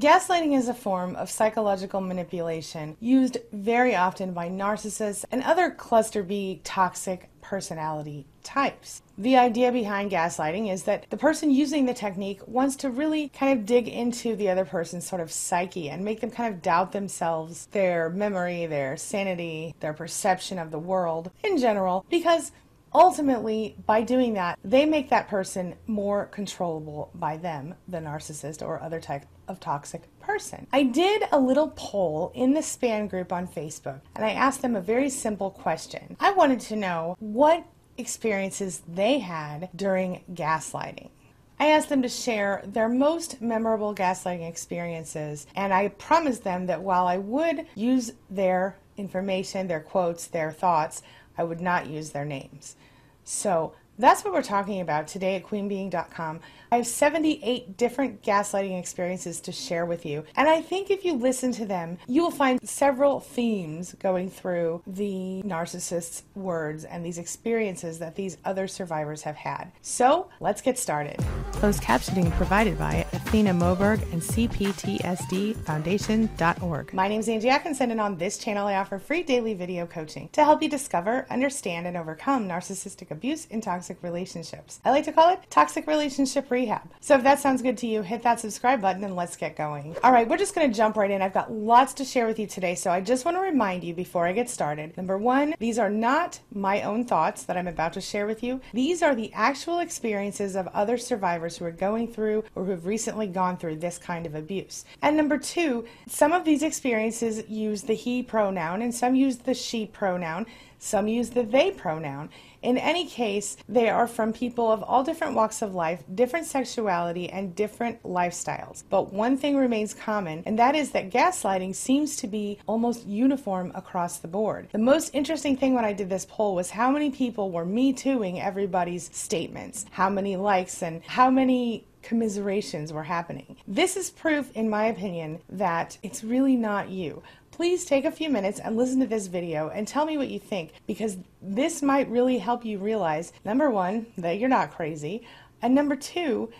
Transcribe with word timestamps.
Gaslighting 0.00 0.56
is 0.56 0.66
a 0.66 0.72
form 0.72 1.14
of 1.16 1.28
psychological 1.28 2.00
manipulation 2.00 2.96
used 3.00 3.36
very 3.52 3.94
often 3.94 4.32
by 4.32 4.48
narcissists 4.48 5.26
and 5.30 5.42
other 5.42 5.70
cluster 5.70 6.22
B 6.22 6.62
toxic 6.64 7.28
personality 7.42 8.24
types. 8.42 9.02
The 9.18 9.36
idea 9.36 9.70
behind 9.70 10.10
gaslighting 10.10 10.72
is 10.72 10.84
that 10.84 11.04
the 11.10 11.18
person 11.18 11.50
using 11.50 11.84
the 11.84 11.92
technique 11.92 12.40
wants 12.46 12.76
to 12.76 12.88
really 12.88 13.28
kind 13.28 13.58
of 13.58 13.66
dig 13.66 13.88
into 13.88 14.36
the 14.36 14.48
other 14.48 14.64
person's 14.64 15.06
sort 15.06 15.20
of 15.20 15.30
psyche 15.30 15.90
and 15.90 16.02
make 16.02 16.22
them 16.22 16.30
kind 16.30 16.54
of 16.54 16.62
doubt 16.62 16.92
themselves, 16.92 17.66
their 17.72 18.08
memory, 18.08 18.64
their 18.64 18.96
sanity, 18.96 19.74
their 19.80 19.92
perception 19.92 20.58
of 20.58 20.70
the 20.70 20.78
world 20.78 21.30
in 21.44 21.58
general, 21.58 22.06
because 22.08 22.52
ultimately, 22.94 23.76
by 23.86 24.02
doing 24.02 24.32
that, 24.34 24.58
they 24.64 24.86
make 24.86 25.10
that 25.10 25.28
person 25.28 25.74
more 25.86 26.24
controllable 26.26 27.10
by 27.14 27.36
them, 27.36 27.74
the 27.86 27.98
narcissist 27.98 28.66
or 28.66 28.80
other 28.82 28.98
type 28.98 29.26
of 29.50 29.60
toxic 29.60 30.02
person. 30.20 30.66
I 30.72 30.84
did 30.84 31.24
a 31.32 31.38
little 31.38 31.72
poll 31.76 32.30
in 32.34 32.54
the 32.54 32.62
SPAN 32.62 33.08
group 33.08 33.32
on 33.32 33.48
Facebook 33.48 34.00
and 34.14 34.24
I 34.24 34.30
asked 34.30 34.62
them 34.62 34.76
a 34.76 34.80
very 34.80 35.10
simple 35.10 35.50
question. 35.50 36.16
I 36.20 36.32
wanted 36.32 36.60
to 36.60 36.76
know 36.76 37.16
what 37.18 37.64
experiences 37.98 38.82
they 38.88 39.18
had 39.18 39.68
during 39.74 40.22
gaslighting. 40.32 41.10
I 41.58 41.66
asked 41.66 41.90
them 41.90 42.00
to 42.02 42.08
share 42.08 42.62
their 42.64 42.88
most 42.88 43.42
memorable 43.42 43.94
gaslighting 43.94 44.48
experiences, 44.48 45.46
and 45.54 45.74
I 45.74 45.88
promised 45.88 46.42
them 46.42 46.64
that 46.66 46.80
while 46.80 47.06
I 47.06 47.18
would 47.18 47.66
use 47.74 48.12
their 48.30 48.78
information, 48.96 49.68
their 49.68 49.80
quotes, 49.80 50.26
their 50.26 50.52
thoughts, 50.52 51.02
I 51.36 51.44
would 51.44 51.60
not 51.60 51.86
use 51.86 52.10
their 52.10 52.24
names. 52.24 52.76
So 53.24 53.74
that's 53.98 54.24
what 54.24 54.32
we're 54.32 54.42
talking 54.42 54.80
about 54.80 55.06
today 55.06 55.36
at 55.36 55.44
queenbeeing.com. 55.44 56.40
I 56.72 56.76
have 56.76 56.86
78 56.86 57.76
different 57.76 58.22
gaslighting 58.22 58.78
experiences 58.78 59.40
to 59.40 59.50
share 59.50 59.86
with 59.86 60.06
you. 60.06 60.22
And 60.36 60.48
I 60.48 60.62
think 60.62 60.88
if 60.88 61.04
you 61.04 61.14
listen 61.14 61.50
to 61.52 61.66
them, 61.66 61.98
you 62.06 62.22
will 62.22 62.30
find 62.30 62.60
several 62.62 63.18
themes 63.18 63.96
going 63.98 64.30
through 64.30 64.80
the 64.86 65.42
narcissist's 65.44 66.22
words 66.36 66.84
and 66.84 67.04
these 67.04 67.18
experiences 67.18 67.98
that 67.98 68.14
these 68.14 68.38
other 68.44 68.68
survivors 68.68 69.22
have 69.22 69.34
had. 69.34 69.72
So 69.82 70.30
let's 70.38 70.62
get 70.62 70.78
started. 70.78 71.18
Closed 71.54 71.82
captioning 71.82 72.30
provided 72.36 72.78
by 72.78 73.04
Athena 73.12 73.52
Moberg 73.52 74.00
and 74.12 74.22
CPTSDFoundation.org. 74.22 76.94
My 76.94 77.08
name 77.08 77.18
is 77.18 77.28
Angie 77.28 77.48
Atkinson, 77.48 77.90
and 77.90 78.00
on 78.00 78.16
this 78.16 78.38
channel, 78.38 78.68
I 78.68 78.76
offer 78.76 79.00
free 79.00 79.24
daily 79.24 79.54
video 79.54 79.86
coaching 79.86 80.28
to 80.32 80.44
help 80.44 80.62
you 80.62 80.68
discover, 80.68 81.26
understand, 81.30 81.88
and 81.88 81.96
overcome 81.96 82.48
narcissistic 82.48 83.10
abuse 83.10 83.46
in 83.46 83.60
toxic 83.60 84.00
relationships. 84.04 84.78
I 84.84 84.90
like 84.90 85.02
to 85.06 85.12
call 85.12 85.32
it 85.32 85.40
toxic 85.50 85.88
relationship 85.88 86.48
rehab. 86.60 86.82
So 87.00 87.16
if 87.16 87.22
that 87.22 87.38
sounds 87.38 87.62
good 87.62 87.78
to 87.78 87.86
you, 87.86 88.02
hit 88.02 88.22
that 88.22 88.40
subscribe 88.40 88.80
button 88.80 89.04
and 89.04 89.16
let's 89.16 89.36
get 89.36 89.56
going. 89.56 89.96
All 90.04 90.12
right, 90.12 90.28
we're 90.28 90.36
just 90.36 90.54
going 90.54 90.70
to 90.70 90.76
jump 90.76 90.96
right 90.96 91.10
in. 91.10 91.22
I've 91.22 91.32
got 91.32 91.52
lots 91.52 91.94
to 91.94 92.04
share 92.04 92.26
with 92.26 92.38
you 92.38 92.46
today, 92.46 92.74
so 92.74 92.90
I 92.90 93.00
just 93.00 93.24
want 93.24 93.36
to 93.36 93.40
remind 93.40 93.82
you 93.82 93.94
before 93.94 94.26
I 94.26 94.32
get 94.32 94.50
started. 94.50 94.96
Number 94.96 95.16
one, 95.16 95.54
these 95.58 95.78
are 95.78 95.90
not 95.90 96.40
my 96.52 96.82
own 96.82 97.04
thoughts 97.04 97.44
that 97.44 97.56
I'm 97.56 97.68
about 97.68 97.94
to 97.94 98.00
share 98.00 98.26
with 98.26 98.42
you. 98.42 98.60
These 98.72 99.02
are 99.02 99.14
the 99.14 99.32
actual 99.32 99.78
experiences 99.78 100.56
of 100.56 100.68
other 100.68 100.98
survivors 100.98 101.56
who 101.56 101.64
are 101.64 101.70
going 101.70 102.12
through 102.12 102.44
or 102.54 102.64
who 102.64 102.70
have 102.72 102.86
recently 102.86 103.26
gone 103.26 103.56
through 103.56 103.76
this 103.76 103.98
kind 103.98 104.26
of 104.26 104.34
abuse. 104.34 104.84
And 105.02 105.16
number 105.16 105.38
two, 105.38 105.86
some 106.06 106.32
of 106.32 106.44
these 106.44 106.62
experiences 106.62 107.48
use 107.48 107.82
the 107.82 107.94
he 107.94 108.22
pronoun 108.22 108.82
and 108.82 108.94
some 108.94 109.14
use 109.14 109.38
the 109.38 109.54
she 109.54 109.86
pronoun. 109.86 110.46
Some 110.82 111.08
use 111.08 111.30
the 111.30 111.42
they 111.42 111.70
pronoun. 111.70 112.30
In 112.62 112.78
any 112.78 113.06
case, 113.06 113.58
they 113.68 113.90
are 113.90 114.06
from 114.06 114.32
people 114.32 114.72
of 114.72 114.82
all 114.82 115.04
different 115.04 115.34
walks 115.34 115.60
of 115.60 115.74
life, 115.74 116.02
different 116.14 116.46
sexuality, 116.46 117.28
and 117.28 117.54
different 117.54 118.02
lifestyles. 118.02 118.82
But 118.88 119.12
one 119.12 119.36
thing 119.36 119.56
remains 119.56 119.92
common, 119.92 120.42
and 120.46 120.58
that 120.58 120.74
is 120.74 120.90
that 120.92 121.10
gaslighting 121.10 121.74
seems 121.74 122.16
to 122.16 122.26
be 122.26 122.58
almost 122.66 123.06
uniform 123.06 123.72
across 123.74 124.18
the 124.18 124.28
board. 124.28 124.68
The 124.72 124.78
most 124.78 125.14
interesting 125.14 125.56
thing 125.56 125.74
when 125.74 125.84
I 125.84 125.92
did 125.92 126.08
this 126.08 126.26
poll 126.26 126.54
was 126.54 126.70
how 126.70 126.90
many 126.90 127.10
people 127.10 127.50
were 127.50 127.66
me 127.66 127.92
tooing 127.92 128.40
everybody's 128.40 129.10
statements, 129.14 129.84
how 129.90 130.08
many 130.08 130.36
likes, 130.36 130.82
and 130.82 131.02
how 131.04 131.30
many 131.30 131.84
commiserations 132.02 132.92
were 132.92 133.02
happening. 133.02 133.56
This 133.68 133.96
is 133.96 134.10
proof, 134.10 134.50
in 134.56 134.70
my 134.70 134.86
opinion, 134.86 135.40
that 135.50 135.98
it's 136.02 136.24
really 136.24 136.56
not 136.56 136.88
you 136.88 137.22
please 137.60 137.84
take 137.84 138.06
a 138.06 138.10
few 138.10 138.30
minutes 138.30 138.58
and 138.58 138.74
listen 138.74 138.98
to 139.00 139.06
this 139.06 139.26
video 139.26 139.68
and 139.68 139.86
tell 139.86 140.06
me 140.06 140.16
what 140.16 140.28
you 140.28 140.38
think 140.38 140.72
because 140.86 141.18
this 141.42 141.82
might 141.82 142.08
really 142.08 142.38
help 142.38 142.64
you 142.64 142.78
realize 142.78 143.34
number 143.44 143.68
one, 143.68 144.06
that 144.16 144.38
you're 144.38 144.48
not 144.48 144.74
crazy, 144.74 145.22
and 145.60 145.74
number 145.74 145.94
two, 145.94 146.50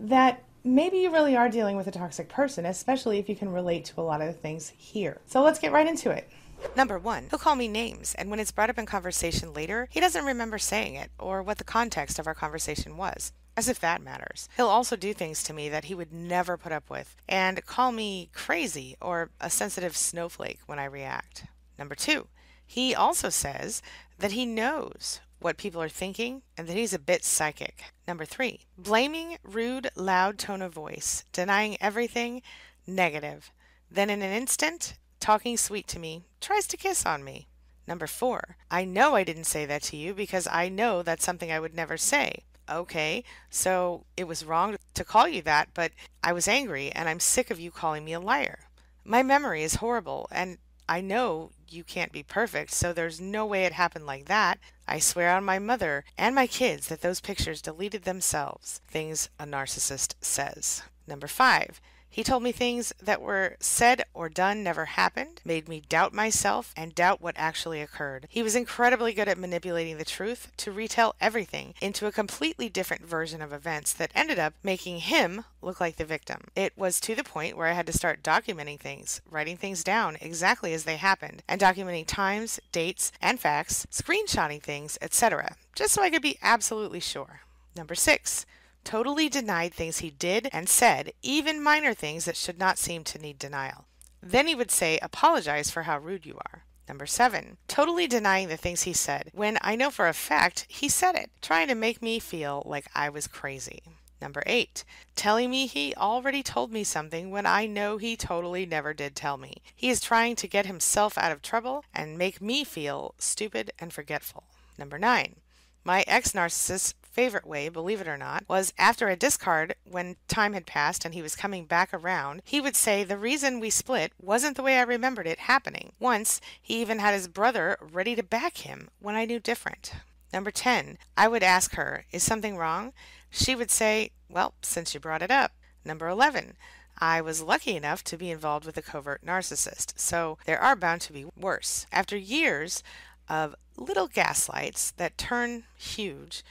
that 0.00 0.42
maybe 0.64 0.98
you 0.98 1.12
really 1.12 1.36
are 1.36 1.48
dealing 1.48 1.76
with 1.76 1.86
a 1.86 1.92
toxic 1.92 2.28
person, 2.28 2.66
especially 2.66 3.20
if 3.20 3.28
you 3.28 3.36
can 3.36 3.48
relate 3.48 3.84
to 3.84 4.00
a 4.00 4.02
lot 4.02 4.20
of 4.20 4.26
the 4.26 4.32
things 4.32 4.72
here. 4.76 5.20
So 5.26 5.44
let's 5.44 5.60
get 5.60 5.70
right 5.70 5.86
into 5.86 6.10
it. 6.10 6.28
Number 6.74 6.98
one, 6.98 7.28
he'll 7.30 7.38
call 7.38 7.54
me 7.54 7.68
names, 7.68 8.16
and 8.16 8.28
when 8.28 8.40
it's 8.40 8.50
brought 8.50 8.68
up 8.68 8.80
in 8.80 8.84
conversation 8.84 9.54
later, 9.54 9.86
he 9.92 10.00
doesn't 10.00 10.24
remember 10.24 10.58
saying 10.58 10.96
it 10.96 11.12
or 11.20 11.40
what 11.40 11.58
the 11.58 11.62
context 11.62 12.18
of 12.18 12.26
our 12.26 12.34
conversation 12.34 12.96
was 12.96 13.32
as 13.58 13.68
if 13.68 13.80
that 13.80 14.00
matters. 14.00 14.48
He'll 14.56 14.68
also 14.68 14.94
do 14.94 15.12
things 15.12 15.42
to 15.42 15.52
me 15.52 15.68
that 15.68 15.86
he 15.86 15.94
would 15.96 16.12
never 16.12 16.56
put 16.56 16.70
up 16.70 16.88
with 16.88 17.16
and 17.28 17.66
call 17.66 17.90
me 17.90 18.30
crazy 18.32 18.96
or 19.02 19.30
a 19.40 19.50
sensitive 19.50 19.96
snowflake 19.96 20.60
when 20.66 20.78
I 20.78 20.84
react. 20.84 21.44
Number 21.76 21.96
two, 21.96 22.28
he 22.64 22.94
also 22.94 23.30
says 23.30 23.82
that 24.20 24.30
he 24.30 24.46
knows 24.46 25.18
what 25.40 25.56
people 25.56 25.82
are 25.82 25.88
thinking 25.88 26.42
and 26.56 26.68
that 26.68 26.76
he's 26.76 26.92
a 26.92 27.00
bit 27.00 27.24
psychic. 27.24 27.82
Number 28.06 28.24
three, 28.24 28.60
blaming, 28.76 29.38
rude, 29.42 29.90
loud 29.96 30.38
tone 30.38 30.62
of 30.62 30.72
voice, 30.72 31.24
denying 31.32 31.76
everything, 31.80 32.42
negative. 32.86 33.50
Then 33.90 34.08
in 34.08 34.22
an 34.22 34.32
instant, 34.32 34.94
talking 35.18 35.56
sweet 35.56 35.88
to 35.88 35.98
me, 35.98 36.22
tries 36.40 36.68
to 36.68 36.76
kiss 36.76 37.04
on 37.04 37.24
me. 37.24 37.48
Number 37.88 38.06
four, 38.06 38.56
I 38.70 38.84
know 38.84 39.16
I 39.16 39.24
didn't 39.24 39.44
say 39.44 39.66
that 39.66 39.82
to 39.84 39.96
you 39.96 40.14
because 40.14 40.46
I 40.46 40.68
know 40.68 41.02
that's 41.02 41.24
something 41.24 41.50
I 41.50 41.58
would 41.58 41.74
never 41.74 41.96
say. 41.96 42.44
Okay, 42.70 43.24
so 43.50 44.04
it 44.16 44.28
was 44.28 44.44
wrong 44.44 44.76
to 44.94 45.04
call 45.04 45.26
you 45.26 45.42
that, 45.42 45.68
but 45.74 45.92
I 46.22 46.32
was 46.32 46.46
angry 46.46 46.90
and 46.92 47.08
I'm 47.08 47.20
sick 47.20 47.50
of 47.50 47.58
you 47.58 47.70
calling 47.70 48.04
me 48.04 48.12
a 48.12 48.20
liar. 48.20 48.60
My 49.04 49.22
memory 49.22 49.62
is 49.62 49.76
horrible 49.76 50.28
and 50.30 50.58
I 50.88 51.00
know 51.00 51.50
you 51.68 51.84
can't 51.84 52.12
be 52.12 52.22
perfect, 52.22 52.72
so 52.72 52.92
there's 52.92 53.20
no 53.20 53.44
way 53.44 53.64
it 53.64 53.72
happened 53.72 54.06
like 54.06 54.24
that. 54.26 54.58
I 54.86 54.98
swear 54.98 55.34
on 55.34 55.44
my 55.44 55.58
mother 55.58 56.04
and 56.16 56.34
my 56.34 56.46
kids 56.46 56.88
that 56.88 57.02
those 57.02 57.20
pictures 57.20 57.60
deleted 57.60 58.04
themselves. 58.04 58.80
Things 58.88 59.28
a 59.38 59.44
narcissist 59.44 60.14
says. 60.20 60.82
Number 61.06 61.26
five, 61.26 61.80
he 62.10 62.24
told 62.24 62.42
me 62.42 62.52
things 62.52 62.92
that 63.02 63.20
were 63.20 63.56
said 63.60 64.02
or 64.14 64.28
done 64.28 64.62
never 64.62 64.86
happened, 64.86 65.40
made 65.44 65.68
me 65.68 65.82
doubt 65.88 66.12
myself 66.12 66.72
and 66.76 66.94
doubt 66.94 67.20
what 67.20 67.34
actually 67.36 67.80
occurred. 67.80 68.26
He 68.30 68.42
was 68.42 68.56
incredibly 68.56 69.12
good 69.12 69.28
at 69.28 69.38
manipulating 69.38 69.98
the 69.98 70.04
truth 70.04 70.50
to 70.58 70.72
retell 70.72 71.14
everything 71.20 71.74
into 71.80 72.06
a 72.06 72.12
completely 72.12 72.68
different 72.68 73.04
version 73.04 73.42
of 73.42 73.52
events 73.52 73.92
that 73.92 74.10
ended 74.14 74.38
up 74.38 74.54
making 74.62 75.00
him 75.00 75.44
look 75.62 75.80
like 75.80 75.96
the 75.96 76.04
victim. 76.04 76.44
It 76.56 76.72
was 76.76 77.00
to 77.00 77.14
the 77.14 77.24
point 77.24 77.56
where 77.56 77.66
I 77.66 77.72
had 77.72 77.86
to 77.86 77.92
start 77.92 78.22
documenting 78.22 78.80
things, 78.80 79.20
writing 79.30 79.56
things 79.56 79.84
down 79.84 80.16
exactly 80.20 80.72
as 80.72 80.84
they 80.84 80.96
happened, 80.96 81.42
and 81.48 81.60
documenting 81.60 82.06
times, 82.06 82.60
dates, 82.72 83.12
and 83.20 83.38
facts, 83.38 83.86
screenshotting 83.90 84.62
things, 84.62 84.98
etc., 85.02 85.56
just 85.74 85.94
so 85.94 86.02
I 86.02 86.10
could 86.10 86.22
be 86.22 86.38
absolutely 86.42 87.00
sure. 87.00 87.40
Number 87.76 87.94
six, 87.94 88.44
totally 88.88 89.28
denied 89.28 89.74
things 89.74 89.98
he 89.98 90.08
did 90.10 90.48
and 90.50 90.66
said, 90.66 91.12
even 91.20 91.62
minor 91.62 91.92
things 91.92 92.24
that 92.24 92.38
should 92.38 92.58
not 92.58 92.78
seem 92.78 93.04
to 93.04 93.18
need 93.18 93.38
denial. 93.38 93.84
Then 94.22 94.46
he 94.46 94.54
would 94.54 94.70
say, 94.70 94.98
Apologize 95.02 95.70
for 95.70 95.82
how 95.82 95.98
rude 95.98 96.24
you 96.24 96.38
are. 96.38 96.64
Number 96.88 97.04
seven, 97.04 97.58
totally 97.68 98.06
denying 98.06 98.48
the 98.48 98.56
things 98.56 98.84
he 98.84 98.94
said 98.94 99.28
when 99.34 99.58
I 99.60 99.76
know 99.76 99.90
for 99.90 100.08
a 100.08 100.14
fact 100.14 100.64
he 100.70 100.88
said 100.88 101.16
it, 101.16 101.28
trying 101.42 101.68
to 101.68 101.74
make 101.74 102.00
me 102.00 102.18
feel 102.18 102.62
like 102.64 102.86
I 102.94 103.10
was 103.10 103.26
crazy. 103.26 103.82
Number 104.22 104.42
eight, 104.46 104.84
telling 105.14 105.50
me 105.50 105.66
he 105.66 105.94
already 105.94 106.42
told 106.42 106.72
me 106.72 106.82
something 106.82 107.30
when 107.30 107.44
I 107.44 107.66
know 107.66 107.98
he 107.98 108.16
totally 108.16 108.64
never 108.64 108.94
did 108.94 109.14
tell 109.14 109.36
me. 109.36 109.60
He 109.76 109.90
is 109.90 110.00
trying 110.00 110.34
to 110.36 110.48
get 110.48 110.64
himself 110.64 111.18
out 111.18 111.30
of 111.30 111.42
trouble 111.42 111.84
and 111.94 112.16
make 112.16 112.40
me 112.40 112.64
feel 112.64 113.14
stupid 113.18 113.70
and 113.78 113.92
forgetful. 113.92 114.44
Number 114.78 114.98
nine, 114.98 115.36
my 115.84 116.04
ex 116.06 116.32
narcissist 116.32 116.94
favorite 117.12 117.46
way, 117.46 117.68
believe 117.68 118.00
it 118.00 118.08
or 118.08 118.16
not, 118.16 118.44
was 118.48 118.72
after 118.78 119.08
a 119.08 119.16
discard 119.16 119.74
when 119.84 120.16
time 120.28 120.52
had 120.52 120.66
passed 120.66 121.04
and 121.04 121.14
he 121.14 121.22
was 121.22 121.36
coming 121.36 121.64
back 121.64 121.92
around, 121.92 122.42
he 122.44 122.60
would 122.60 122.76
say 122.76 123.04
the 123.04 123.16
reason 123.16 123.60
we 123.60 123.70
split 123.70 124.12
wasn't 124.20 124.56
the 124.56 124.62
way 124.62 124.78
I 124.78 124.82
remembered 124.82 125.26
it 125.26 125.40
happening. 125.40 125.92
Once, 125.98 126.40
he 126.60 126.80
even 126.80 126.98
had 126.98 127.14
his 127.14 127.28
brother 127.28 127.76
ready 127.80 128.14
to 128.14 128.22
back 128.22 128.58
him 128.58 128.88
when 129.00 129.14
I 129.14 129.24
knew 129.24 129.40
different. 129.40 129.92
Number 130.32 130.50
10, 130.50 130.98
I 131.16 131.28
would 131.28 131.42
ask 131.42 131.74
her, 131.74 132.04
Is 132.12 132.22
something 132.22 132.56
wrong? 132.56 132.92
She 133.30 133.54
would 133.54 133.70
say, 133.70 134.10
Well, 134.28 134.54
since 134.62 134.94
you 134.94 135.00
brought 135.00 135.22
it 135.22 135.30
up. 135.30 135.52
Number 135.84 136.08
11, 136.08 136.56
I 136.98 137.20
was 137.20 137.42
lucky 137.42 137.76
enough 137.76 138.02
to 138.04 138.16
be 138.16 138.30
involved 138.30 138.66
with 138.66 138.76
a 138.76 138.82
covert 138.82 139.24
narcissist, 139.24 139.98
so 139.98 140.36
there 140.46 140.60
are 140.60 140.76
bound 140.76 141.00
to 141.02 141.12
be 141.12 141.26
worse. 141.36 141.86
After 141.92 142.16
years 142.16 142.82
of 143.28 143.54
little 143.76 144.08
gaslights 144.08 144.90
that 144.92 145.16
turn 145.16 145.64
huge, 145.76 146.42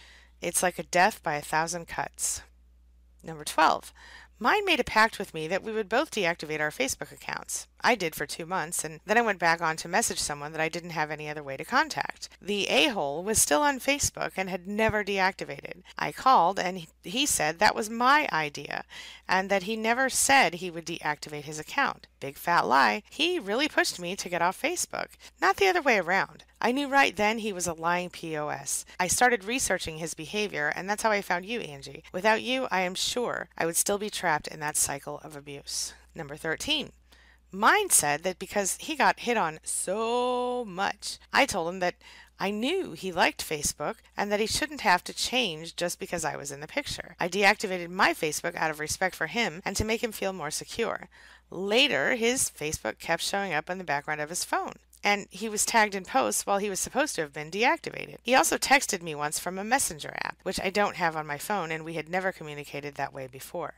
it's 0.42 0.64
like 0.64 0.80
a 0.80 0.84
death 0.84 1.22
by 1.24 1.36
a 1.36 1.42
thousand 1.42 1.88
cuts. 1.88 2.42
Number 3.24 3.44
12. 3.44 3.94
Mine 4.40 4.66
made 4.66 4.80
a 4.80 4.84
pact 4.84 5.18
with 5.18 5.34
me 5.34 5.48
that 5.48 5.64
we 5.64 5.72
would 5.72 5.90
both 5.90 6.12
deactivate 6.12 6.60
our 6.60 6.70
Facebook 6.70 7.12
accounts. 7.12 7.68
I 7.82 7.96
did 7.96 8.16
for 8.16 8.26
two 8.26 8.46
months, 8.46 8.84
and 8.84 9.00
then 9.06 9.18
I 9.18 9.22
went 9.22 9.40
back 9.40 9.62
on 9.62 9.78
to 9.78 9.88
message 9.88 10.20
someone 10.20 10.52
that 10.52 10.62
I 10.62 10.70
didn't 10.70 10.92
have 10.92 11.12
any 11.12 11.30
other 11.30 11.44
way 11.44 11.58
to 11.58 11.64
contact. 11.66 12.30
The 12.42 12.68
a 12.68 12.88
hole 12.88 13.24
was 13.24 13.42
still 13.42 13.62
on 13.62 13.80
Facebook 13.80 14.34
and 14.38 14.50
had 14.50 14.68
never 14.68 15.04
deactivated. 15.04 15.84
I 15.98 16.12
called, 16.12 16.60
and 16.60 16.88
he 17.04 17.26
said 17.26 17.60
that 17.60 17.76
was 17.76 17.90
my 17.90 18.28
idea, 18.32 18.84
and 19.28 19.50
that 19.50 19.64
he 19.64 19.76
never 19.76 20.10
said 20.10 20.56
he 20.56 20.72
would 20.72 20.86
deactivate 20.86 21.44
his 21.44 21.60
account. 21.60 22.08
Big 22.20 22.36
fat 22.36 22.66
lie. 22.66 23.04
He 23.10 23.40
really 23.40 23.68
pushed 23.68 24.00
me 24.00 24.16
to 24.16 24.30
get 24.30 24.42
off 24.42 24.62
Facebook, 24.62 25.10
not 25.42 25.58
the 25.58 25.68
other 25.68 25.82
way 25.82 26.00
around. 26.00 26.44
I 26.60 26.72
knew 26.72 26.88
right 26.88 27.16
then 27.16 27.40
he 27.40 27.54
was 27.54 27.68
a 27.68 27.74
lying 27.74 28.10
POS. 28.10 28.84
I 29.00 29.08
started 29.08 29.44
researching 29.44 30.00
his 30.00 30.16
behavior, 30.16 30.74
and 30.76 30.90
that's 30.90 31.04
how 31.04 31.12
I 31.12 31.22
found 31.22 31.46
you, 31.46 31.60
Angie. 31.60 32.04
Without 32.12 32.42
you, 32.42 32.68
I 32.72 32.82
am 32.82 32.96
sure 32.96 33.50
I 33.58 33.66
would 33.68 33.76
still 33.76 34.00
be 34.00 34.10
trapped 34.10 34.48
in 34.48 34.60
that 34.62 34.78
cycle 34.78 35.20
of 35.24 35.36
abuse. 35.36 35.94
Number 36.16 36.36
13. 36.36 36.92
Mine 37.52 37.90
said 37.90 38.24
that 38.24 38.40
because 38.40 38.78
he 38.80 38.96
got 38.96 39.22
hit 39.22 39.38
on 39.38 39.60
so 39.64 40.66
much, 40.66 41.18
I 41.32 41.46
told 41.46 41.70
him 41.70 41.80
that 41.80 41.96
I 42.40 42.52
knew 42.52 42.92
he 42.92 43.12
liked 43.12 43.48
Facebook 43.48 43.96
and 44.16 44.32
that 44.32 44.40
he 44.40 44.46
shouldn't 44.46 44.82
have 44.82 45.04
to 45.06 45.14
change 45.14 45.76
just 45.76 45.98
because 46.00 46.24
I 46.24 46.36
was 46.36 46.52
in 46.52 46.60
the 46.60 46.68
picture. 46.68 47.16
I 47.20 47.30
deactivated 47.30 47.90
my 47.90 48.14
Facebook 48.14 48.56
out 48.56 48.70
of 48.70 48.80
respect 48.80 49.16
for 49.16 49.28
him 49.28 49.62
and 49.66 49.76
to 49.76 49.86
make 49.86 50.04
him 50.04 50.12
feel 50.12 50.34
more 50.34 50.52
secure. 50.52 51.10
Later, 51.50 52.16
his 52.16 52.52
Facebook 52.52 53.00
kept 53.00 53.24
showing 53.24 53.54
up 53.54 53.70
in 53.70 53.78
the 53.78 53.84
background 53.84 54.22
of 54.22 54.30
his 54.30 54.44
phone 54.44 54.74
and 55.04 55.28
he 55.30 55.48
was 55.48 55.66
tagged 55.66 55.96
in 55.96 56.04
posts 56.04 56.46
while 56.46 56.58
he 56.58 56.70
was 56.70 56.80
supposed 56.80 57.16
to 57.16 57.22
have 57.22 57.34
been 57.34 57.52
deactivated. 57.52 58.18
He 58.24 58.36
also 58.36 58.58
texted 58.58 59.02
me 59.02 59.16
once 59.16 59.40
from 59.40 59.58
a 59.58 59.64
messenger 59.64 60.14
app, 60.24 60.38
which 60.44 60.60
I 60.60 60.70
don't 60.70 60.96
have 60.98 61.16
on 61.16 61.28
my 61.28 61.38
phone, 61.38 61.72
and 61.72 61.86
we 61.86 61.94
had 61.94 62.10
never 62.10 62.32
communicated 62.32 62.96
that 62.96 63.14
way 63.14 63.28
before. 63.28 63.76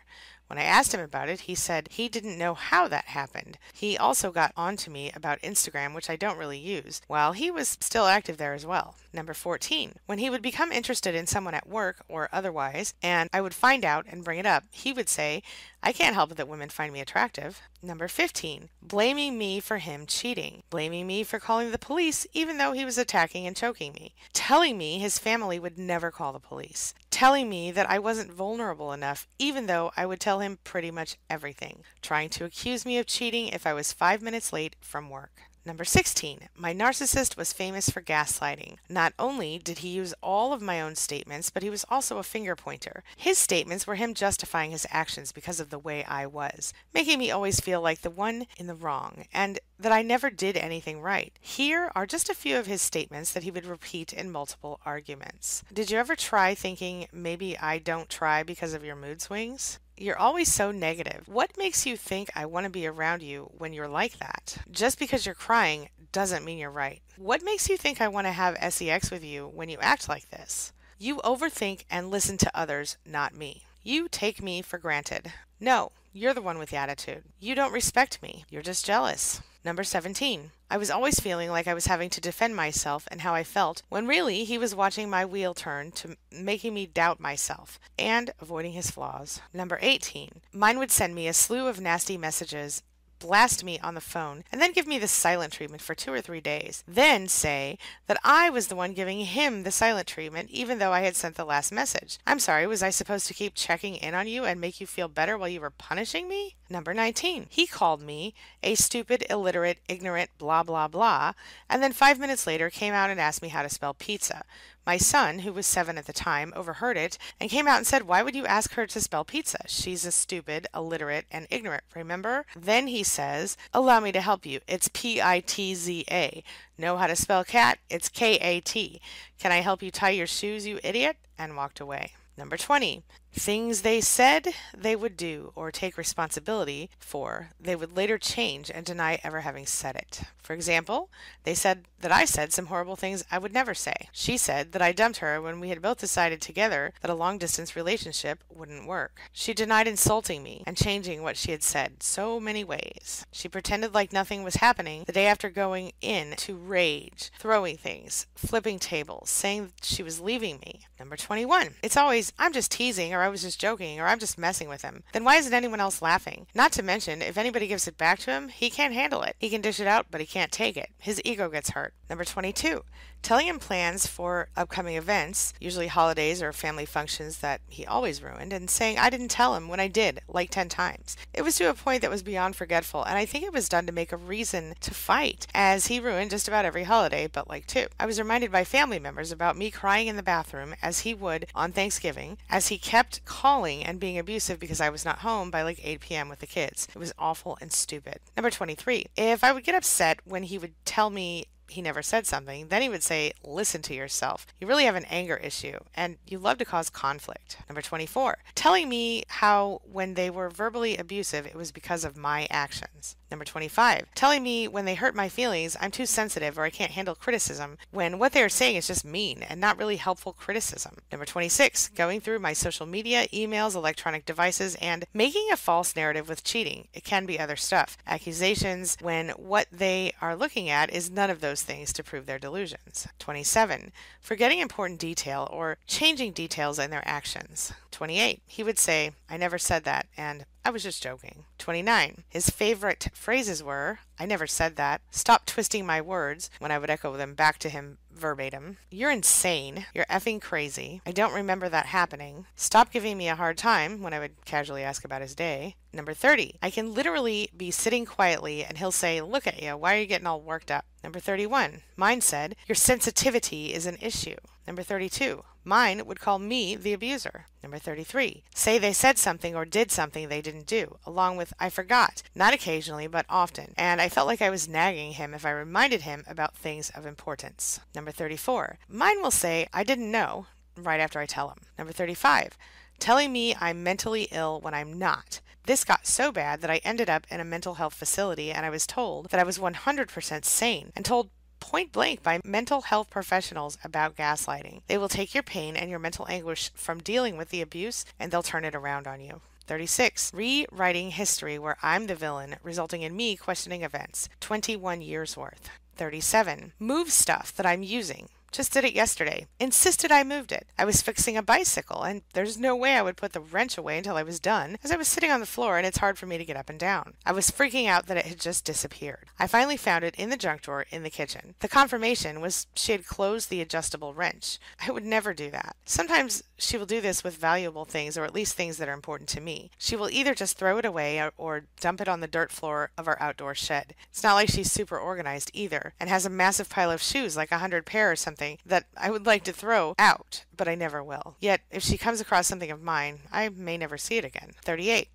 When 0.49 0.57
I 0.57 0.63
asked 0.63 0.95
him 0.95 0.99
about 0.99 1.29
it, 1.29 1.41
he 1.41 1.53
said 1.53 1.87
he 1.91 2.09
didn't 2.09 2.39
know 2.39 2.55
how 2.55 2.87
that 2.87 3.05
happened. 3.05 3.59
He 3.71 3.95
also 3.95 4.31
got 4.31 4.51
on 4.57 4.77
to 4.77 4.89
me 4.89 5.11
about 5.15 5.41
Instagram, 5.43 5.93
which 5.93 6.09
I 6.09 6.15
don't 6.15 6.39
really 6.39 6.57
use, 6.57 7.03
while 7.05 7.33
he 7.33 7.51
was 7.51 7.77
still 7.79 8.07
active 8.07 8.37
there 8.37 8.55
as 8.55 8.65
well. 8.65 8.95
Number 9.13 9.35
14. 9.35 9.93
When 10.07 10.17
he 10.17 10.29
would 10.29 10.41
become 10.41 10.71
interested 10.71 11.13
in 11.13 11.27
someone 11.27 11.53
at 11.53 11.69
work 11.69 12.03
or 12.07 12.29
otherwise, 12.31 12.95
and 13.03 13.29
I 13.31 13.41
would 13.41 13.53
find 13.53 13.85
out 13.85 14.07
and 14.09 14.23
bring 14.23 14.39
it 14.39 14.45
up, 14.47 14.63
he 14.71 14.91
would 14.91 15.07
say, 15.07 15.43
I 15.81 15.93
can't 15.93 16.15
help 16.15 16.31
it 16.31 16.37
that 16.37 16.47
women 16.47 16.69
find 16.69 16.91
me 16.91 16.99
attractive. 16.99 17.61
Number 17.81 18.07
15. 18.07 18.69
Blaming 18.81 19.37
me 19.37 19.59
for 19.59 19.77
him 19.77 20.05
cheating. 20.05 20.63
Blaming 20.69 21.07
me 21.07 21.23
for 21.23 21.39
calling 21.39 21.71
the 21.71 21.77
police 21.77 22.27
even 22.33 22.57
though 22.57 22.73
he 22.73 22.83
was 22.83 22.97
attacking 22.97 23.47
and 23.47 23.55
choking 23.55 23.93
me. 23.93 24.13
Telling 24.33 24.77
me 24.77 24.99
his 24.99 25.19
family 25.19 25.59
would 25.59 25.77
never 25.77 26.11
call 26.11 26.33
the 26.33 26.39
police. 26.39 26.93
Telling 27.11 27.49
me 27.49 27.71
that 27.71 27.89
I 27.89 27.99
wasn't 27.99 28.31
vulnerable 28.31 28.93
enough 28.93 29.27
even 29.39 29.65
though 29.65 29.91
I 29.97 30.05
would 30.05 30.19
tell 30.19 30.39
him 30.39 30.59
pretty 30.63 30.91
much 30.91 31.17
everything, 31.29 31.83
trying 32.01 32.29
to 32.29 32.45
accuse 32.45 32.85
me 32.85 32.97
of 32.97 33.07
cheating 33.07 33.47
if 33.47 33.65
I 33.65 33.73
was 33.73 33.91
five 33.91 34.21
minutes 34.21 34.53
late 34.53 34.75
from 34.79 35.09
work. 35.09 35.41
Number 35.65 35.83
16. 35.83 36.49
My 36.57 36.73
narcissist 36.73 37.35
was 37.35 37.53
famous 37.53 37.89
for 37.89 38.01
gaslighting. 38.01 38.77
Not 38.87 39.13
only 39.19 39.59
did 39.59 39.79
he 39.79 39.89
use 39.89 40.13
all 40.23 40.53
of 40.53 40.61
my 40.61 40.81
own 40.81 40.95
statements, 40.95 41.49
but 41.49 41.63
he 41.63 41.69
was 41.69 41.85
also 41.89 42.17
a 42.17 42.23
finger 42.23 42.55
pointer. 42.55 43.03
His 43.17 43.37
statements 43.37 43.85
were 43.85 43.95
him 43.95 44.13
justifying 44.13 44.71
his 44.71 44.87
actions 44.89 45.31
because 45.31 45.59
of 45.59 45.69
the 45.69 45.77
way 45.77 46.03
I 46.05 46.25
was, 46.25 46.73
making 46.93 47.19
me 47.19 47.29
always 47.29 47.59
feel 47.59 47.81
like 47.81 48.01
the 48.01 48.09
one 48.09 48.47
in 48.57 48.67
the 48.67 48.75
wrong, 48.75 49.25
and 49.33 49.59
that 49.77 49.91
I 49.91 50.01
never 50.01 50.29
did 50.29 50.57
anything 50.57 51.01
right. 51.01 51.33
Here 51.39 51.91
are 51.93 52.05
just 52.05 52.29
a 52.29 52.35
few 52.35 52.57
of 52.57 52.65
his 52.65 52.81
statements 52.81 53.31
that 53.33 53.43
he 53.43 53.51
would 53.51 53.65
repeat 53.65 54.13
in 54.13 54.31
multiple 54.31 54.79
arguments. 54.85 55.63
Did 55.73 55.91
you 55.91 55.97
ever 55.97 56.15
try 56.15 56.55
thinking 56.55 57.07
maybe 57.11 57.57
I 57.57 57.79
don't 57.79 58.09
try 58.09 58.43
because 58.43 58.73
of 58.73 58.83
your 58.83 58.95
mood 58.95 59.21
swings? 59.21 59.79
You're 60.01 60.17
always 60.17 60.51
so 60.51 60.71
negative. 60.71 61.27
What 61.27 61.57
makes 61.57 61.85
you 61.85 61.97
think 61.97 62.29
I 62.33 62.45
want 62.45 62.63
to 62.63 62.69
be 62.69 62.87
around 62.87 63.21
you 63.21 63.51
when 63.57 63.73
you're 63.73 63.89
like 63.89 64.17
that? 64.19 64.57
Just 64.71 64.97
because 64.97 65.25
you're 65.25 65.35
crying 65.35 65.89
doesn't 66.13 66.45
mean 66.45 66.57
you're 66.57 66.71
right. 66.71 67.01
What 67.17 67.43
makes 67.43 67.67
you 67.67 67.75
think 67.75 67.99
I 67.99 68.07
want 68.07 68.25
to 68.25 68.31
have 68.31 68.55
sex 68.71 69.11
with 69.11 69.25
you 69.25 69.47
when 69.47 69.67
you 69.67 69.77
act 69.81 70.07
like 70.07 70.29
this? 70.29 70.71
You 70.97 71.17
overthink 71.17 71.83
and 71.91 72.09
listen 72.09 72.37
to 72.37 72.57
others, 72.57 72.95
not 73.05 73.35
me. 73.35 73.63
You 73.83 74.07
take 74.09 74.41
me 74.41 74.61
for 74.61 74.77
granted. 74.77 75.33
No, 75.59 75.91
you're 76.13 76.33
the 76.33 76.41
one 76.41 76.59
with 76.59 76.69
the 76.69 76.77
attitude. 76.77 77.25
You 77.41 77.53
don't 77.53 77.73
respect 77.73 78.21
me. 78.21 78.45
You're 78.49 78.61
just 78.61 78.85
jealous. 78.85 79.41
Number 79.65 79.83
17. 79.83 80.51
I 80.71 80.77
was 80.77 80.91
always 80.91 81.19
feeling 81.19 81.49
like 81.49 81.67
I 81.67 81.73
was 81.73 81.87
having 81.87 82.11
to 82.11 82.21
defend 82.21 82.55
myself 82.55 83.07
and 83.09 83.21
how 83.21 83.33
I 83.33 83.43
felt, 83.43 83.81
when 83.89 84.05
really 84.05 84.43
he 84.43 84.59
was 84.59 84.75
watching 84.75 85.09
my 85.09 85.25
wheel 85.25 85.55
turn 85.55 85.91
to 85.93 86.15
making 86.31 86.75
me 86.75 86.85
doubt 86.85 87.19
myself 87.19 87.79
and 87.97 88.29
avoiding 88.39 88.73
his 88.73 88.91
flaws. 88.91 89.41
Number 89.51 89.79
18. 89.81 90.41
Mine 90.53 90.77
would 90.77 90.91
send 90.91 91.15
me 91.15 91.27
a 91.27 91.33
slew 91.33 91.65
of 91.65 91.81
nasty 91.81 92.17
messages 92.17 92.83
blast 93.19 93.63
me 93.63 93.79
on 93.79 93.95
the 93.95 94.01
phone, 94.01 94.43
and 94.51 94.61
then 94.61 94.71
give 94.71 94.87
me 94.87 94.97
the 94.97 95.07
silent 95.07 95.53
treatment 95.53 95.81
for 95.81 95.93
two 95.93 96.11
or 96.11 96.21
three 96.21 96.41
days. 96.41 96.83
Then 96.87 97.27
say 97.27 97.77
that 98.07 98.19
I 98.23 98.49
was 98.49 98.67
the 98.67 98.75
one 98.75 98.93
giving 98.93 99.19
him 99.19 99.63
the 99.63 99.71
silent 99.71 100.07
treatment, 100.07 100.49
even 100.49 100.79
though 100.79 100.91
I 100.91 101.01
had 101.01 101.15
sent 101.15 101.35
the 101.35 101.45
last 101.45 101.71
message. 101.71 102.17
I'm 102.25 102.39
sorry, 102.39 102.65
was 102.65 102.81
I 102.81 102.89
supposed 102.89 103.27
to 103.27 103.33
keep 103.33 103.53
checking 103.55 103.95
in 103.95 104.13
on 104.13 104.27
you 104.27 104.45
and 104.45 104.59
make 104.59 104.81
you 104.81 104.87
feel 104.87 105.07
better 105.07 105.37
while 105.37 105.49
you 105.49 105.61
were 105.61 105.69
punishing 105.69 106.27
me? 106.27 106.55
Number 106.69 106.93
19. 106.93 107.47
He 107.49 107.67
called 107.67 108.01
me 108.01 108.33
a 108.63 108.75
stupid, 108.75 109.25
illiterate, 109.29 109.79
ignorant, 109.87 110.29
blah, 110.37 110.63
blah, 110.63 110.87
blah, 110.87 111.33
and 111.69 111.81
then 111.81 111.93
five 111.93 112.19
minutes 112.19 112.45
later 112.47 112.69
came 112.69 112.93
out 112.93 113.09
and 113.09 113.19
asked 113.19 113.41
me 113.41 113.49
how 113.49 113.63
to 113.63 113.69
spell 113.69 113.93
pizza. 113.93 114.43
My 114.85 114.97
son, 114.97 115.39
who 115.39 115.53
was 115.53 115.67
seven 115.67 115.97
at 115.97 116.05
the 116.05 116.13
time, 116.13 116.53
overheard 116.55 116.97
it 116.97 117.17
and 117.39 117.49
came 117.49 117.67
out 117.67 117.77
and 117.77 117.87
said, 117.87 118.03
Why 118.03 118.23
would 118.23 118.35
you 118.35 118.45
ask 118.45 118.73
her 118.73 118.87
to 118.87 119.01
spell 119.01 119.23
pizza? 119.23 119.59
She's 119.67 120.05
a 120.05 120.11
stupid, 120.11 120.67
illiterate, 120.73 121.25
and 121.31 121.47
ignorant, 121.49 121.83
remember? 121.95 122.45
Then 122.55 122.87
he 122.87 123.03
says, 123.03 123.57
Allow 123.73 123.99
me 123.99 124.11
to 124.11 124.21
help 124.21 124.45
you. 124.45 124.61
It's 124.67 124.89
P 124.91 125.21
I 125.21 125.41
T 125.41 125.75
Z 125.75 126.05
A. 126.09 126.43
Know 126.77 126.97
how 126.97 127.07
to 127.07 127.15
spell 127.15 127.43
cat? 127.43 127.79
It's 127.89 128.09
K 128.09 128.35
A 128.37 128.61
T. 128.61 128.99
Can 129.39 129.51
I 129.51 129.57
help 129.57 129.83
you 129.83 129.91
tie 129.91 130.09
your 130.09 130.27
shoes, 130.27 130.65
you 130.65 130.79
idiot? 130.83 131.17
And 131.37 131.55
walked 131.55 131.79
away. 131.79 132.13
Number 132.39 132.55
20. 132.55 133.03
Things 133.33 133.81
they 133.81 133.99
said 133.99 134.47
they 134.75 134.95
would 134.95 135.17
do 135.17 135.51
or 135.55 135.71
take 135.71 135.97
responsibility 135.97 136.89
for, 136.97 137.49
they 137.59 137.75
would 137.75 137.95
later 137.95 138.17
change 138.17 138.71
and 138.71 138.85
deny 138.85 139.19
ever 139.23 139.41
having 139.41 139.65
said 139.65 139.97
it. 139.97 140.21
For 140.41 140.53
example, 140.53 141.09
they 141.43 141.53
said 141.53 141.83
that 142.01 142.11
I 142.11 142.25
said 142.25 142.53
some 142.53 142.67
horrible 142.67 142.95
things 142.95 143.23
I 143.31 143.37
would 143.37 143.53
never 143.53 143.73
say. 143.73 144.09
She 144.11 144.37
said 144.37 144.71
that 144.71 144.81
I 144.81 144.91
dumped 144.91 145.19
her 145.19 145.41
when 145.41 145.59
we 145.59 145.69
had 145.69 145.81
both 145.81 145.99
decided 145.99 146.41
together 146.41 146.93
that 147.01 147.11
a 147.11 147.15
long 147.15 147.37
distance 147.37 147.75
relationship 147.75 148.43
wouldn't 148.49 148.87
work. 148.87 149.19
She 149.31 149.53
denied 149.53 149.87
insulting 149.87 150.43
me 150.43 150.63
and 150.65 150.77
changing 150.77 151.23
what 151.23 151.37
she 151.37 151.51
had 151.51 151.63
said 151.63 152.01
so 152.03 152.39
many 152.39 152.63
ways. 152.63 153.25
She 153.31 153.49
pretended 153.49 153.93
like 153.93 154.13
nothing 154.13 154.43
was 154.43 154.55
happening 154.55 155.03
the 155.05 155.13
day 155.13 155.27
after 155.27 155.49
going 155.49 155.91
in 156.01 156.35
to 156.37 156.55
rage, 156.55 157.31
throwing 157.37 157.77
things, 157.77 158.27
flipping 158.35 158.79
tables, 158.79 159.29
saying 159.29 159.73
she 159.81 160.03
was 160.03 160.19
leaving 160.21 160.59
me. 160.59 160.81
Number 160.99 161.15
21. 161.15 161.75
It's 161.81 161.97
always, 161.97 162.33
I'm 162.37 162.53
just 162.53 162.71
teasing 162.71 163.13
or 163.13 163.21
I 163.21 163.29
was 163.29 163.41
just 163.41 163.59
joking, 163.59 163.99
or 163.99 164.07
I'm 164.07 164.19
just 164.19 164.37
messing 164.37 164.69
with 164.69 164.81
him. 164.81 165.03
Then 165.13 165.23
why 165.23 165.37
isn't 165.37 165.53
anyone 165.53 165.79
else 165.79 166.01
laughing? 166.01 166.47
Not 166.53 166.71
to 166.73 166.83
mention, 166.83 167.21
if 167.21 167.37
anybody 167.37 167.67
gives 167.67 167.87
it 167.87 167.97
back 167.97 168.19
to 168.19 168.31
him, 168.31 168.49
he 168.49 168.69
can't 168.69 168.93
handle 168.93 169.21
it. 169.21 169.35
He 169.39 169.49
can 169.49 169.61
dish 169.61 169.79
it 169.79 169.87
out, 169.87 170.07
but 170.11 170.21
he 170.21 170.27
can't 170.27 170.51
take 170.51 170.77
it. 170.77 170.89
His 170.97 171.21
ego 171.23 171.49
gets 171.49 171.71
hurt. 171.71 171.88
Number 172.09 172.25
22 172.25 172.83
telling 173.21 173.47
him 173.47 173.59
plans 173.59 174.07
for 174.07 174.49
upcoming 174.55 174.95
events, 174.95 175.53
usually 175.59 175.87
holidays 175.87 176.41
or 176.41 176.53
family 176.53 176.85
functions 176.85 177.39
that 177.39 177.61
he 177.67 177.85
always 177.85 178.23
ruined, 178.23 178.53
and 178.53 178.69
saying 178.69 178.97
I 178.97 179.09
didn't 179.09 179.29
tell 179.29 179.55
him 179.55 179.67
when 179.67 179.79
I 179.79 179.87
did, 179.87 180.21
like 180.27 180.49
10 180.49 180.69
times. 180.69 181.17
It 181.33 181.43
was 181.43 181.55
to 181.57 181.69
a 181.69 181.73
point 181.73 182.01
that 182.01 182.11
was 182.11 182.23
beyond 182.23 182.55
forgetful, 182.55 183.03
and 183.03 183.17
I 183.17 183.25
think 183.25 183.43
it 183.43 183.53
was 183.53 183.69
done 183.69 183.85
to 183.85 183.91
make 183.91 184.11
a 184.11 184.17
reason 184.17 184.73
to 184.81 184.93
fight, 184.93 185.47
as 185.53 185.87
he 185.87 185.99
ruined 185.99 186.31
just 186.31 186.47
about 186.47 186.65
every 186.65 186.83
holiday 186.83 187.27
but 187.27 187.49
like 187.49 187.67
two. 187.67 187.87
I 187.99 188.05
was 188.05 188.19
reminded 188.19 188.51
by 188.51 188.63
family 188.63 188.99
members 188.99 189.31
about 189.31 189.57
me 189.57 189.71
crying 189.71 190.07
in 190.07 190.15
the 190.15 190.23
bathroom, 190.23 190.75
as 190.81 190.99
he 190.99 191.13
would 191.13 191.47
on 191.53 191.71
Thanksgiving, 191.71 192.37
as 192.49 192.69
he 192.69 192.77
kept 192.77 193.25
calling 193.25 193.83
and 193.83 193.99
being 193.99 194.17
abusive 194.17 194.59
because 194.59 194.81
I 194.81 194.89
was 194.89 195.05
not 195.05 195.19
home 195.19 195.51
by 195.51 195.61
like 195.61 195.79
8 195.83 195.99
p.m. 195.99 196.29
with 196.29 196.39
the 196.39 196.47
kids. 196.47 196.87
It 196.93 196.99
was 196.99 197.13
awful 197.19 197.57
and 197.61 197.71
stupid. 197.71 198.19
Number 198.35 198.49
23. 198.49 199.05
If 199.15 199.43
I 199.43 199.51
would 199.51 199.63
get 199.63 199.75
upset 199.75 200.19
when 200.25 200.43
he 200.43 200.57
would 200.57 200.73
tell 200.85 201.09
me 201.09 201.45
he 201.69 201.81
never 201.81 202.01
said 202.01 202.25
something, 202.25 202.67
then 202.67 202.81
he 202.81 202.89
would 202.89 203.03
say, 203.03 203.33
Listen 203.43 203.81
to 203.83 203.93
yourself. 203.93 204.47
You 204.59 204.67
really 204.67 204.85
have 204.85 204.95
an 204.95 205.05
anger 205.05 205.37
issue, 205.37 205.79
and 205.95 206.17
you 206.25 206.39
love 206.39 206.57
to 206.59 206.65
cause 206.65 206.89
conflict. 206.89 207.57
Number 207.67 207.81
24, 207.81 208.37
telling 208.55 208.89
me 208.89 209.23
how 209.27 209.81
when 209.83 210.13
they 210.13 210.29
were 210.29 210.49
verbally 210.49 210.97
abusive, 210.97 211.45
it 211.45 211.55
was 211.55 211.71
because 211.71 212.03
of 212.03 212.17
my 212.17 212.47
actions. 212.49 213.15
Number 213.31 213.45
25, 213.45 214.07
telling 214.15 214.41
me 214.41 214.67
when 214.67 214.85
they 214.85 214.95
hurt 214.95 215.15
my 215.15 215.29
feelings 215.29 215.77
I'm 215.79 215.91
too 215.91 216.05
sensitive 216.05 216.57
or 216.57 216.63
I 216.63 216.69
can't 216.69 216.91
handle 216.91 217.15
criticism 217.15 217.77
when 217.91 218.17
what 218.17 218.33
they 218.33 218.41
are 218.41 218.49
saying 218.49 218.75
is 218.75 218.87
just 218.87 219.05
mean 219.05 219.43
and 219.43 219.61
not 219.61 219.77
really 219.77 219.97
helpful 219.97 220.33
criticism. 220.33 220.97
Number 221.11 221.25
26, 221.25 221.89
going 221.89 222.21
through 222.21 222.39
my 222.39 222.53
social 222.53 222.85
media, 222.85 223.27
emails, 223.27 223.75
electronic 223.75 224.25
devices, 224.25 224.75
and 224.75 225.05
making 225.13 225.49
a 225.51 225.57
false 225.57 225.95
narrative 225.95 226.27
with 226.27 226.43
cheating. 226.43 226.87
It 226.93 227.03
can 227.03 227.25
be 227.25 227.39
other 227.39 227.55
stuff. 227.55 227.97
Accusations 228.07 228.97
when 229.01 229.29
what 229.29 229.67
they 229.71 230.13
are 230.21 230.35
looking 230.35 230.69
at 230.69 230.91
is 230.91 231.11
none 231.11 231.29
of 231.29 231.41
those 231.41 231.61
things 231.61 231.93
to 231.93 232.03
prove 232.03 232.25
their 232.25 232.39
delusions. 232.39 233.07
27, 233.19 233.91
forgetting 234.19 234.59
important 234.59 234.99
detail 234.99 235.47
or 235.51 235.77
changing 235.85 236.31
details 236.31 236.79
in 236.79 236.89
their 236.89 237.07
actions. 237.07 237.73
28, 237.91 238.41
he 238.47 238.63
would 238.63 238.79
say, 238.79 239.11
I 239.29 239.37
never 239.37 239.57
said 239.57 239.83
that, 239.83 240.07
and 240.17 240.45
I 240.65 240.71
was 240.71 240.83
just 240.83 241.01
joking. 241.01 241.45
29. 241.57 242.23
His 242.29 242.49
favorite 242.49 243.07
phrases 243.13 243.63
were, 243.63 243.99
I 244.19 244.25
never 244.25 244.47
said 244.47 244.75
that. 244.75 245.01
Stop 245.09 245.45
twisting 245.45 245.85
my 245.85 246.01
words 246.01 246.49
when 246.59 246.71
I 246.71 246.77
would 246.77 246.89
echo 246.89 247.15
them 247.15 247.33
back 247.33 247.57
to 247.59 247.69
him 247.69 247.97
verbatim. 248.11 248.77
You're 248.91 249.11
insane. 249.11 249.85
You're 249.93 250.05
effing 250.05 250.41
crazy. 250.41 251.01
I 251.05 251.11
don't 251.11 251.33
remember 251.33 251.69
that 251.69 251.87
happening. 251.87 252.45
Stop 252.55 252.91
giving 252.91 253.17
me 253.17 253.29
a 253.29 253.35
hard 253.35 253.57
time 253.57 254.01
when 254.01 254.13
I 254.13 254.19
would 254.19 254.45
casually 254.45 254.83
ask 254.83 255.05
about 255.05 255.21
his 255.21 255.35
day. 255.35 255.75
Number 255.93 256.13
30. 256.13 256.55
I 256.61 256.69
can 256.69 256.93
literally 256.93 257.49
be 257.55 257.71
sitting 257.71 258.05
quietly 258.05 258.63
and 258.63 258.77
he'll 258.77 258.91
say, 258.91 259.21
Look 259.21 259.47
at 259.47 259.61
you. 259.61 259.75
Why 259.77 259.95
are 259.95 259.99
you 259.99 260.05
getting 260.05 260.27
all 260.27 260.41
worked 260.41 260.69
up? 260.69 260.85
Number 261.03 261.19
31. 261.19 261.81
Mine 261.95 262.21
said, 262.21 262.55
Your 262.67 262.75
sensitivity 262.75 263.73
is 263.73 263.85
an 263.85 263.97
issue. 264.01 264.35
Number 264.69 264.83
32. 264.83 265.43
Mine 265.63 266.05
would 266.05 266.19
call 266.19 266.37
me 266.37 266.75
the 266.75 266.93
abuser. 266.93 267.47
Number 267.63 267.79
33. 267.79 268.43
Say 268.53 268.77
they 268.77 268.93
said 268.93 269.17
something 269.17 269.55
or 269.55 269.65
did 269.65 269.89
something 269.89 270.29
they 270.29 270.43
didn't 270.43 270.67
do, 270.67 270.99
along 271.07 271.37
with 271.37 271.55
I 271.59 271.71
forgot, 271.71 272.21
not 272.35 272.53
occasionally, 272.53 273.07
but 273.07 273.25
often, 273.27 273.73
and 273.77 273.99
I 273.99 274.09
felt 274.09 274.27
like 274.27 274.43
I 274.43 274.51
was 274.51 274.69
nagging 274.69 275.13
him 275.13 275.33
if 275.33 275.43
I 275.43 275.49
reminded 275.49 276.03
him 276.03 276.23
about 276.27 276.55
things 276.55 276.91
of 276.91 277.07
importance. 277.07 277.79
Number 277.95 278.11
34. 278.11 278.77
Mine 278.87 279.23
will 279.23 279.31
say 279.31 279.67
I 279.73 279.83
didn't 279.83 280.11
know 280.11 280.45
right 280.77 280.99
after 280.99 281.19
I 281.19 281.25
tell 281.25 281.49
him. 281.49 281.61
Number 281.75 281.91
35. 281.91 282.55
Telling 282.99 283.31
me 283.33 283.55
I'm 283.59 283.81
mentally 283.81 284.27
ill 284.31 284.61
when 284.61 284.75
I'm 284.75 284.99
not. 284.99 285.41
This 285.65 285.83
got 285.83 286.05
so 286.05 286.31
bad 286.31 286.61
that 286.61 286.69
I 286.69 286.81
ended 286.83 287.09
up 287.09 287.25
in 287.31 287.39
a 287.39 287.43
mental 287.43 287.75
health 287.75 287.95
facility 287.95 288.51
and 288.51 288.67
I 288.67 288.69
was 288.69 288.85
told 288.85 289.29
that 289.29 289.39
I 289.39 289.43
was 289.43 289.57
100% 289.57 290.45
sane 290.45 290.91
and 290.95 291.03
told 291.03 291.31
point 291.59 291.91
blank 291.91 292.23
by 292.23 292.39
mental 292.43 292.81
health 292.81 293.09
professionals 293.09 293.77
about 293.83 294.15
gaslighting. 294.15 294.81
They 294.87 294.97
will 294.97 295.09
take 295.09 295.33
your 295.33 295.43
pain 295.43 295.75
and 295.75 295.89
your 295.89 295.99
mental 295.99 296.25
anguish 296.29 296.71
from 296.73 296.99
dealing 296.99 297.37
with 297.37 297.49
the 297.49 297.61
abuse 297.61 298.05
and 298.19 298.31
they'll 298.31 298.43
turn 298.43 298.65
it 298.65 298.75
around 298.75 299.07
on 299.07 299.21
you. 299.21 299.41
36. 299.67 300.33
Rewriting 300.33 301.11
history 301.11 301.59
where 301.59 301.77
I'm 301.83 302.07
the 302.07 302.15
villain, 302.15 302.55
resulting 302.63 303.03
in 303.03 303.15
me 303.15 303.35
questioning 303.35 303.83
events. 303.83 304.27
21 304.39 305.01
years 305.01 305.37
worth. 305.37 305.69
37. 305.95 306.73
Move 306.79 307.11
stuff 307.11 307.53
that 307.55 307.67
I'm 307.67 307.83
using. 307.83 308.29
Just 308.51 308.73
did 308.73 308.85
it 308.85 308.93
yesterday. 308.93 309.45
Insisted 309.59 310.11
I 310.11 310.23
moved 310.23 310.51
it. 310.51 310.67
I 310.77 310.85
was 310.85 311.01
fixing 311.01 311.37
a 311.37 311.43
bicycle, 311.43 312.03
and 312.03 312.21
there's 312.33 312.57
no 312.57 312.75
way 312.75 312.95
I 312.95 313.01
would 313.01 313.17
put 313.17 313.33
the 313.33 313.39
wrench 313.39 313.77
away 313.77 313.97
until 313.97 314.17
I 314.17 314.23
was 314.23 314.39
done, 314.39 314.77
as 314.83 314.91
I 314.91 314.95
was 314.95 315.07
sitting 315.07 315.31
on 315.31 315.39
the 315.39 315.45
floor 315.45 315.77
and 315.77 315.85
it's 315.85 315.99
hard 315.99 316.17
for 316.17 316.25
me 316.25 316.37
to 316.37 316.45
get 316.45 316.57
up 316.57 316.69
and 316.69 316.79
down. 316.79 317.13
I 317.25 317.31
was 317.31 317.51
freaking 317.51 317.87
out 317.87 318.07
that 318.07 318.17
it 318.17 318.25
had 318.25 318.39
just 318.39 318.65
disappeared. 318.65 319.27
I 319.37 319.47
finally 319.47 319.77
found 319.77 320.03
it 320.03 320.15
in 320.15 320.29
the 320.29 320.37
junk 320.37 320.61
drawer 320.61 320.85
in 320.89 321.03
the 321.03 321.09
kitchen. 321.09 321.55
The 321.59 321.67
confirmation 321.67 322.41
was 322.41 322.67
she 322.75 322.91
had 322.91 323.05
closed 323.05 323.49
the 323.49 323.61
adjustable 323.61 324.13
wrench. 324.13 324.57
I 324.85 324.91
would 324.91 325.05
never 325.05 325.33
do 325.33 325.51
that. 325.51 325.75
Sometimes 325.85 326.43
she 326.57 326.77
will 326.77 326.85
do 326.85 327.01
this 327.01 327.23
with 327.23 327.37
valuable 327.37 327.85
things, 327.85 328.17
or 328.17 328.25
at 328.25 328.33
least 328.33 328.55
things 328.55 328.77
that 328.77 328.89
are 328.89 328.93
important 328.93 329.29
to 329.29 329.41
me. 329.41 329.71
She 329.77 329.95
will 329.95 330.09
either 330.09 330.33
just 330.33 330.57
throw 330.57 330.77
it 330.77 330.85
away 330.85 331.19
or, 331.19 331.31
or 331.37 331.65
dump 331.79 332.01
it 332.01 332.07
on 332.07 332.19
the 332.19 332.27
dirt 332.27 332.51
floor 332.51 332.91
of 332.97 333.07
our 333.07 333.21
outdoor 333.21 333.55
shed. 333.55 333.95
It's 334.09 334.23
not 334.23 334.33
like 334.35 334.49
she's 334.49 334.71
super 334.71 334.97
organized 334.97 335.51
either, 335.53 335.93
and 335.99 336.09
has 336.09 336.25
a 336.25 336.29
massive 336.29 336.69
pile 336.69 336.91
of 336.91 337.01
shoes, 337.01 337.37
like 337.37 337.51
a 337.51 337.59
hundred 337.59 337.85
pair 337.85 338.11
or 338.11 338.15
something 338.15 338.38
something 338.39 338.57
that 338.65 338.85
I 338.95 339.11
would 339.11 339.25
like 339.25 339.43
to 339.43 339.53
throw 339.53 339.95
out, 339.99 340.45
but 340.55 340.67
I 340.67 340.75
never 340.75 341.03
will. 341.03 341.35
Yet, 341.39 341.61
if 341.71 341.83
she 341.83 341.97
comes 341.97 342.21
across 342.21 342.47
something 342.47 342.71
of 342.71 342.81
mine, 342.81 343.19
I 343.31 343.49
may 343.49 343.77
never 343.77 343.97
see 343.97 344.17
it 344.17 344.25
again. 344.25 344.51
38. 344.63 345.09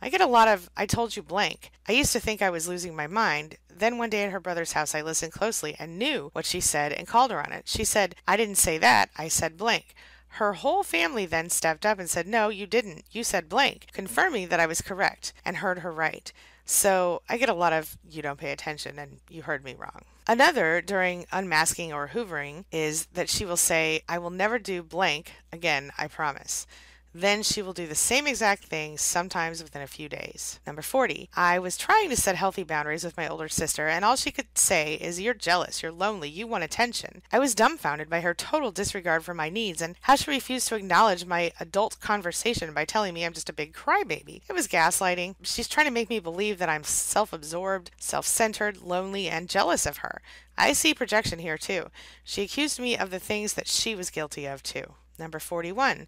I 0.00 0.10
get 0.10 0.20
a 0.20 0.26
lot 0.26 0.46
of, 0.46 0.70
I 0.76 0.86
told 0.86 1.16
you 1.16 1.24
blank. 1.24 1.72
I 1.88 1.92
used 1.92 2.12
to 2.12 2.20
think 2.20 2.40
I 2.40 2.50
was 2.50 2.68
losing 2.68 2.94
my 2.94 3.08
mind. 3.08 3.56
Then 3.68 3.98
one 3.98 4.10
day 4.10 4.22
at 4.22 4.30
her 4.30 4.38
brother's 4.38 4.72
house, 4.72 4.94
I 4.94 5.02
listened 5.02 5.32
closely 5.32 5.74
and 5.76 5.98
knew 5.98 6.30
what 6.34 6.46
she 6.46 6.60
said 6.60 6.92
and 6.92 7.08
called 7.08 7.32
her 7.32 7.44
on 7.44 7.52
it. 7.52 7.66
She 7.66 7.84
said, 7.84 8.14
I 8.28 8.36
didn't 8.36 8.58
say 8.58 8.78
that, 8.78 9.10
I 9.16 9.26
said 9.26 9.56
blank. 9.56 9.96
Her 10.32 10.52
whole 10.52 10.84
family 10.84 11.26
then 11.26 11.50
stepped 11.50 11.84
up 11.84 11.98
and 11.98 12.08
said, 12.08 12.28
No, 12.28 12.48
you 12.48 12.66
didn't. 12.66 13.06
You 13.10 13.24
said 13.24 13.48
blank, 13.48 13.86
confirming 13.92 14.48
that 14.48 14.60
I 14.60 14.66
was 14.66 14.82
correct 14.82 15.32
and 15.44 15.56
heard 15.56 15.80
her 15.80 15.90
right. 15.90 16.32
So 16.70 17.22
I 17.30 17.38
get 17.38 17.48
a 17.48 17.54
lot 17.54 17.72
of, 17.72 17.96
You 18.08 18.20
don't 18.20 18.38
pay 18.38 18.52
attention 18.52 18.98
and 18.98 19.20
you 19.30 19.40
heard 19.40 19.64
me 19.64 19.74
wrong. 19.74 20.02
Another 20.26 20.82
during 20.82 21.24
unmasking 21.32 21.94
or 21.94 22.08
hoovering 22.08 22.66
is 22.70 23.06
that 23.14 23.30
she 23.30 23.46
will 23.46 23.56
say, 23.56 24.02
I 24.06 24.18
will 24.18 24.28
never 24.28 24.58
do 24.58 24.82
blank 24.82 25.32
again, 25.50 25.90
I 25.96 26.08
promise. 26.08 26.66
Then 27.14 27.42
she 27.42 27.62
will 27.62 27.72
do 27.72 27.86
the 27.86 27.94
same 27.94 28.26
exact 28.26 28.64
thing, 28.64 28.98
sometimes 28.98 29.62
within 29.62 29.82
a 29.82 29.86
few 29.86 30.08
days. 30.08 30.60
Number 30.66 30.82
40. 30.82 31.30
I 31.34 31.58
was 31.58 31.76
trying 31.76 32.10
to 32.10 32.16
set 32.16 32.36
healthy 32.36 32.62
boundaries 32.62 33.02
with 33.02 33.16
my 33.16 33.26
older 33.26 33.48
sister, 33.48 33.88
and 33.88 34.04
all 34.04 34.14
she 34.14 34.30
could 34.30 34.58
say 34.58 34.94
is, 34.94 35.20
You're 35.20 35.34
jealous, 35.34 35.82
you're 35.82 35.90
lonely, 35.90 36.28
you 36.28 36.46
want 36.46 36.64
attention. 36.64 37.22
I 37.32 37.38
was 37.38 37.54
dumbfounded 37.54 38.10
by 38.10 38.20
her 38.20 38.34
total 38.34 38.70
disregard 38.70 39.24
for 39.24 39.34
my 39.34 39.48
needs 39.48 39.80
and 39.80 39.96
how 40.02 40.16
she 40.16 40.30
refused 40.30 40.68
to 40.68 40.76
acknowledge 40.76 41.24
my 41.24 41.50
adult 41.58 41.98
conversation 42.00 42.74
by 42.74 42.84
telling 42.84 43.14
me 43.14 43.24
I'm 43.24 43.32
just 43.32 43.48
a 43.48 43.54
big 43.54 43.72
crybaby. 43.72 44.42
It 44.48 44.52
was 44.52 44.68
gaslighting. 44.68 45.36
She's 45.42 45.68
trying 45.68 45.86
to 45.86 45.92
make 45.92 46.10
me 46.10 46.20
believe 46.20 46.58
that 46.58 46.68
I'm 46.68 46.84
self 46.84 47.32
absorbed, 47.32 47.90
self 47.98 48.26
centered, 48.26 48.82
lonely, 48.82 49.28
and 49.28 49.48
jealous 49.48 49.86
of 49.86 49.98
her. 49.98 50.20
I 50.58 50.72
see 50.72 50.92
projection 50.92 51.38
here 51.38 51.56
too. 51.56 51.86
She 52.22 52.42
accused 52.42 52.78
me 52.78 52.98
of 52.98 53.10
the 53.10 53.18
things 53.18 53.54
that 53.54 53.68
she 53.68 53.94
was 53.94 54.10
guilty 54.10 54.44
of 54.46 54.62
too. 54.62 54.94
Number 55.18 55.38
41. 55.38 56.06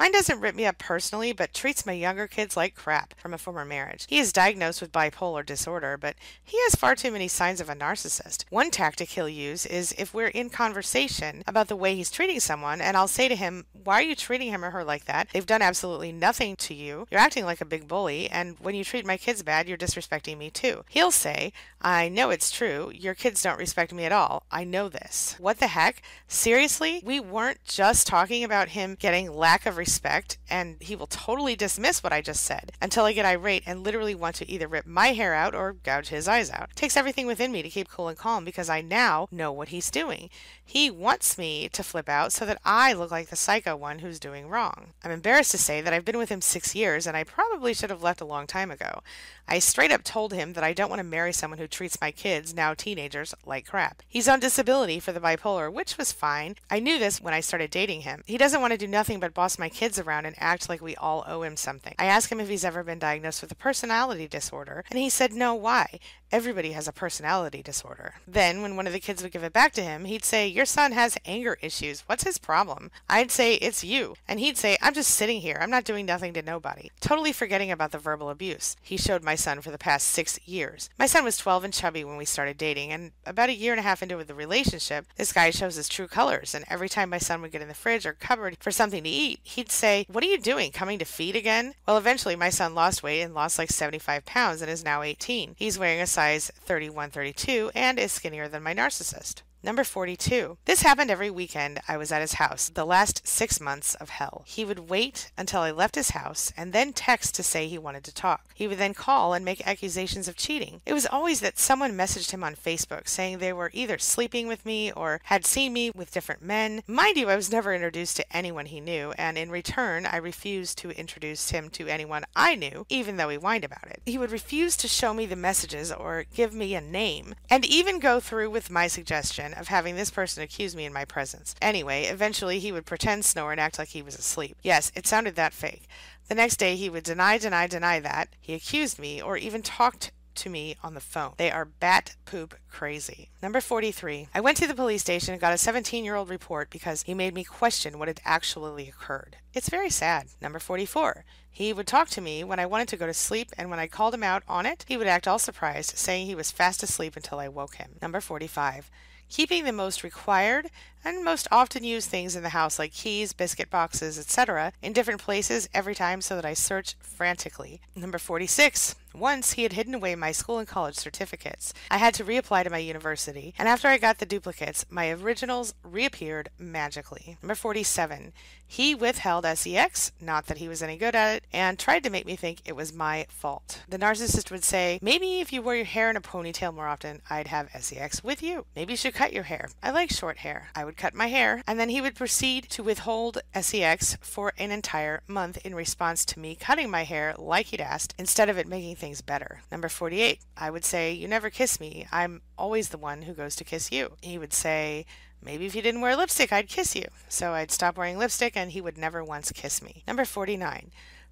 Mine 0.00 0.12
doesn't 0.12 0.40
rip 0.40 0.54
me 0.54 0.64
up 0.64 0.78
personally, 0.78 1.30
but 1.30 1.52
treats 1.52 1.84
my 1.84 1.92
younger 1.92 2.26
kids 2.26 2.56
like 2.56 2.74
crap 2.74 3.12
from 3.20 3.34
a 3.34 3.38
former 3.38 3.66
marriage. 3.66 4.06
He 4.08 4.18
is 4.18 4.32
diagnosed 4.32 4.80
with 4.80 4.92
bipolar 4.92 5.44
disorder, 5.44 5.98
but 5.98 6.16
he 6.42 6.56
has 6.62 6.74
far 6.74 6.94
too 6.94 7.10
many 7.10 7.28
signs 7.28 7.60
of 7.60 7.68
a 7.68 7.74
narcissist. 7.74 8.46
One 8.48 8.70
tactic 8.70 9.10
he'll 9.10 9.28
use 9.28 9.66
is 9.66 9.94
if 9.98 10.14
we're 10.14 10.28
in 10.28 10.48
conversation 10.48 11.42
about 11.46 11.68
the 11.68 11.76
way 11.76 11.94
he's 11.94 12.10
treating 12.10 12.40
someone, 12.40 12.80
and 12.80 12.96
I'll 12.96 13.08
say 13.08 13.28
to 13.28 13.36
him, 13.36 13.66
Why 13.74 13.96
are 13.96 14.02
you 14.02 14.14
treating 14.14 14.48
him 14.48 14.64
or 14.64 14.70
her 14.70 14.84
like 14.84 15.04
that? 15.04 15.28
They've 15.34 15.44
done 15.44 15.60
absolutely 15.60 16.12
nothing 16.12 16.56
to 16.56 16.72
you. 16.72 17.06
You're 17.10 17.20
acting 17.20 17.44
like 17.44 17.60
a 17.60 17.66
big 17.66 17.86
bully, 17.86 18.26
and 18.30 18.58
when 18.58 18.74
you 18.74 18.84
treat 18.84 19.04
my 19.04 19.18
kids 19.18 19.42
bad, 19.42 19.68
you're 19.68 19.76
disrespecting 19.76 20.38
me 20.38 20.48
too. 20.48 20.82
He'll 20.88 21.10
say, 21.10 21.52
I 21.82 22.08
know 22.08 22.30
it's 22.30 22.50
true. 22.50 22.90
Your 22.94 23.14
kids 23.14 23.42
don't 23.42 23.58
respect 23.58 23.92
me 23.92 24.04
at 24.04 24.12
all. 24.12 24.44
I 24.50 24.64
know 24.64 24.88
this. 24.88 25.36
What 25.38 25.58
the 25.58 25.66
heck? 25.66 26.00
Seriously? 26.26 27.02
We 27.04 27.20
weren't 27.20 27.64
just 27.64 28.06
talking 28.06 28.44
about 28.44 28.49
him 28.70 28.96
getting 28.98 29.32
lack 29.32 29.66
of 29.66 29.76
respect 29.76 29.90
respect, 29.90 30.38
and 30.48 30.76
he 30.80 30.96
will 30.96 31.06
totally 31.06 31.56
dismiss 31.56 32.02
what 32.02 32.12
I 32.12 32.22
just 32.22 32.42
said 32.44 32.72
until 32.80 33.04
I 33.04 33.12
get 33.12 33.26
irate 33.26 33.64
and 33.66 33.84
literally 33.84 34.14
want 34.14 34.36
to 34.36 34.50
either 34.50 34.66
rip 34.66 34.86
my 34.86 35.08
hair 35.08 35.34
out 35.34 35.54
or 35.54 35.74
gouge 35.74 36.08
his 36.08 36.26
eyes 36.28 36.50
out. 36.50 36.70
It 36.70 36.76
takes 36.76 36.96
everything 36.96 37.26
within 37.26 37.52
me 37.52 37.62
to 37.62 37.68
keep 37.68 37.88
cool 37.88 38.08
and 38.08 38.16
calm 38.16 38.44
because 38.44 38.70
I 38.70 38.80
now 38.80 39.28
know 39.30 39.52
what 39.52 39.68
he's 39.68 39.90
doing. 39.90 40.30
He 40.64 40.90
wants 40.90 41.36
me 41.36 41.68
to 41.70 41.82
flip 41.82 42.08
out 42.08 42.32
so 42.32 42.46
that 42.46 42.60
I 42.64 42.92
look 42.92 43.10
like 43.10 43.28
the 43.28 43.36
psycho 43.36 43.76
one 43.76 43.98
who's 43.98 44.20
doing 44.20 44.48
wrong. 44.48 44.94
I'm 45.04 45.10
embarrassed 45.10 45.50
to 45.50 45.58
say 45.58 45.80
that 45.80 45.92
I've 45.92 46.04
been 46.04 46.18
with 46.18 46.28
him 46.28 46.40
six 46.40 46.74
years 46.74 47.06
and 47.06 47.16
I 47.16 47.24
probably 47.24 47.74
should 47.74 47.90
have 47.90 48.02
left 48.02 48.20
a 48.20 48.24
long 48.24 48.46
time 48.46 48.70
ago. 48.70 49.02
I 49.48 49.58
straight 49.58 49.92
up 49.92 50.04
told 50.04 50.32
him 50.32 50.52
that 50.52 50.64
I 50.64 50.72
don't 50.72 50.90
want 50.90 51.00
to 51.00 51.04
marry 51.04 51.32
someone 51.32 51.58
who 51.58 51.66
treats 51.66 52.00
my 52.00 52.10
kids, 52.10 52.54
now 52.54 52.74
teenagers, 52.74 53.34
like 53.44 53.66
crap. 53.66 54.02
He's 54.08 54.28
on 54.28 54.40
disability 54.40 55.00
for 55.00 55.12
the 55.12 55.20
bipolar, 55.20 55.72
which 55.72 55.98
was 55.98 56.12
fine. 56.12 56.56
I 56.70 56.78
knew 56.78 56.98
this 56.98 57.20
when 57.20 57.34
I 57.34 57.40
started 57.40 57.70
dating 57.70 58.02
him. 58.02 58.22
He 58.26 58.38
doesn't 58.38 58.60
want 58.60 58.72
to 58.72 58.78
do 58.78 58.86
nothing 58.86 59.20
but 59.20 59.34
boss 59.34 59.58
my 59.58 59.68
kids 59.68 59.98
around 59.98 60.26
and 60.26 60.36
act 60.38 60.68
like 60.68 60.80
we 60.80 60.96
all 60.96 61.24
owe 61.26 61.42
him 61.42 61.56
something. 61.56 61.94
I 61.98 62.06
asked 62.06 62.30
him 62.30 62.40
if 62.40 62.48
he's 62.48 62.64
ever 62.64 62.84
been 62.84 62.98
diagnosed 62.98 63.42
with 63.42 63.52
a 63.52 63.56
personality 63.56 64.28
disorder, 64.28 64.84
and 64.90 64.98
he 64.98 65.10
said 65.10 65.32
no, 65.32 65.54
why? 65.54 65.98
Everybody 66.32 66.72
has 66.72 66.86
a 66.86 66.92
personality 66.92 67.60
disorder. 67.60 68.14
Then, 68.26 68.62
when 68.62 68.76
one 68.76 68.86
of 68.86 68.92
the 68.92 69.00
kids 69.00 69.20
would 69.20 69.32
give 69.32 69.42
it 69.42 69.52
back 69.52 69.72
to 69.72 69.82
him, 69.82 70.04
he'd 70.04 70.24
say, 70.24 70.46
Your 70.46 70.64
son 70.64 70.92
has 70.92 71.18
anger 71.26 71.58
issues. 71.60 72.02
What's 72.02 72.22
his 72.22 72.38
problem? 72.38 72.92
I'd 73.08 73.32
say, 73.32 73.54
It's 73.54 73.82
you. 73.82 74.14
And 74.28 74.38
he'd 74.38 74.56
say, 74.56 74.76
I'm 74.80 74.94
just 74.94 75.10
sitting 75.10 75.40
here. 75.40 75.58
I'm 75.60 75.70
not 75.70 75.82
doing 75.82 76.06
nothing 76.06 76.32
to 76.34 76.42
nobody. 76.42 76.92
Totally 77.00 77.32
forgetting 77.32 77.72
about 77.72 77.90
the 77.90 77.98
verbal 77.98 78.30
abuse 78.30 78.76
he 78.80 78.96
showed 78.96 79.24
my 79.24 79.34
son 79.40 79.60
for 79.60 79.70
the 79.70 79.78
past 79.78 80.06
six 80.08 80.38
years. 80.46 80.90
My 80.98 81.06
son 81.06 81.24
was 81.24 81.36
12 81.36 81.64
and 81.64 81.74
chubby 81.74 82.04
when 82.04 82.16
we 82.16 82.24
started 82.24 82.58
dating, 82.58 82.92
and 82.92 83.12
about 83.26 83.48
a 83.48 83.54
year 83.54 83.72
and 83.72 83.80
a 83.80 83.82
half 83.82 84.02
into 84.02 84.22
the 84.22 84.34
relationship, 84.34 85.06
this 85.16 85.32
guy 85.32 85.50
shows 85.50 85.76
his 85.76 85.88
true 85.88 86.06
colors. 86.06 86.54
And 86.54 86.64
every 86.68 86.88
time 86.88 87.10
my 87.10 87.18
son 87.18 87.42
would 87.42 87.52
get 87.52 87.62
in 87.62 87.68
the 87.68 87.74
fridge 87.74 88.06
or 88.06 88.12
cupboard 88.12 88.56
for 88.60 88.70
something 88.70 89.02
to 89.02 89.08
eat, 89.08 89.40
he'd 89.42 89.70
say, 89.70 90.06
What 90.08 90.22
are 90.24 90.28
you 90.28 90.38
doing? 90.38 90.72
Coming 90.72 90.98
to 90.98 91.04
feed 91.04 91.36
again? 91.36 91.74
Well, 91.86 91.98
eventually, 91.98 92.36
my 92.36 92.50
son 92.50 92.74
lost 92.74 93.02
weight 93.02 93.22
and 93.22 93.34
lost 93.34 93.58
like 93.58 93.70
75 93.70 94.24
pounds 94.24 94.62
and 94.62 94.70
is 94.70 94.84
now 94.84 95.02
18. 95.02 95.54
He's 95.56 95.78
wearing 95.78 96.00
a 96.00 96.06
size 96.06 96.50
31 96.54 97.10
32 97.10 97.70
and 97.74 97.98
is 97.98 98.12
skinnier 98.12 98.48
than 98.48 98.62
my 98.62 98.74
narcissist. 98.74 99.42
Number 99.62 99.84
42. 99.84 100.56
This 100.64 100.80
happened 100.80 101.10
every 101.10 101.28
weekend 101.28 101.80
I 101.86 101.98
was 101.98 102.10
at 102.10 102.22
his 102.22 102.34
house, 102.34 102.70
the 102.70 102.86
last 102.86 103.28
six 103.28 103.60
months 103.60 103.94
of 103.96 104.08
hell. 104.08 104.42
He 104.46 104.64
would 104.64 104.88
wait 104.88 105.30
until 105.36 105.60
I 105.60 105.70
left 105.70 105.96
his 105.96 106.10
house 106.10 106.50
and 106.56 106.72
then 106.72 106.94
text 106.94 107.34
to 107.34 107.42
say 107.42 107.68
he 107.68 107.76
wanted 107.76 108.02
to 108.04 108.14
talk. 108.14 108.46
He 108.54 108.66
would 108.66 108.78
then 108.78 108.94
call 108.94 109.34
and 109.34 109.44
make 109.44 109.66
accusations 109.66 110.28
of 110.28 110.36
cheating. 110.36 110.80
It 110.86 110.94
was 110.94 111.04
always 111.04 111.40
that 111.40 111.58
someone 111.58 111.92
messaged 111.92 112.30
him 112.30 112.42
on 112.42 112.54
Facebook 112.54 113.06
saying 113.06 113.36
they 113.36 113.52
were 113.52 113.70
either 113.74 113.98
sleeping 113.98 114.48
with 114.48 114.64
me 114.64 114.92
or 114.92 115.20
had 115.24 115.44
seen 115.44 115.74
me 115.74 115.90
with 115.90 116.10
different 116.10 116.40
men. 116.40 116.82
Mind 116.86 117.18
you, 117.18 117.28
I 117.28 117.36
was 117.36 117.52
never 117.52 117.74
introduced 117.74 118.16
to 118.16 118.36
anyone 118.36 118.64
he 118.64 118.80
knew, 118.80 119.12
and 119.18 119.36
in 119.36 119.50
return, 119.50 120.06
I 120.06 120.16
refused 120.16 120.78
to 120.78 120.98
introduce 120.98 121.50
him 121.50 121.68
to 121.70 121.86
anyone 121.86 122.24
I 122.34 122.54
knew, 122.54 122.86
even 122.88 123.18
though 123.18 123.28
he 123.28 123.36
whined 123.36 123.64
about 123.64 123.88
it. 123.88 124.00
He 124.06 124.16
would 124.16 124.32
refuse 124.32 124.74
to 124.78 124.88
show 124.88 125.12
me 125.12 125.26
the 125.26 125.36
messages 125.36 125.92
or 125.92 126.24
give 126.34 126.54
me 126.54 126.74
a 126.74 126.80
name, 126.80 127.34
and 127.50 127.66
even 127.66 127.98
go 127.98 128.20
through 128.20 128.48
with 128.48 128.70
my 128.70 128.86
suggestion 128.86 129.49
of 129.54 129.68
having 129.68 129.96
this 129.96 130.10
person 130.10 130.42
accuse 130.42 130.74
me 130.74 130.84
in 130.84 130.92
my 130.92 131.04
presence. 131.04 131.54
Anyway, 131.60 132.04
eventually 132.04 132.58
he 132.58 132.72
would 132.72 132.86
pretend 132.86 133.24
snore 133.24 133.52
and 133.52 133.60
act 133.60 133.78
like 133.78 133.88
he 133.88 134.02
was 134.02 134.18
asleep. 134.18 134.56
Yes, 134.62 134.92
it 134.94 135.06
sounded 135.06 135.36
that 135.36 135.52
fake. 135.52 135.88
The 136.28 136.34
next 136.34 136.56
day 136.56 136.76
he 136.76 136.88
would 136.88 137.04
deny, 137.04 137.38
deny, 137.38 137.66
deny 137.66 138.00
that 138.00 138.28
he 138.40 138.54
accused 138.54 138.98
me 138.98 139.20
or 139.20 139.36
even 139.36 139.62
talked 139.62 140.12
to 140.36 140.48
me 140.48 140.76
on 140.82 140.94
the 140.94 141.00
phone. 141.00 141.34
They 141.36 141.50
are 141.50 141.64
bat 141.64 142.16
poop 142.24 142.54
crazy. 142.68 143.30
Number 143.42 143.60
43. 143.60 144.28
I 144.34 144.40
went 144.40 144.56
to 144.58 144.66
the 144.66 144.74
police 144.74 145.02
station 145.02 145.32
and 145.32 145.40
got 145.40 145.52
a 145.52 145.58
17 145.58 146.04
year 146.04 146.14
old 146.14 146.30
report 146.30 146.70
because 146.70 147.02
he 147.02 147.14
made 147.14 147.34
me 147.34 147.44
question 147.44 147.98
what 147.98 148.08
had 148.08 148.20
actually 148.24 148.88
occurred. 148.88 149.36
It's 149.52 149.68
very 149.68 149.90
sad. 149.90 150.28
Number 150.40 150.58
44. 150.58 151.24
He 151.50 151.72
would 151.72 151.86
talk 151.86 152.08
to 152.10 152.20
me 152.20 152.44
when 152.44 152.60
I 152.60 152.66
wanted 152.66 152.88
to 152.88 152.96
go 152.96 153.06
to 153.06 153.12
sleep, 153.12 153.50
and 153.58 153.68
when 153.68 153.80
I 153.80 153.88
called 153.88 154.14
him 154.14 154.22
out 154.22 154.44
on 154.46 154.66
it, 154.66 154.84
he 154.86 154.96
would 154.96 155.08
act 155.08 155.26
all 155.26 155.38
surprised, 155.38 155.98
saying 155.98 156.26
he 156.26 156.34
was 156.36 156.52
fast 156.52 156.82
asleep 156.82 157.16
until 157.16 157.40
I 157.40 157.48
woke 157.48 157.74
him. 157.74 157.96
Number 158.00 158.20
45 158.20 158.90
keeping 159.30 159.64
the 159.64 159.72
most 159.72 160.02
required 160.02 160.68
and 161.04 161.24
most 161.24 161.48
often 161.50 161.84
used 161.84 162.08
things 162.08 162.36
in 162.36 162.42
the 162.42 162.50
house 162.50 162.78
like 162.78 162.92
keys, 162.92 163.32
biscuit 163.32 163.70
boxes, 163.70 164.18
etc., 164.18 164.72
in 164.82 164.92
different 164.92 165.20
places 165.20 165.68
every 165.72 165.94
time 165.94 166.20
so 166.20 166.34
that 166.36 166.44
I 166.44 166.54
search 166.54 166.96
frantically. 167.00 167.80
Number 167.94 168.18
46. 168.18 168.94
Once 169.14 169.52
he 169.52 169.64
had 169.64 169.72
hidden 169.72 169.94
away 169.94 170.14
my 170.14 170.30
school 170.30 170.58
and 170.58 170.68
college 170.68 170.94
certificates. 170.94 171.74
I 171.90 171.98
had 171.98 172.14
to 172.14 172.24
reapply 172.24 172.62
to 172.62 172.70
my 172.70 172.78
university, 172.78 173.54
and 173.58 173.68
after 173.68 173.88
I 173.88 173.98
got 173.98 174.18
the 174.18 174.26
duplicates, 174.26 174.86
my 174.88 175.10
originals 175.10 175.74
reappeared 175.82 176.50
magically. 176.58 177.36
Number 177.42 177.56
47. 177.56 178.32
He 178.64 178.94
withheld 178.94 179.44
SEX, 179.44 180.12
not 180.20 180.46
that 180.46 180.58
he 180.58 180.68
was 180.68 180.80
any 180.80 180.96
good 180.96 181.16
at 181.16 181.38
it, 181.38 181.44
and 181.52 181.76
tried 181.76 182.04
to 182.04 182.10
make 182.10 182.24
me 182.24 182.36
think 182.36 182.60
it 182.64 182.76
was 182.76 182.92
my 182.92 183.26
fault. 183.28 183.82
The 183.88 183.98
narcissist 183.98 184.52
would 184.52 184.62
say, 184.62 185.00
Maybe 185.02 185.40
if 185.40 185.52
you 185.52 185.60
wore 185.60 185.74
your 185.74 185.84
hair 185.84 186.08
in 186.08 186.16
a 186.16 186.20
ponytail 186.20 186.72
more 186.72 186.86
often, 186.86 187.20
I'd 187.28 187.48
have 187.48 187.68
SEX 187.80 188.22
with 188.22 188.44
you. 188.44 188.66
Maybe 188.76 188.92
you 188.92 188.96
should 188.96 189.14
cut 189.14 189.32
your 189.32 189.42
hair. 189.42 189.70
I 189.82 189.90
like 189.90 190.10
short 190.10 190.38
hair. 190.38 190.68
I 190.76 190.84
would 190.84 190.89
cut 190.96 191.14
my 191.14 191.26
hair, 191.28 191.62
and 191.66 191.78
then 191.78 191.88
he 191.88 192.00
would 192.00 192.14
proceed 192.14 192.64
to 192.70 192.82
withhold 192.82 193.38
SEX 193.58 194.16
for 194.20 194.52
an 194.58 194.70
entire 194.70 195.22
month 195.26 195.58
in 195.64 195.74
response 195.74 196.24
to 196.26 196.38
me 196.38 196.54
cutting 196.54 196.90
my 196.90 197.04
hair 197.04 197.34
like 197.38 197.66
he'd 197.66 197.80
asked, 197.80 198.14
instead 198.18 198.48
of 198.48 198.58
it 198.58 198.66
making 198.66 198.96
things 198.96 199.20
better. 199.20 199.62
Number 199.70 199.88
48. 199.88 200.40
I 200.56 200.70
would 200.70 200.84
say, 200.84 201.12
You 201.12 201.28
never 201.28 201.50
kiss 201.50 201.80
me. 201.80 202.06
I'm 202.12 202.42
always 202.56 202.88
the 202.88 202.98
one 202.98 203.22
who 203.22 203.32
goes 203.32 203.56
to 203.56 203.64
kiss 203.64 203.92
you. 203.92 204.16
He 204.20 204.38
would 204.38 204.52
say, 204.52 205.06
Maybe 205.42 205.66
if 205.66 205.74
you 205.74 205.82
didn't 205.82 206.02
wear 206.02 206.16
lipstick, 206.16 206.52
I'd 206.52 206.68
kiss 206.68 206.94
you. 206.94 207.06
So 207.28 207.52
I'd 207.52 207.70
stop 207.70 207.96
wearing 207.96 208.18
lipstick 208.18 208.56
and 208.56 208.72
he 208.72 208.80
would 208.80 208.98
never 208.98 209.24
once 209.24 209.50
kiss 209.52 209.82
me. 209.82 210.02
Number 210.06 210.24
49. 210.24 210.90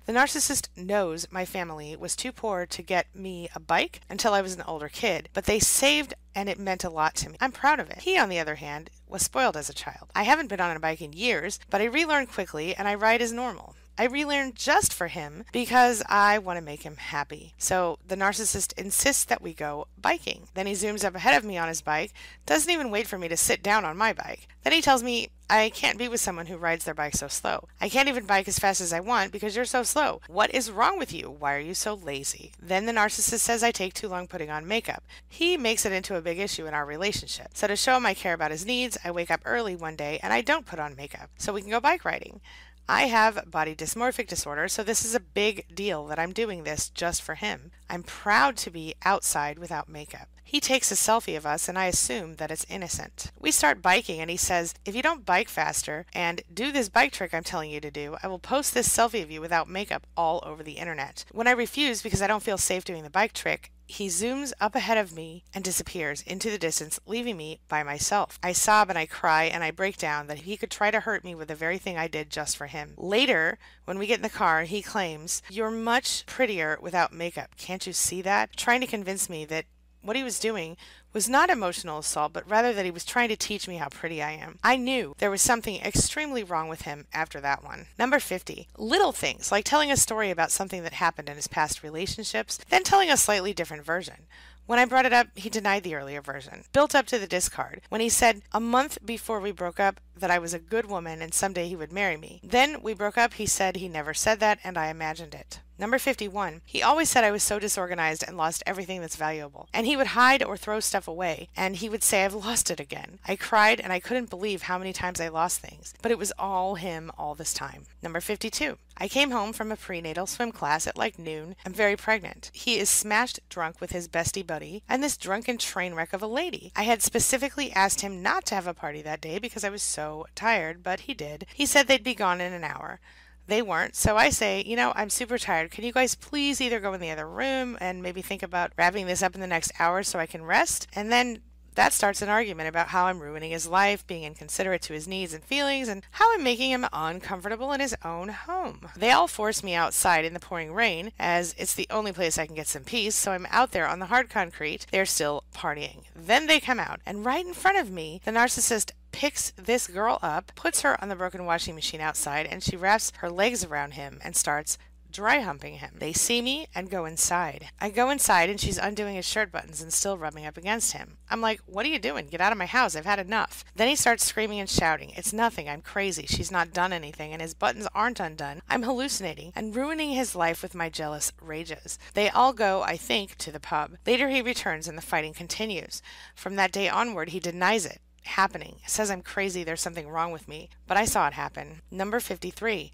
The 0.09 0.15
narcissist 0.15 0.69
knows 0.75 1.31
my 1.31 1.45
family 1.45 1.95
was 1.95 2.17
too 2.17 2.33
poor 2.33 2.65
to 2.65 2.83
get 2.83 3.15
me 3.15 3.51
a 3.55 3.61
bike 3.61 4.01
until 4.09 4.33
I 4.33 4.41
was 4.41 4.55
an 4.55 4.63
older 4.67 4.89
kid, 4.89 5.29
but 5.35 5.45
they 5.45 5.59
saved 5.59 6.15
and 6.35 6.49
it 6.49 6.59
meant 6.59 6.83
a 6.83 6.89
lot 6.89 7.15
to 7.17 7.29
me. 7.29 7.37
I'm 7.43 7.53
proud 7.53 7.79
of 7.79 7.91
it. 7.91 7.99
He, 7.99 8.17
on 8.17 8.31
the 8.31 8.39
other 8.39 8.55
hand, 8.55 8.89
was 9.11 9.23
spoiled 9.23 9.57
as 9.57 9.69
a 9.69 9.75
child. 9.75 10.11
I 10.15 10.23
haven't 10.25 10.49
been 10.49 10.61
on 10.61 10.77
a 10.77 10.81
bike 10.81 11.01
in 11.01 11.13
years, 11.13 11.59
but 11.71 11.81
I 11.81 11.85
relearned 11.85 12.31
quickly 12.31 12.75
and 12.75 12.87
I 12.87 12.95
ride 12.95 13.23
as 13.23 13.33
normal. 13.33 13.75
I 14.01 14.05
relearned 14.05 14.55
just 14.55 14.95
for 14.95 15.09
him 15.09 15.45
because 15.53 16.05
I 16.09 16.39
want 16.39 16.57
to 16.57 16.65
make 16.65 16.85
him 16.85 16.97
happy. 16.97 17.55
So 17.59 17.99
the 18.07 18.17
narcissist 18.17 18.73
insists 18.79 19.25
that 19.25 19.43
we 19.43 19.55
go 19.55 19.89
biking. 20.01 20.47
Then 20.55 20.69
he 20.69 20.75
zooms 20.75 21.05
up 21.05 21.17
ahead 21.17 21.37
of 21.37 21.45
me 21.45 21.59
on 21.59 21.67
his 21.67 21.83
bike, 21.83 22.13
doesn't 22.47 22.71
even 22.73 22.93
wait 22.93 23.09
for 23.09 23.19
me 23.19 23.27
to 23.27 23.37
sit 23.37 23.61
down 23.61 23.85
on 23.85 23.97
my 23.97 24.13
bike. 24.13 24.47
Then 24.63 24.73
he 24.73 24.81
tells 24.81 25.03
me 25.03 25.31
I 25.51 25.71
can't 25.71 25.97
be 25.97 26.09
with 26.09 26.21
someone 26.21 26.47
who 26.47 26.59
rides 26.59 26.85
their 26.85 26.95
bike 26.95 27.17
so 27.17 27.27
slow. 27.27 27.69
I 27.81 27.89
can't 27.89 28.09
even 28.09 28.27
bike 28.27 28.49
as 28.49 28.59
fast 28.59 28.83
as 28.83 28.93
I 28.93 29.01
want 29.01 29.33
because 29.33 29.57
you're 29.57 29.65
so 29.65 29.83
slow. 29.83 30.21
What 30.29 30.55
is 30.55 30.71
wrong 30.71 30.99
with 30.99 31.11
you? 31.11 31.31
Why 31.31 31.55
are 31.55 31.61
you 31.61 31.73
so 31.73 31.95
lazy? 31.95 32.53
Then 32.61 32.85
the 32.85 32.93
narcissist 32.93 33.39
says 33.39 33.63
I 33.63 33.71
take 33.71 33.95
too 33.95 34.09
long 34.09 34.27
putting 34.27 34.51
on 34.51 34.69
makeup. 34.69 35.05
He 35.27 35.57
makes 35.57 35.87
it 35.87 35.93
into 35.93 36.17
a 36.17 36.21
big 36.21 36.39
issue 36.39 36.67
in 36.67 36.75
our 36.75 36.85
relationship. 36.85 37.49
So 37.55 37.67
to 37.67 37.77
show 37.77 37.97
him 37.97 38.05
I 38.05 38.13
care 38.13 38.35
about 38.35 38.51
his 38.51 38.67
needs, 38.67 38.99
I 39.03 39.11
wake 39.11 39.31
up 39.31 39.41
early 39.47 39.75
one 39.75 39.97
day 39.97 40.21
and 40.23 40.35
I 40.35 40.43
don't 40.43 40.67
put 40.67 40.79
on 40.79 40.95
makeup 40.95 41.31
so 41.39 41.55
we 41.55 41.63
can 41.63 41.71
go 41.71 41.81
bike 41.81 42.05
riding. 42.05 42.43
I 42.91 43.03
have 43.03 43.51
body 43.51 43.75
dysmorphic 43.75 44.29
disorder, 44.29 44.67
so 44.67 44.83
this 44.83 45.05
is 45.05 45.15
a 45.15 45.21
big 45.21 45.67
deal 45.75 46.07
that 46.07 46.19
I'm 46.19 46.33
doing 46.33 46.65
this 46.65 46.89
just 46.89 47.21
for 47.21 47.35
him. 47.35 47.71
I'm 47.91 48.03
proud 48.03 48.57
to 48.59 48.71
be 48.71 48.95
outside 49.05 49.59
without 49.59 49.91
makeup. 49.91 50.29
He 50.49 50.61
takes 50.61 50.91
a 50.91 50.95
selfie 50.95 51.37
of 51.37 51.45
us, 51.45 51.69
and 51.69 51.79
I 51.79 51.89
assume 51.89 52.37
that 52.37 52.51
it's 52.51 52.65
innocent. 52.71 53.33
We 53.39 53.51
start 53.51 53.83
biking, 53.83 54.19
and 54.19 54.31
he 54.31 54.39
says, 54.39 54.75
If 54.87 54.97
you 54.97 55.03
don't 55.03 55.27
bike 55.27 55.51
faster 55.51 56.07
and 56.15 56.41
do 56.51 56.73
this 56.73 56.89
bike 56.89 57.13
trick 57.13 57.35
I'm 57.35 57.45
telling 57.45 57.71
you 57.71 57.83
to 57.83 57.91
do, 57.91 58.17
I 58.23 58.29
will 58.29 58.39
post 58.39 58.73
this 58.73 58.89
selfie 58.89 59.23
of 59.23 59.31
you 59.31 59.43
without 59.43 59.69
makeup 59.69 60.07
all 60.17 60.43
over 60.47 60.63
the 60.63 60.79
internet. 60.79 61.27
When 61.33 61.47
I 61.47 61.51
refuse 61.51 62.01
because 62.01 62.23
I 62.23 62.27
don't 62.27 62.43
feel 62.43 62.57
safe 62.57 62.87
doing 62.87 63.03
the 63.03 63.11
bike 63.11 63.35
trick, 63.35 63.73
he 63.85 64.07
zooms 64.07 64.55
up 64.59 64.75
ahead 64.75 64.97
of 64.97 65.15
me 65.15 65.45
and 65.53 65.63
disappears 65.63 66.23
into 66.23 66.51
the 66.51 66.57
distance, 66.57 66.99
leaving 67.05 67.37
me 67.37 67.61
by 67.69 67.83
myself. 67.83 68.39
I 68.43 68.53
sob 68.53 68.89
and 68.89 68.99
I 68.99 69.05
cry 69.05 69.45
and 69.45 69.63
I 69.63 69.71
break 69.71 69.99
down 69.99 70.29
that 70.29 70.41
he 70.41 70.57
could 70.57 70.71
try 70.71 70.91
to 70.91 71.01
hurt 71.01 71.25
me 71.25 71.35
with 71.35 71.49
the 71.49 71.55
very 71.55 71.77
thing 71.77 71.99
I 71.99 72.09
did 72.09 72.31
just 72.31 72.57
for 72.57 72.69
him. 72.69 72.95
Later, 72.97 73.59
when 73.85 73.99
we 73.99 74.07
get 74.07 74.17
in 74.17 74.23
the 74.23 74.31
car, 74.31 74.63
he 74.63 74.81
claims, 74.81 75.43
You're 75.51 75.71
much 75.71 76.25
prettier 76.25 76.79
without 76.81 77.13
makeup. 77.13 77.57
Can't 77.59 77.87
you 77.87 77.93
see 77.93 78.23
that? 78.23 78.57
Trying 78.57 78.81
to 78.81 78.87
convince 78.87 79.29
me 79.29 79.45
that 79.47 79.67
what 80.03 80.17
he 80.17 80.23
was 80.23 80.39
doing 80.39 80.77
was 81.13 81.29
not 81.29 81.51
emotional 81.51 81.99
assault, 81.99 82.33
but 82.33 82.49
rather 82.49 82.73
that 82.73 82.85
he 82.85 82.91
was 82.91 83.05
trying 83.05 83.29
to 83.29 83.37
teach 83.37 83.67
me 83.67 83.77
how 83.77 83.89
pretty 83.89 84.23
I 84.23 84.33
am. 84.33 84.59
I 84.63 84.77
knew 84.77 85.15
there 85.19 85.31
was 85.31 85.43
something 85.43 85.81
extremely 85.81 86.45
wrong 86.45 86.69
with 86.69 86.83
him 86.83 87.07
after 87.13 87.41
that 87.41 87.65
one. 87.65 87.87
Number 87.99 88.19
50. 88.19 88.69
Little 88.77 89.13
things, 89.13 89.51
like 89.51 89.65
telling 89.65 89.91
a 89.91 89.97
story 89.97 90.31
about 90.31 90.51
something 90.51 90.83
that 90.83 90.95
happened 90.95 91.29
in 91.29 91.37
his 91.37 91.49
past 91.49 91.83
relationships, 91.83 92.59
then 92.69 92.85
telling 92.85 93.11
a 93.11 93.17
slightly 93.17 93.53
different 93.53 93.85
version. 93.85 94.27
When 94.67 94.79
I 94.79 94.85
brought 94.85 95.07
it 95.07 95.15
up, 95.15 95.29
he 95.35 95.49
denied 95.49 95.83
the 95.83 95.95
earlier 95.95 96.21
version, 96.21 96.65
built 96.75 96.95
up 96.95 97.07
to 97.07 97.19
the 97.19 97.27
discard, 97.27 97.81
when 97.89 98.03
he 98.03 98.11
said 98.11 98.43
a 98.53 98.61
month 98.61 98.99
before 99.03 99.41
we 99.41 99.51
broke 99.51 99.81
up 99.81 99.99
that 100.15 100.31
I 100.31 100.39
was 100.39 100.53
a 100.53 100.59
good 100.59 100.85
woman 100.91 101.23
and 101.23 101.33
someday 101.33 101.69
he 101.69 101.77
would 101.77 101.91
marry 101.91 102.19
me. 102.19 102.41
Then 102.45 102.83
we 102.83 102.93
broke 102.93 103.17
up, 103.17 103.35
he 103.35 103.47
said 103.47 103.77
he 103.77 103.89
never 103.89 104.13
said 104.13 104.41
that, 104.41 104.59
and 104.63 104.77
I 104.77 104.89
imagined 104.89 105.35
it. 105.35 105.61
Number 105.79 105.99
51. 105.99 106.63
He 106.65 106.83
always 106.83 107.09
said 107.09 107.23
I 107.23 107.31
was 107.31 107.45
so 107.45 107.61
disorganized 107.61 108.25
and 108.27 108.37
lost 108.37 108.65
everything 108.67 109.01
that's 109.01 109.15
valuable. 109.15 109.69
And 109.73 109.87
he 109.87 109.97
would 109.97 110.09
hide 110.09 110.43
or 110.43 110.57
throw 110.57 110.81
stuff 110.81 111.07
away, 111.07 111.49
and 111.57 111.77
he 111.77 111.89
would 111.89 112.03
say 112.03 112.25
I've 112.25 112.35
lost 112.35 112.69
it 112.71 112.81
again. 112.81 113.21
I 113.29 113.37
cried 113.37 113.79
and 113.79 113.93
I 113.93 114.01
couldn't 114.01 114.29
believe 114.29 114.63
how 114.63 114.77
many 114.79 114.93
times 114.93 115.21
I 115.21 115.29
lost 115.29 115.61
things, 115.61 115.95
but 116.03 116.11
it 116.11 116.19
was 116.19 116.33
all 116.37 116.75
him 116.75 117.13
all 117.17 117.37
this 117.37 117.55
time. 117.55 117.87
Number 118.03 118.21
52. 118.21 118.77
I 119.01 119.07
came 119.07 119.31
home 119.31 119.53
from 119.53 119.71
a 119.71 119.77
prenatal 119.77 120.27
swim 120.27 120.51
class 120.51 120.89
at 120.89 120.99
like 120.99 121.21
noon. 121.21 121.55
I'm 121.65 121.73
very 121.73 121.97
pregnant. 121.97 122.51
He 122.53 122.81
is 122.81 122.91
smashed 122.91 123.39
drunk 123.49 123.81
with 123.81 123.93
his 123.93 124.09
bestie 124.09 124.45
buddy 124.45 124.83
and 124.89 125.03
this 125.03 125.17
drunken 125.17 125.59
train 125.59 125.95
wreck 125.95 126.13
of 126.13 126.23
a 126.23 126.27
lady. 126.27 126.73
I 126.75 126.83
had 126.83 127.03
specifically 127.03 127.71
asked 127.71 128.01
him 128.01 128.21
not 128.21 128.45
to 128.47 128.57
have 128.57 128.67
a 128.67 128.75
party 128.75 129.01
that 129.03 129.21
day 129.21 129.39
because 129.39 129.63
I 129.63 129.71
was 129.71 129.83
so 129.83 130.27
tired, 130.35 130.83
but 130.83 131.01
he 131.01 131.15
did. 131.15 131.47
He 131.55 131.65
said 131.65 131.87
they'd 131.87 132.03
be 132.03 132.17
gone 132.17 132.41
in 132.41 132.53
an 132.53 132.65
hour. 132.65 132.99
They 133.49 133.63
weren't. 133.63 133.97
So 133.97 134.17
I 134.17 134.29
say, 134.29 134.63
you 134.65 134.77
know, 134.77 134.93
I'm 134.95 135.11
super 135.11 135.39
tired. 135.39 135.71
Can 135.71 135.85
you 135.85 135.93
guys 135.93 136.15
please 136.15 136.61
either 136.61 136.81
go 136.81 136.93
in 136.93 137.01
the 137.01 137.11
other 137.11 137.27
room 137.27 137.77
and 137.81 138.03
maybe 138.03 138.23
think 138.23 138.43
about 138.43 138.73
wrapping 138.77 139.07
this 139.07 139.23
up 139.23 139.35
in 139.35 139.41
the 139.41 139.47
next 139.47 139.73
hour 139.81 140.03
so 140.03 140.19
I 140.19 140.27
can 140.27 140.45
rest? 140.45 140.87
And 140.95 141.11
then 141.11 141.41
that 141.79 141.93
starts 141.93 142.23
an 142.23 142.29
argument 142.29 142.69
about 142.69 142.89
how 142.89 143.07
I'm 143.07 143.21
ruining 143.21 143.53
his 143.53 143.69
life, 143.69 144.05
being 144.05 144.25
inconsiderate 144.25 144.83
to 144.83 144.93
his 144.93 145.07
needs 145.07 145.33
and 145.33 145.45
feelings, 145.45 145.87
and 145.87 146.03
how 146.11 146.35
I'm 146.35 146.43
making 146.43 146.73
him 146.73 146.85
uncomfortable 146.93 147.73
in 147.73 147.79
his 147.79 147.95
own 148.05 148.31
home. 148.31 148.89
They 148.97 149.13
all 149.13 149.29
force 149.29 149.63
me 149.63 149.75
outside 149.75 150.25
in 150.25 150.35
the 150.35 150.41
pouring 150.41 150.75
rain, 150.75 151.13
as 151.21 151.55
it's 151.57 151.75
the 151.75 151.87
only 151.89 152.13
place 152.13 152.37
I 152.37 152.47
can 152.47 152.57
get 152.57 152.67
some 152.67 152.83
peace, 152.83 153.15
so 153.15 153.31
I'm 153.31 153.47
out 153.51 153.71
there 153.71 153.87
on 153.87 154.01
the 154.01 154.07
hard 154.07 154.29
concrete. 154.29 154.87
They're 154.91 155.07
still 155.07 155.45
partying. 155.55 156.03
Then 156.17 156.49
they 156.49 156.59
come 156.59 156.81
out, 156.81 157.01
and 157.07 157.25
right 157.25 157.47
in 157.47 157.55
front 157.55 157.79
of 157.79 157.93
me, 157.93 158.21
the 158.25 158.33
narcissist 158.33 158.91
picks 159.13 159.51
this 159.57 159.87
girl 159.87 160.19
up, 160.23 160.53
puts 160.55 160.83
her 160.83 161.01
on 161.03 161.09
the 161.09 161.17
broken 161.17 161.45
washing 161.45 161.75
machine 161.75 162.01
outside, 162.01 162.47
and 162.47 162.63
she 162.63 162.77
wraps 162.77 163.13
her 163.19 163.31
legs 163.31 163.65
around 163.65 163.93
him 163.93 164.21
and 164.23 164.37
starts 164.37 164.79
dry 165.11 165.41
humping 165.41 165.75
him. 165.75 165.95
They 165.99 166.13
see 166.13 166.43
me 166.43 166.67
and 166.75 166.91
go 166.91 167.05
inside. 167.05 167.71
I 167.81 167.91
go 167.91 168.11
inside 168.11 168.51
and 168.51 168.61
she's 168.61 168.79
undoing 168.79 169.17
his 169.17 169.27
shirt 169.27 169.51
buttons 169.51 169.81
and 169.81 169.93
still 169.93 170.19
rubbing 170.19 170.47
up 170.47 170.57
against 170.57 170.93
him. 170.93 171.19
I'm 171.31 171.41
like, 171.41 171.61
What 171.67 171.87
are 171.87 171.89
you 171.89 171.99
doing? 171.99 172.27
Get 172.27 172.41
out 172.41 172.53
of 172.53 172.59
my 172.59 172.67
house. 172.67 172.95
I've 172.95 173.05
had 173.05 173.19
enough. 173.19 173.65
Then 173.75 173.89
he 173.89 173.97
starts 173.97 174.25
screaming 174.25 174.61
and 174.61 174.69
shouting. 174.69 175.13
It's 175.17 175.33
nothing. 175.33 175.69
I'm 175.69 175.83
crazy. 175.83 176.27
She's 176.27 176.51
not 176.51 176.73
done 176.73 176.93
anything 176.93 177.33
and 177.33 177.43
his 177.43 177.55
buttons 177.55 177.89
aren't 177.95 178.21
undone. 178.21 178.61
I'm 178.69 178.83
hallucinating 178.83 179.53
and 179.55 179.75
ruining 179.75 180.11
his 180.11 180.35
life 180.35 180.63
with 180.63 180.75
my 180.75 180.89
jealous 180.89 181.33
rages. 181.41 181.99
They 182.15 182.29
all 182.29 182.53
go, 182.53 182.83
I 182.83 182.97
think, 182.97 183.37
to 183.39 183.53
the 183.53 183.61
pub. 183.61 183.97
Later 184.07 184.29
he 184.29 184.43
returns 184.43 184.89
and 184.89 184.97
the 184.97 185.03
fighting 185.03 185.33
continues. 185.33 186.03
From 186.35 186.57
that 186.57 186.73
day 186.73 186.89
onward, 186.89 187.31
he 187.31 187.41
denies 187.41 187.87
it 187.87 188.01
happening. 188.29 188.77
It 188.85 188.91
Says 188.91 189.11
I'm 189.11 189.23
crazy, 189.23 189.65
there's 189.65 189.81
something 189.81 190.09
wrong 190.09 190.33
with 190.33 190.49
me. 190.49 190.71
But 190.87 190.97
I 190.97 191.05
saw 191.05 191.27
it 191.27 191.35
happen. 191.35 191.83
Number 191.91 192.21
53. 192.21 192.93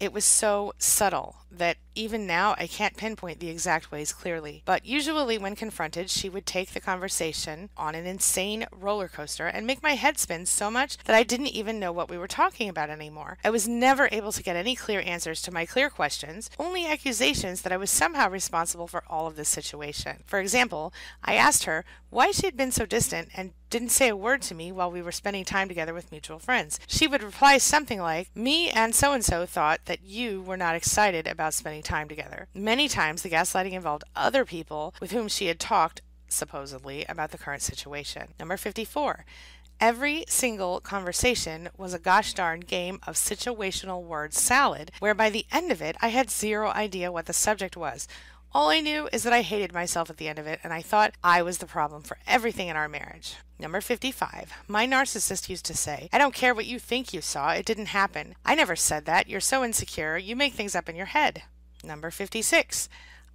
It 0.00 0.14
was 0.14 0.24
so 0.24 0.72
subtle 0.78 1.36
that 1.52 1.76
even 1.94 2.26
now 2.26 2.54
I 2.56 2.66
can't 2.66 2.96
pinpoint 2.96 3.38
the 3.38 3.50
exact 3.50 3.90
ways 3.90 4.14
clearly. 4.14 4.62
But 4.64 4.86
usually, 4.86 5.36
when 5.36 5.54
confronted, 5.54 6.08
she 6.08 6.30
would 6.30 6.46
take 6.46 6.70
the 6.70 6.80
conversation 6.80 7.68
on 7.76 7.94
an 7.94 8.06
insane 8.06 8.66
roller 8.72 9.08
coaster 9.08 9.46
and 9.46 9.66
make 9.66 9.82
my 9.82 9.96
head 9.96 10.18
spin 10.18 10.46
so 10.46 10.70
much 10.70 10.96
that 11.04 11.14
I 11.14 11.22
didn't 11.22 11.48
even 11.48 11.78
know 11.78 11.92
what 11.92 12.08
we 12.08 12.16
were 12.16 12.26
talking 12.26 12.70
about 12.70 12.88
anymore. 12.88 13.36
I 13.44 13.50
was 13.50 13.68
never 13.68 14.08
able 14.10 14.32
to 14.32 14.42
get 14.42 14.56
any 14.56 14.74
clear 14.74 15.02
answers 15.04 15.42
to 15.42 15.52
my 15.52 15.66
clear 15.66 15.90
questions, 15.90 16.48
only 16.58 16.86
accusations 16.86 17.60
that 17.60 17.72
I 17.72 17.76
was 17.76 17.90
somehow 17.90 18.30
responsible 18.30 18.86
for 18.86 19.04
all 19.06 19.26
of 19.26 19.36
this 19.36 19.50
situation. 19.50 20.22
For 20.24 20.38
example, 20.38 20.94
I 21.22 21.34
asked 21.34 21.64
her 21.64 21.84
why 22.10 22.32
she 22.32 22.46
had 22.46 22.56
been 22.56 22.72
so 22.72 22.84
distant 22.84 23.28
and 23.34 23.52
didn't 23.70 23.90
say 23.90 24.08
a 24.08 24.16
word 24.16 24.42
to 24.42 24.54
me 24.54 24.72
while 24.72 24.90
we 24.90 25.00
were 25.00 25.12
spending 25.12 25.44
time 25.44 25.68
together 25.68 25.94
with 25.94 26.10
mutual 26.10 26.38
friends. 26.38 26.78
She 26.86 27.06
would 27.06 27.22
reply 27.22 27.58
something 27.58 28.00
like, 28.00 28.28
Me 28.34 28.68
and 28.70 28.94
so 28.94 29.12
and 29.12 29.24
so 29.24 29.46
thought 29.46 29.86
that 29.86 30.02
you 30.02 30.42
were 30.42 30.56
not 30.56 30.74
excited 30.74 31.26
about 31.26 31.54
spending 31.54 31.82
time 31.82 32.08
together. 32.08 32.48
Many 32.52 32.88
times, 32.88 33.22
the 33.22 33.30
gaslighting 33.30 33.72
involved 33.72 34.04
other 34.16 34.44
people 34.44 34.94
with 35.00 35.12
whom 35.12 35.28
she 35.28 35.46
had 35.46 35.60
talked, 35.60 36.02
supposedly, 36.28 37.04
about 37.08 37.30
the 37.30 37.38
current 37.38 37.62
situation. 37.62 38.34
Number 38.38 38.56
54. 38.56 39.24
Every 39.80 40.26
single 40.28 40.80
conversation 40.80 41.70
was 41.78 41.94
a 41.94 41.98
gosh 41.98 42.34
darn 42.34 42.60
game 42.60 43.00
of 43.06 43.14
situational 43.14 44.02
word 44.02 44.34
salad, 44.34 44.90
where 44.98 45.14
by 45.14 45.30
the 45.30 45.46
end 45.50 45.72
of 45.72 45.80
it, 45.80 45.96
I 46.02 46.08
had 46.08 46.30
zero 46.30 46.68
idea 46.70 47.10
what 47.10 47.24
the 47.24 47.32
subject 47.32 47.78
was. 47.78 48.06
All 48.52 48.68
I 48.68 48.80
knew 48.80 49.08
is 49.12 49.22
that 49.22 49.32
I 49.32 49.42
hated 49.42 49.72
myself 49.72 50.10
at 50.10 50.16
the 50.16 50.26
end 50.26 50.40
of 50.40 50.46
it, 50.48 50.58
and 50.64 50.72
I 50.72 50.82
thought 50.82 51.14
I 51.22 51.40
was 51.40 51.58
the 51.58 51.66
problem 51.66 52.02
for 52.02 52.18
everything 52.26 52.66
in 52.66 52.74
our 52.74 52.88
marriage. 52.88 53.36
Number 53.60 53.80
55. 53.80 54.52
My 54.66 54.88
narcissist 54.88 55.48
used 55.48 55.64
to 55.66 55.76
say, 55.76 56.08
I 56.12 56.18
don't 56.18 56.34
care 56.34 56.52
what 56.52 56.66
you 56.66 56.80
think 56.80 57.14
you 57.14 57.20
saw, 57.20 57.50
it 57.50 57.64
didn't 57.64 57.86
happen. 57.86 58.34
I 58.44 58.56
never 58.56 58.74
said 58.74 59.04
that. 59.04 59.28
You're 59.28 59.38
so 59.40 59.62
insecure, 59.62 60.18
you 60.18 60.34
make 60.34 60.54
things 60.54 60.74
up 60.74 60.88
in 60.88 60.96
your 60.96 61.06
head. 61.06 61.42
Number 61.84 62.10
56. 62.10 62.88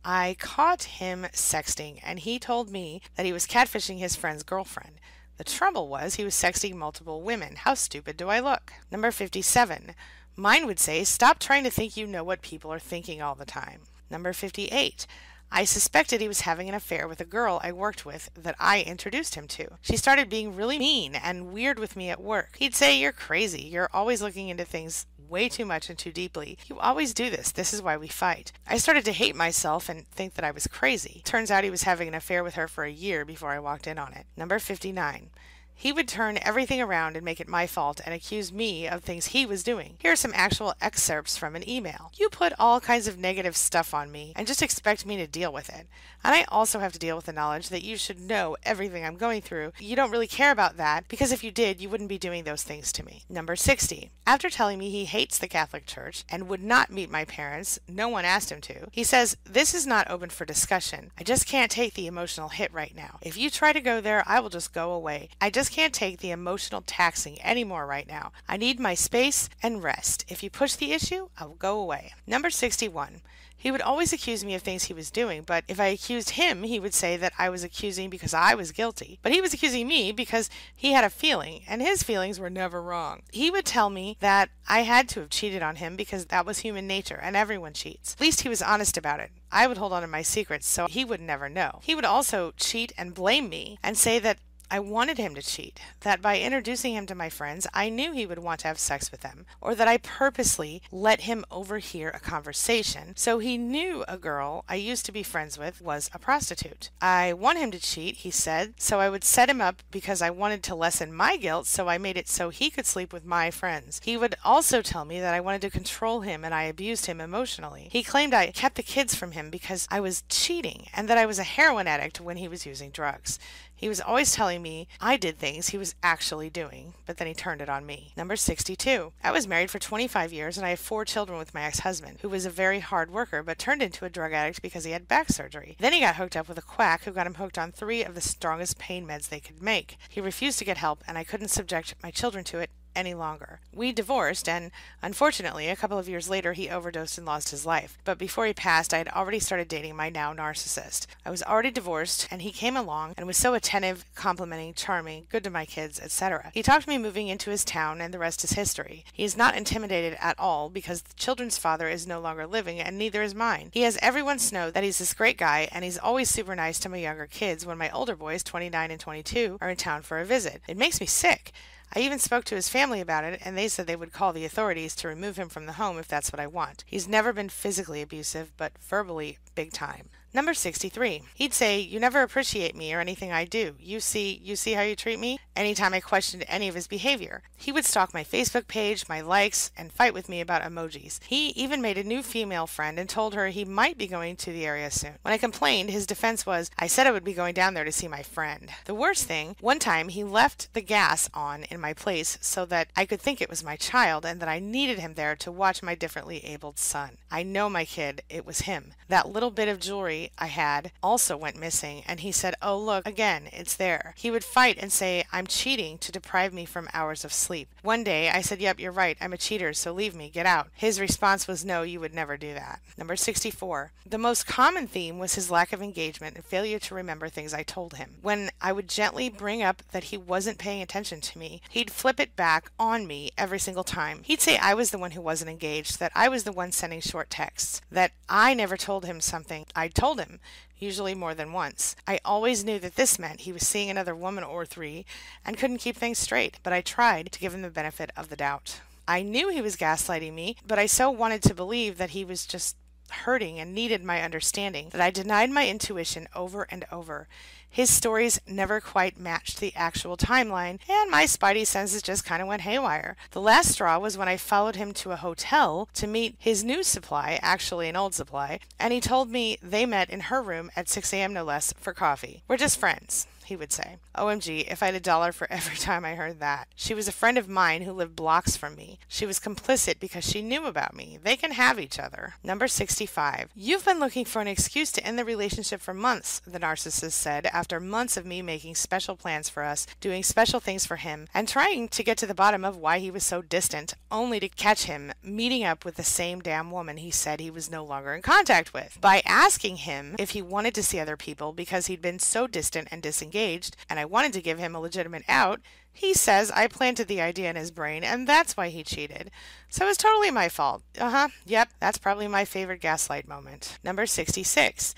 I 0.03 0.35
caught 0.37 0.83
him 0.83 1.27
sexting, 1.31 2.01
and 2.03 2.19
he 2.19 2.37
told 2.37 2.69
me 2.69 3.01
that 3.15 3.25
he 3.25 3.31
was 3.31 3.47
catfishing 3.47 3.99
his 3.99 4.17
friend's 4.17 4.43
girlfriend. 4.43 4.99
The 5.37 5.45
trouble 5.45 5.87
was 5.87 6.15
he 6.15 6.25
was 6.25 6.35
sexting 6.35 6.75
multiple 6.75 7.21
women. 7.21 7.55
How 7.55 7.73
stupid 7.75 8.17
do 8.17 8.27
I 8.27 8.41
look? 8.41 8.73
Number 8.91 9.11
57. 9.11 9.95
Mine 10.35 10.65
would 10.65 10.79
say, 10.79 11.05
Stop 11.05 11.39
trying 11.39 11.63
to 11.63 11.69
think 11.69 11.95
you 11.95 12.05
know 12.05 12.25
what 12.25 12.41
people 12.41 12.71
are 12.73 12.79
thinking 12.79 13.21
all 13.21 13.35
the 13.35 13.45
time. 13.45 13.79
Number 14.09 14.33
58. 14.33 15.07
I 15.51 15.63
suspected 15.63 16.19
he 16.19 16.27
was 16.27 16.41
having 16.41 16.67
an 16.67 16.75
affair 16.75 17.07
with 17.07 17.21
a 17.21 17.25
girl 17.25 17.61
I 17.63 17.71
worked 17.71 18.05
with 18.05 18.29
that 18.35 18.55
I 18.59 18.81
introduced 18.81 19.35
him 19.35 19.47
to. 19.49 19.77
She 19.81 19.95
started 19.95 20.29
being 20.29 20.55
really 20.55 20.79
mean 20.79 21.15
and 21.15 21.53
weird 21.53 21.79
with 21.79 21.95
me 21.95 22.09
at 22.09 22.21
work. 22.21 22.57
He'd 22.57 22.75
say, 22.75 22.99
You're 22.99 23.11
crazy. 23.11 23.61
You're 23.61 23.89
always 23.93 24.21
looking 24.21 24.49
into 24.49 24.65
things 24.65 25.05
way 25.29 25.49
too 25.49 25.65
much 25.65 25.89
and 25.89 25.97
too 25.97 26.11
deeply. 26.11 26.57
You 26.67 26.79
always 26.79 27.13
do 27.13 27.29
this. 27.29 27.51
This 27.51 27.73
is 27.73 27.81
why 27.81 27.97
we 27.97 28.07
fight. 28.07 28.51
I 28.67 28.77
started 28.77 29.05
to 29.05 29.11
hate 29.11 29.35
myself 29.35 29.89
and 29.89 30.07
think 30.07 30.35
that 30.35 30.45
I 30.45 30.51
was 30.51 30.67
crazy. 30.67 31.21
Turns 31.25 31.49
out 31.49 31.63
he 31.63 31.69
was 31.69 31.83
having 31.83 32.07
an 32.07 32.13
affair 32.13 32.43
with 32.43 32.55
her 32.55 32.67
for 32.67 32.83
a 32.83 32.91
year 32.91 33.25
before 33.25 33.51
I 33.51 33.59
walked 33.59 33.87
in 33.87 33.97
on 33.97 34.13
it. 34.13 34.25
Number 34.37 34.59
59. 34.59 35.29
He 35.75 35.91
would 35.91 36.07
turn 36.07 36.39
everything 36.41 36.81
around 36.81 37.15
and 37.15 37.25
make 37.25 37.39
it 37.39 37.47
my 37.47 37.67
fault 37.67 38.01
and 38.05 38.13
accuse 38.13 38.51
me 38.51 38.87
of 38.87 39.03
things 39.03 39.27
he 39.27 39.45
was 39.45 39.63
doing. 39.63 39.97
Here 39.99 40.13
are 40.13 40.15
some 40.15 40.31
actual 40.33 40.73
excerpts 40.81 41.37
from 41.37 41.55
an 41.55 41.67
email. 41.69 42.11
You 42.15 42.29
put 42.29 42.53
all 42.57 42.79
kinds 42.79 43.07
of 43.07 43.19
negative 43.19 43.57
stuff 43.57 43.93
on 43.93 44.11
me 44.11 44.33
and 44.35 44.47
just 44.47 44.61
expect 44.61 45.05
me 45.05 45.17
to 45.17 45.27
deal 45.27 45.51
with 45.51 45.69
it. 45.69 45.87
And 46.23 46.33
I 46.33 46.45
also 46.47 46.79
have 46.79 46.93
to 46.93 46.99
deal 46.99 47.15
with 47.15 47.25
the 47.25 47.33
knowledge 47.33 47.69
that 47.69 47.83
you 47.83 47.97
should 47.97 48.19
know 48.19 48.57
everything 48.63 49.05
I'm 49.05 49.17
going 49.17 49.41
through. 49.41 49.73
You 49.79 49.95
don't 49.95 50.09
really 50.09 50.27
care 50.27 50.51
about 50.51 50.77
that 50.77 51.07
because 51.07 51.31
if 51.31 51.43
you 51.43 51.51
did, 51.51 51.79
you 51.79 51.89
wouldn't 51.89 52.09
be 52.09 52.17
doing 52.17 52.45
those 52.45 52.63
things 52.63 52.91
to 52.93 53.05
me. 53.05 53.23
Number 53.29 53.55
60. 53.55 54.09
After 54.25 54.49
telling 54.49 54.79
me 54.79 54.89
he 54.89 55.05
hates 55.05 55.37
the 55.37 55.47
Catholic 55.47 55.85
Church 55.85 56.23
and 56.27 56.49
would 56.49 56.63
not 56.63 56.91
meet 56.91 57.11
my 57.11 57.25
parents, 57.25 57.77
no 57.87 58.09
one 58.09 58.25
asked 58.25 58.51
him 58.51 58.61
to, 58.61 58.87
he 58.91 59.03
says, 59.03 59.37
This 59.43 59.75
is 59.75 59.85
not 59.85 60.09
open 60.09 60.31
for 60.31 60.45
discussion. 60.45 61.11
I 61.19 61.23
just 61.23 61.45
can't 61.45 61.69
take 61.69 61.93
the 61.93 62.07
emotional 62.07 62.49
hit 62.49 62.73
right 62.73 62.95
now. 62.95 63.19
If 63.21 63.37
you 63.37 63.51
try 63.51 63.71
to 63.71 63.81
go 63.81 64.01
there, 64.01 64.23
I 64.25 64.39
will 64.39 64.49
just 64.49 64.73
go 64.73 64.91
away. 64.91 65.29
I 65.39 65.51
just 65.51 65.64
just 65.65 65.75
can't 65.75 65.95
take 65.95 66.19
the 66.19 66.29
emotional 66.29 66.83
taxing 66.85 67.41
anymore 67.41 67.87
right 67.87 68.07
now. 68.07 68.31
I 68.47 68.55
need 68.55 68.79
my 68.79 68.93
space 68.93 69.49
and 69.63 69.81
rest. 69.81 70.23
If 70.27 70.43
you 70.43 70.51
push 70.51 70.75
the 70.75 70.91
issue, 70.91 71.29
I 71.39 71.45
will 71.45 71.55
go 71.55 71.79
away. 71.79 72.13
Number 72.27 72.51
61. 72.51 73.21
He 73.57 73.71
would 73.71 73.81
always 73.81 74.13
accuse 74.13 74.45
me 74.45 74.53
of 74.53 74.61
things 74.61 74.83
he 74.83 74.93
was 74.93 75.09
doing, 75.09 75.41
but 75.41 75.63
if 75.67 75.79
I 75.79 75.87
accused 75.87 76.31
him, 76.31 76.61
he 76.61 76.79
would 76.79 76.93
say 76.93 77.17
that 77.17 77.33
I 77.39 77.49
was 77.49 77.63
accusing 77.63 78.11
because 78.11 78.31
I 78.31 78.53
was 78.53 78.71
guilty. 78.71 79.17
But 79.23 79.31
he 79.31 79.41
was 79.41 79.55
accusing 79.55 79.87
me 79.87 80.11
because 80.11 80.51
he 80.75 80.91
had 80.91 81.03
a 81.03 81.09
feeling, 81.09 81.63
and 81.67 81.81
his 81.81 82.03
feelings 82.03 82.39
were 82.39 82.51
never 82.51 82.79
wrong. 82.79 83.23
He 83.31 83.49
would 83.49 83.65
tell 83.65 83.89
me 83.89 84.17
that 84.19 84.51
I 84.67 84.81
had 84.81 85.09
to 85.09 85.21
have 85.21 85.31
cheated 85.31 85.63
on 85.63 85.77
him 85.77 85.95
because 85.95 86.27
that 86.27 86.45
was 86.45 86.59
human 86.59 86.85
nature, 86.85 87.19
and 87.19 87.35
everyone 87.35 87.73
cheats. 87.73 88.13
At 88.13 88.21
least 88.21 88.41
he 88.41 88.49
was 88.49 88.61
honest 88.61 88.97
about 88.97 89.19
it. 89.19 89.31
I 89.51 89.65
would 89.65 89.77
hold 89.77 89.93
on 89.93 90.03
to 90.03 90.07
my 90.07 90.21
secrets 90.21 90.67
so 90.67 90.85
he 90.85 91.03
would 91.03 91.21
never 91.21 91.49
know. 91.49 91.79
He 91.81 91.95
would 91.95 92.05
also 92.05 92.53
cheat 92.57 92.93
and 92.99 93.15
blame 93.15 93.49
me 93.49 93.79
and 93.81 93.97
say 93.97 94.19
that 94.19 94.37
I 94.75 94.79
wanted 94.79 95.17
him 95.17 95.35
to 95.35 95.41
cheat, 95.41 95.79
that 96.01 96.21
by 96.21 96.37
introducing 96.37 96.95
him 96.95 97.05
to 97.05 97.15
my 97.15 97.29
friends, 97.29 97.65
I 97.73 97.87
knew 97.87 98.11
he 98.11 98.25
would 98.25 98.39
want 98.39 98.59
to 98.59 98.67
have 98.67 98.77
sex 98.77 99.09
with 99.09 99.21
them, 99.21 99.45
or 99.61 99.73
that 99.73 99.87
I 99.87 99.95
purposely 99.95 100.81
let 100.91 101.21
him 101.21 101.45
overhear 101.49 102.09
a 102.09 102.19
conversation 102.19 103.13
so 103.15 103.39
he 103.39 103.57
knew 103.57 104.03
a 104.05 104.17
girl 104.17 104.65
I 104.67 104.75
used 104.75 105.05
to 105.05 105.13
be 105.13 105.23
friends 105.23 105.57
with 105.57 105.81
was 105.81 106.09
a 106.13 106.19
prostitute. 106.19 106.89
I 107.01 107.31
want 107.31 107.57
him 107.57 107.71
to 107.71 107.79
cheat, 107.79 108.17
he 108.17 108.31
said, 108.31 108.73
so 108.77 108.99
I 108.99 109.09
would 109.09 109.23
set 109.23 109.49
him 109.49 109.61
up 109.61 109.81
because 109.91 110.21
I 110.21 110.29
wanted 110.29 110.61
to 110.63 110.75
lessen 110.75 111.13
my 111.13 111.37
guilt, 111.37 111.67
so 111.67 111.87
I 111.87 111.97
made 111.97 112.17
it 112.17 112.27
so 112.27 112.49
he 112.49 112.69
could 112.69 112.85
sleep 112.85 113.13
with 113.13 113.23
my 113.23 113.51
friends. 113.51 114.01
He 114.03 114.17
would 114.17 114.35
also 114.43 114.81
tell 114.81 115.05
me 115.05 115.21
that 115.21 115.33
I 115.33 115.39
wanted 115.39 115.61
to 115.61 115.69
control 115.69 116.19
him 116.19 116.43
and 116.43 116.53
I 116.53 116.63
abused 116.63 117.05
him 117.05 117.21
emotionally. 117.21 117.87
He 117.93 118.03
claimed 118.03 118.33
I 118.33 118.51
kept 118.51 118.75
the 118.75 118.83
kids 118.83 119.15
from 119.15 119.31
him 119.31 119.49
because 119.49 119.87
I 119.89 120.01
was 120.01 120.25
cheating 120.27 120.87
and 120.93 121.07
that 121.07 121.17
I 121.17 121.25
was 121.25 121.39
a 121.39 121.43
heroin 121.43 121.87
addict 121.87 122.19
when 122.19 122.35
he 122.35 122.49
was 122.49 122.65
using 122.65 122.89
drugs. 122.89 123.39
He 123.75 123.89
was 123.89 123.99
always 123.99 124.33
telling 124.33 124.61
me 124.61 124.87
I 125.01 125.17
did 125.17 125.37
things 125.37 125.69
he 125.69 125.77
was 125.77 125.95
actually 126.01 126.49
doing, 126.49 126.93
but 127.05 127.17
then 127.17 127.27
he 127.27 127.33
turned 127.33 127.61
it 127.61 127.69
on 127.69 127.85
me. 127.85 128.13
Number 128.15 128.35
62. 128.35 129.11
I 129.23 129.31
was 129.31 129.47
married 129.47 129.69
for 129.69 129.79
25 129.79 130.31
years 130.31 130.57
and 130.57 130.65
I 130.65 130.69
have 130.69 130.79
four 130.79 131.03
children 131.03 131.37
with 131.37 131.53
my 131.53 131.63
ex 131.63 131.79
husband, 131.79 132.19
who 132.21 132.29
was 132.29 132.45
a 132.45 132.49
very 132.49 132.79
hard 132.79 133.11
worker 133.11 133.43
but 133.43 133.59
turned 133.59 133.83
into 133.83 134.05
a 134.05 134.09
drug 134.09 134.31
addict 134.31 134.61
because 134.61 134.85
he 134.85 134.91
had 134.91 135.07
back 135.07 135.29
surgery. 135.29 135.75
Then 135.79 135.93
he 135.93 135.99
got 135.99 136.15
hooked 136.15 136.37
up 136.37 136.47
with 136.47 136.57
a 136.57 136.61
quack 136.61 137.03
who 137.03 137.11
got 137.11 137.27
him 137.27 137.35
hooked 137.35 137.57
on 137.57 137.71
three 137.71 138.03
of 138.03 138.15
the 138.15 138.21
strongest 138.21 138.77
pain 138.79 139.05
meds 139.05 139.27
they 139.27 139.39
could 139.39 139.61
make. 139.61 139.97
He 140.09 140.21
refused 140.21 140.59
to 140.59 140.65
get 140.65 140.77
help 140.77 141.03
and 141.07 141.17
I 141.17 141.23
couldn't 141.23 141.49
subject 141.49 141.95
my 142.01 142.11
children 142.11 142.43
to 142.45 142.59
it 142.59 142.69
any 142.95 143.13
longer. 143.13 143.59
We 143.73 143.91
divorced, 143.91 144.47
and 144.47 144.71
unfortunately, 145.01 145.67
a 145.67 145.75
couple 145.75 145.97
of 145.97 146.07
years 146.07 146.29
later, 146.29 146.53
he 146.53 146.69
overdosed 146.69 147.17
and 147.17 147.25
lost 147.27 147.49
his 147.49 147.65
life. 147.65 147.97
But 148.05 148.17
before 148.17 148.45
he 148.45 148.53
passed, 148.53 148.93
I 148.93 148.99
had 148.99 149.09
already 149.09 149.39
started 149.39 149.67
dating 149.67 149.95
my 149.95 150.09
now 150.09 150.33
narcissist. 150.33 151.07
I 151.25 151.31
was 151.31 151.43
already 151.43 151.71
divorced, 151.71 152.27
and 152.31 152.41
he 152.41 152.51
came 152.51 152.77
along 152.77 153.15
and 153.17 153.27
was 153.27 153.37
so 153.37 153.53
attentive, 153.53 154.05
complimenting, 154.15 154.73
charming, 154.73 155.27
good 155.29 155.43
to 155.43 155.49
my 155.49 155.65
kids, 155.65 155.99
etc. 155.99 156.51
He 156.53 156.63
talked 156.63 156.87
me 156.87 156.97
moving 156.97 157.27
into 157.27 157.51
his 157.51 157.65
town, 157.65 158.01
and 158.01 158.13
the 158.13 158.19
rest 158.19 158.43
is 158.43 158.53
history. 158.53 159.05
He 159.11 159.23
is 159.23 159.37
not 159.37 159.55
intimidated 159.55 160.17
at 160.21 160.39
all 160.39 160.69
because 160.69 161.01
the 161.01 161.13
children's 161.15 161.57
father 161.57 161.87
is 161.87 162.07
no 162.07 162.19
longer 162.19 162.47
living, 162.47 162.79
and 162.79 162.97
neither 162.97 163.21
is 163.21 163.35
mine. 163.35 163.69
He 163.73 163.81
has 163.81 163.97
everyone 164.01 164.35
know 164.51 164.69
that 164.71 164.83
he's 164.83 164.97
this 164.97 165.13
great 165.13 165.37
guy, 165.37 165.69
and 165.71 165.83
he's 165.83 165.97
always 165.97 166.29
super 166.29 166.55
nice 166.55 166.79
to 166.79 166.89
my 166.89 166.97
younger 166.97 167.25
kids 167.25 167.65
when 167.65 167.77
my 167.77 167.89
older 167.91 168.15
boys, 168.15 168.43
29 168.43 168.91
and 168.91 168.99
22, 168.99 169.57
are 169.61 169.69
in 169.69 169.77
town 169.77 170.01
for 170.01 170.19
a 170.19 170.25
visit. 170.25 170.61
It 170.67 170.77
makes 170.77 170.99
me 170.99 171.07
sick. 171.07 171.51
I 171.93 171.99
even 171.99 172.19
spoke 172.19 172.43
to 172.45 172.55
his 172.55 172.69
family 172.69 173.01
about 173.01 173.23
it, 173.23 173.41
and 173.43 173.57
they 173.57 173.67
said 173.67 173.87
they 173.87 173.95
would 173.95 174.11
call 174.11 174.33
the 174.33 174.45
authorities 174.45 174.95
to 174.95 175.07
remove 175.07 175.37
him 175.37 175.49
from 175.49 175.65
the 175.65 175.73
home 175.73 175.97
if 175.97 176.07
that's 176.07 176.31
what 176.31 176.39
I 176.39 176.47
want. 176.47 176.83
He's 176.87 177.07
never 177.07 177.31
been 177.33 177.49
physically 177.49 178.01
abusive, 178.01 178.51
but 178.57 178.77
verbally 178.79 179.37
big 179.55 179.71
time. 179.71 180.09
Number 180.35 180.53
63. 180.53 181.21
He'd 181.33 181.53
say, 181.53 181.79
You 181.79 181.97
never 181.97 182.21
appreciate 182.21 182.75
me 182.75 182.93
or 182.93 182.99
anything 182.99 183.31
I 183.31 183.45
do. 183.45 183.75
You 183.79 184.01
see, 184.01 184.41
you 184.43 184.57
see 184.57 184.73
how 184.73 184.81
you 184.81 184.93
treat 184.93 185.17
me? 185.17 185.39
Anytime 185.55 185.93
I 185.93 186.01
questioned 186.01 186.43
any 186.49 186.67
of 186.67 186.75
his 186.75 186.87
behavior. 186.87 187.41
He 187.55 187.71
would 187.71 187.85
stalk 187.85 188.13
my 188.13 188.25
Facebook 188.25 188.67
page, 188.67 189.07
my 189.07 189.21
likes, 189.21 189.71
and 189.77 189.93
fight 189.93 190.13
with 190.13 190.27
me 190.27 190.41
about 190.41 190.61
emojis. 190.61 191.23
He 191.23 191.51
even 191.51 191.81
made 191.81 191.97
a 191.97 192.03
new 192.03 192.21
female 192.21 192.67
friend 192.67 192.99
and 192.99 193.07
told 193.07 193.33
her 193.33 193.47
he 193.47 193.63
might 193.63 193.97
be 193.97 194.07
going 194.07 194.35
to 194.35 194.51
the 194.51 194.65
area 194.65 194.91
soon. 194.91 195.13
When 195.21 195.33
I 195.33 195.37
complained, 195.37 195.89
his 195.89 196.05
defense 196.05 196.45
was, 196.45 196.69
I 196.77 196.87
said 196.87 197.07
I 197.07 197.11
would 197.11 197.23
be 197.23 197.33
going 197.33 197.53
down 197.53 197.73
there 197.73 197.85
to 197.85 197.91
see 197.93 198.09
my 198.09 198.21
friend. 198.21 198.69
The 198.83 198.93
worst 198.93 199.23
thing, 199.23 199.55
one 199.61 199.79
time 199.79 200.09
he 200.09 200.25
left 200.25 200.73
the 200.73 200.81
gas 200.81 201.29
on 201.33 201.63
in 201.63 201.79
my 201.79 201.93
place 201.93 202.37
so 202.41 202.65
that 202.65 202.89
I 202.93 203.05
could 203.05 203.21
think 203.21 203.39
it 203.39 203.49
was 203.49 203.63
my 203.63 203.77
child 203.77 204.25
and 204.25 204.41
that 204.41 204.49
I 204.49 204.59
needed 204.59 204.99
him 204.99 205.13
there 205.13 205.37
to 205.37 205.51
watch 205.51 205.81
my 205.81 205.95
differently 205.95 206.43
abled 206.43 206.77
son. 206.77 207.17
I 207.31 207.43
know 207.43 207.69
my 207.69 207.85
kid, 207.85 208.21
it 208.29 208.45
was 208.45 208.61
him. 208.61 208.93
That 209.07 209.29
little 209.29 209.51
bit 209.51 209.69
of 209.69 209.79
jewelry 209.79 210.24
I 210.37 210.47
had 210.47 210.91
also 211.01 211.37
went 211.37 211.59
missing, 211.59 212.03
and 212.07 212.19
he 212.19 212.31
said, 212.31 212.55
Oh, 212.61 212.77
look, 212.77 213.05
again, 213.07 213.49
it's 213.51 213.75
there. 213.75 214.13
He 214.17 214.31
would 214.31 214.43
fight 214.43 214.77
and 214.79 214.91
say, 214.91 215.25
I'm 215.31 215.47
cheating 215.47 215.97
to 215.99 216.11
deprive 216.11 216.53
me 216.53 216.65
from 216.65 216.89
hours 216.93 217.23
of 217.25 217.33
sleep. 217.33 217.69
One 217.81 218.03
day 218.03 218.29
I 218.29 218.41
said, 218.41 218.61
Yep, 218.61 218.79
you're 218.79 218.91
right. 218.91 219.17
I'm 219.21 219.33
a 219.33 219.37
cheater, 219.37 219.73
so 219.73 219.91
leave 219.91 220.15
me, 220.15 220.29
get 220.29 220.45
out. 220.45 220.67
His 220.75 220.99
response 220.99 221.47
was, 221.47 221.65
No, 221.65 221.83
you 221.83 221.99
would 221.99 222.13
never 222.13 222.37
do 222.37 222.53
that. 222.53 222.79
Number 222.97 223.15
64. 223.15 223.91
The 224.07 224.17
most 224.17 224.45
common 224.45 224.87
theme 224.87 225.17
was 225.17 225.35
his 225.35 225.49
lack 225.49 225.73
of 225.73 225.81
engagement 225.81 226.35
and 226.35 226.45
failure 226.45 226.79
to 226.79 226.95
remember 226.95 227.27
things 227.27 227.53
I 227.53 227.63
told 227.63 227.95
him. 227.95 228.15
When 228.21 228.51
I 228.61 228.71
would 228.71 228.87
gently 228.87 229.29
bring 229.29 229.63
up 229.63 229.81
that 229.91 230.05
he 230.05 230.17
wasn't 230.17 230.59
paying 230.59 230.81
attention 230.81 231.21
to 231.21 231.37
me, 231.39 231.61
he'd 231.69 231.91
flip 231.91 232.19
it 232.19 232.35
back 232.35 232.71
on 232.79 233.07
me 233.07 233.31
every 233.37 233.59
single 233.59 233.83
time. 233.83 234.21
He'd 234.23 234.41
say 234.41 234.57
I 234.57 234.73
was 234.73 234.91
the 234.91 234.99
one 234.99 235.11
who 235.11 235.21
wasn't 235.21 235.49
engaged, 235.49 235.99
that 235.99 236.11
I 236.15 236.29
was 236.29 236.43
the 236.43 236.51
one 236.51 236.71
sending 236.71 237.01
short 237.01 237.29
texts, 237.29 237.81
that 237.91 238.11
I 238.29 238.53
never 238.53 238.77
told 238.77 239.05
him 239.05 239.21
something 239.21 239.65
I 239.75 239.87
told 239.87 240.04
him 240.13 240.39
usually 240.77 241.15
more 241.15 241.33
than 241.33 241.53
once. 241.53 241.95
I 242.07 242.19
always 242.23 242.63
knew 242.63 242.79
that 242.79 242.95
this 242.95 243.17
meant 243.17 243.41
he 243.41 243.51
was 243.51 243.67
seeing 243.67 243.89
another 243.89 244.15
woman 244.15 244.43
or 244.43 244.65
three 244.65 245.05
and 245.45 245.57
couldn't 245.57 245.79
keep 245.79 245.95
things 245.95 246.19
straight, 246.19 246.59
but 246.63 246.73
I 246.73 246.81
tried 246.81 247.31
to 247.31 247.39
give 247.39 247.53
him 247.53 247.61
the 247.61 247.69
benefit 247.69 248.11
of 248.15 248.29
the 248.29 248.35
doubt. 248.35 248.81
I 249.07 249.21
knew 249.21 249.49
he 249.49 249.61
was 249.61 249.75
gaslighting 249.75 250.33
me, 250.33 250.57
but 250.65 250.79
I 250.79 250.85
so 250.85 251.09
wanted 251.09 251.41
to 251.43 251.53
believe 251.53 251.97
that 251.97 252.11
he 252.11 252.25
was 252.25 252.45
just 252.45 252.75
hurting 253.09 253.59
and 253.59 253.73
needed 253.73 254.03
my 254.03 254.21
understanding 254.21 254.89
that 254.91 255.01
I 255.01 255.11
denied 255.11 255.51
my 255.51 255.67
intuition 255.67 256.27
over 256.35 256.67
and 256.69 256.85
over. 256.91 257.27
His 257.69 257.89
stories 257.89 258.39
never 258.47 258.79
quite 258.79 259.19
matched 259.19 259.59
the 259.59 259.75
actual 259.75 260.15
timeline, 260.15 260.79
and 260.89 261.11
my 261.11 261.25
spidey 261.25 261.67
senses 261.67 262.01
just 262.01 262.23
kind 262.23 262.41
of 262.41 262.47
went 262.47 262.61
haywire. 262.61 263.17
The 263.31 263.41
last 263.41 263.73
straw 263.73 263.99
was 263.99 264.17
when 264.17 264.29
I 264.29 264.37
followed 264.37 264.77
him 264.77 264.93
to 264.93 265.11
a 265.11 265.17
hotel 265.17 265.89
to 265.95 266.07
meet 266.07 266.35
his 266.39 266.63
new 266.63 266.83
supply, 266.83 267.37
actually 267.41 267.89
an 267.89 267.97
old 267.97 268.13
supply, 268.13 268.59
and 268.79 268.93
he 268.93 269.01
told 269.01 269.29
me 269.29 269.57
they 269.61 269.85
met 269.85 270.09
in 270.09 270.21
her 270.21 270.41
room 270.41 270.71
at 270.75 270.87
6 270.87 271.11
a.m. 271.13 271.33
no 271.33 271.43
less 271.43 271.73
for 271.73 271.93
coffee. 271.93 272.43
We're 272.47 272.55
just 272.55 272.79
friends 272.79 273.27
he 273.45 273.55
would 273.55 273.71
say. 273.71 273.97
OMG, 274.15 274.71
if 274.71 274.81
I 274.81 274.87
had 274.87 274.95
a 274.95 274.99
dollar 274.99 275.31
for 275.31 275.47
every 275.51 275.77
time 275.77 276.03
I 276.03 276.15
heard 276.15 276.39
that. 276.39 276.67
She 276.75 276.93
was 276.93 277.07
a 277.07 277.13
friend 277.13 277.37
of 277.37 277.47
mine 277.47 277.83
who 277.83 277.91
lived 277.91 278.15
blocks 278.15 278.55
from 278.55 278.75
me. 278.75 278.99
She 279.07 279.25
was 279.25 279.39
complicit 279.39 279.99
because 279.99 280.25
she 280.25 280.41
knew 280.41 280.65
about 280.65 280.95
me. 280.95 281.19
They 281.21 281.35
can 281.35 281.51
have 281.51 281.79
each 281.79 281.99
other. 281.99 282.35
Number 282.43 282.67
65. 282.67 283.49
You've 283.55 283.85
been 283.85 283.99
looking 283.99 284.25
for 284.25 284.41
an 284.41 284.47
excuse 284.47 284.91
to 284.93 285.05
end 285.05 285.19
the 285.19 285.25
relationship 285.25 285.81
for 285.81 285.93
months, 285.93 286.41
the 286.45 286.59
narcissist 286.59 287.11
said, 287.11 287.45
after 287.47 287.79
months 287.79 288.17
of 288.17 288.25
me 288.25 288.41
making 288.41 288.75
special 288.75 289.15
plans 289.15 289.49
for 289.49 289.63
us, 289.63 289.85
doing 290.01 290.23
special 290.23 290.59
things 290.59 290.85
for 290.85 290.97
him, 290.97 291.27
and 291.33 291.47
trying 291.47 291.87
to 291.89 292.03
get 292.03 292.17
to 292.17 292.27
the 292.27 292.33
bottom 292.33 292.65
of 292.65 292.77
why 292.77 292.99
he 292.99 293.11
was 293.11 293.23
so 293.23 293.41
distant, 293.41 293.93
only 294.11 294.39
to 294.39 294.49
catch 294.49 294.83
him 294.83 295.13
meeting 295.23 295.63
up 295.63 295.85
with 295.85 295.95
the 295.95 296.03
same 296.03 296.39
damn 296.39 296.71
woman 296.71 296.97
he 296.97 297.11
said 297.11 297.39
he 297.39 297.51
was 297.51 297.71
no 297.71 297.83
longer 297.83 298.13
in 298.13 298.21
contact 298.21 298.73
with. 298.73 298.97
By 298.99 299.21
asking 299.25 299.77
him 299.77 300.15
if 300.17 300.31
he 300.31 300.41
wanted 300.41 300.73
to 300.75 300.83
see 300.83 300.99
other 300.99 301.17
people 301.17 301.53
because 301.53 301.87
he'd 301.87 302.01
been 302.01 302.19
so 302.19 302.47
distant 302.47 302.87
and 302.91 303.01
disengaged 303.01 303.34
engaged, 303.35 303.75
and 303.89 303.99
I 303.99 304.05
wanted 304.05 304.33
to 304.33 304.41
give 304.41 304.59
him 304.59 304.75
a 304.75 304.79
legitimate 304.79 305.23
out, 305.27 305.59
he 305.91 306.13
says 306.13 306.51
I 306.51 306.67
planted 306.67 307.07
the 307.07 307.21
idea 307.21 307.49
in 307.49 307.55
his 307.55 307.71
brain, 307.71 308.03
and 308.03 308.27
that's 308.27 308.55
why 308.55 308.69
he 308.69 308.83
cheated. 308.83 309.29
So 309.69 309.87
it's 309.87 309.97
totally 309.97 310.31
my 310.31 310.49
fault. 310.49 310.83
Uh 310.97 311.09
huh. 311.09 311.27
Yep, 311.45 311.69
that's 311.79 311.97
probably 311.97 312.27
my 312.27 312.45
favorite 312.45 312.81
gaslight 312.81 313.27
moment. 313.27 313.77
Number 313.83 314.05
66. 314.05 314.95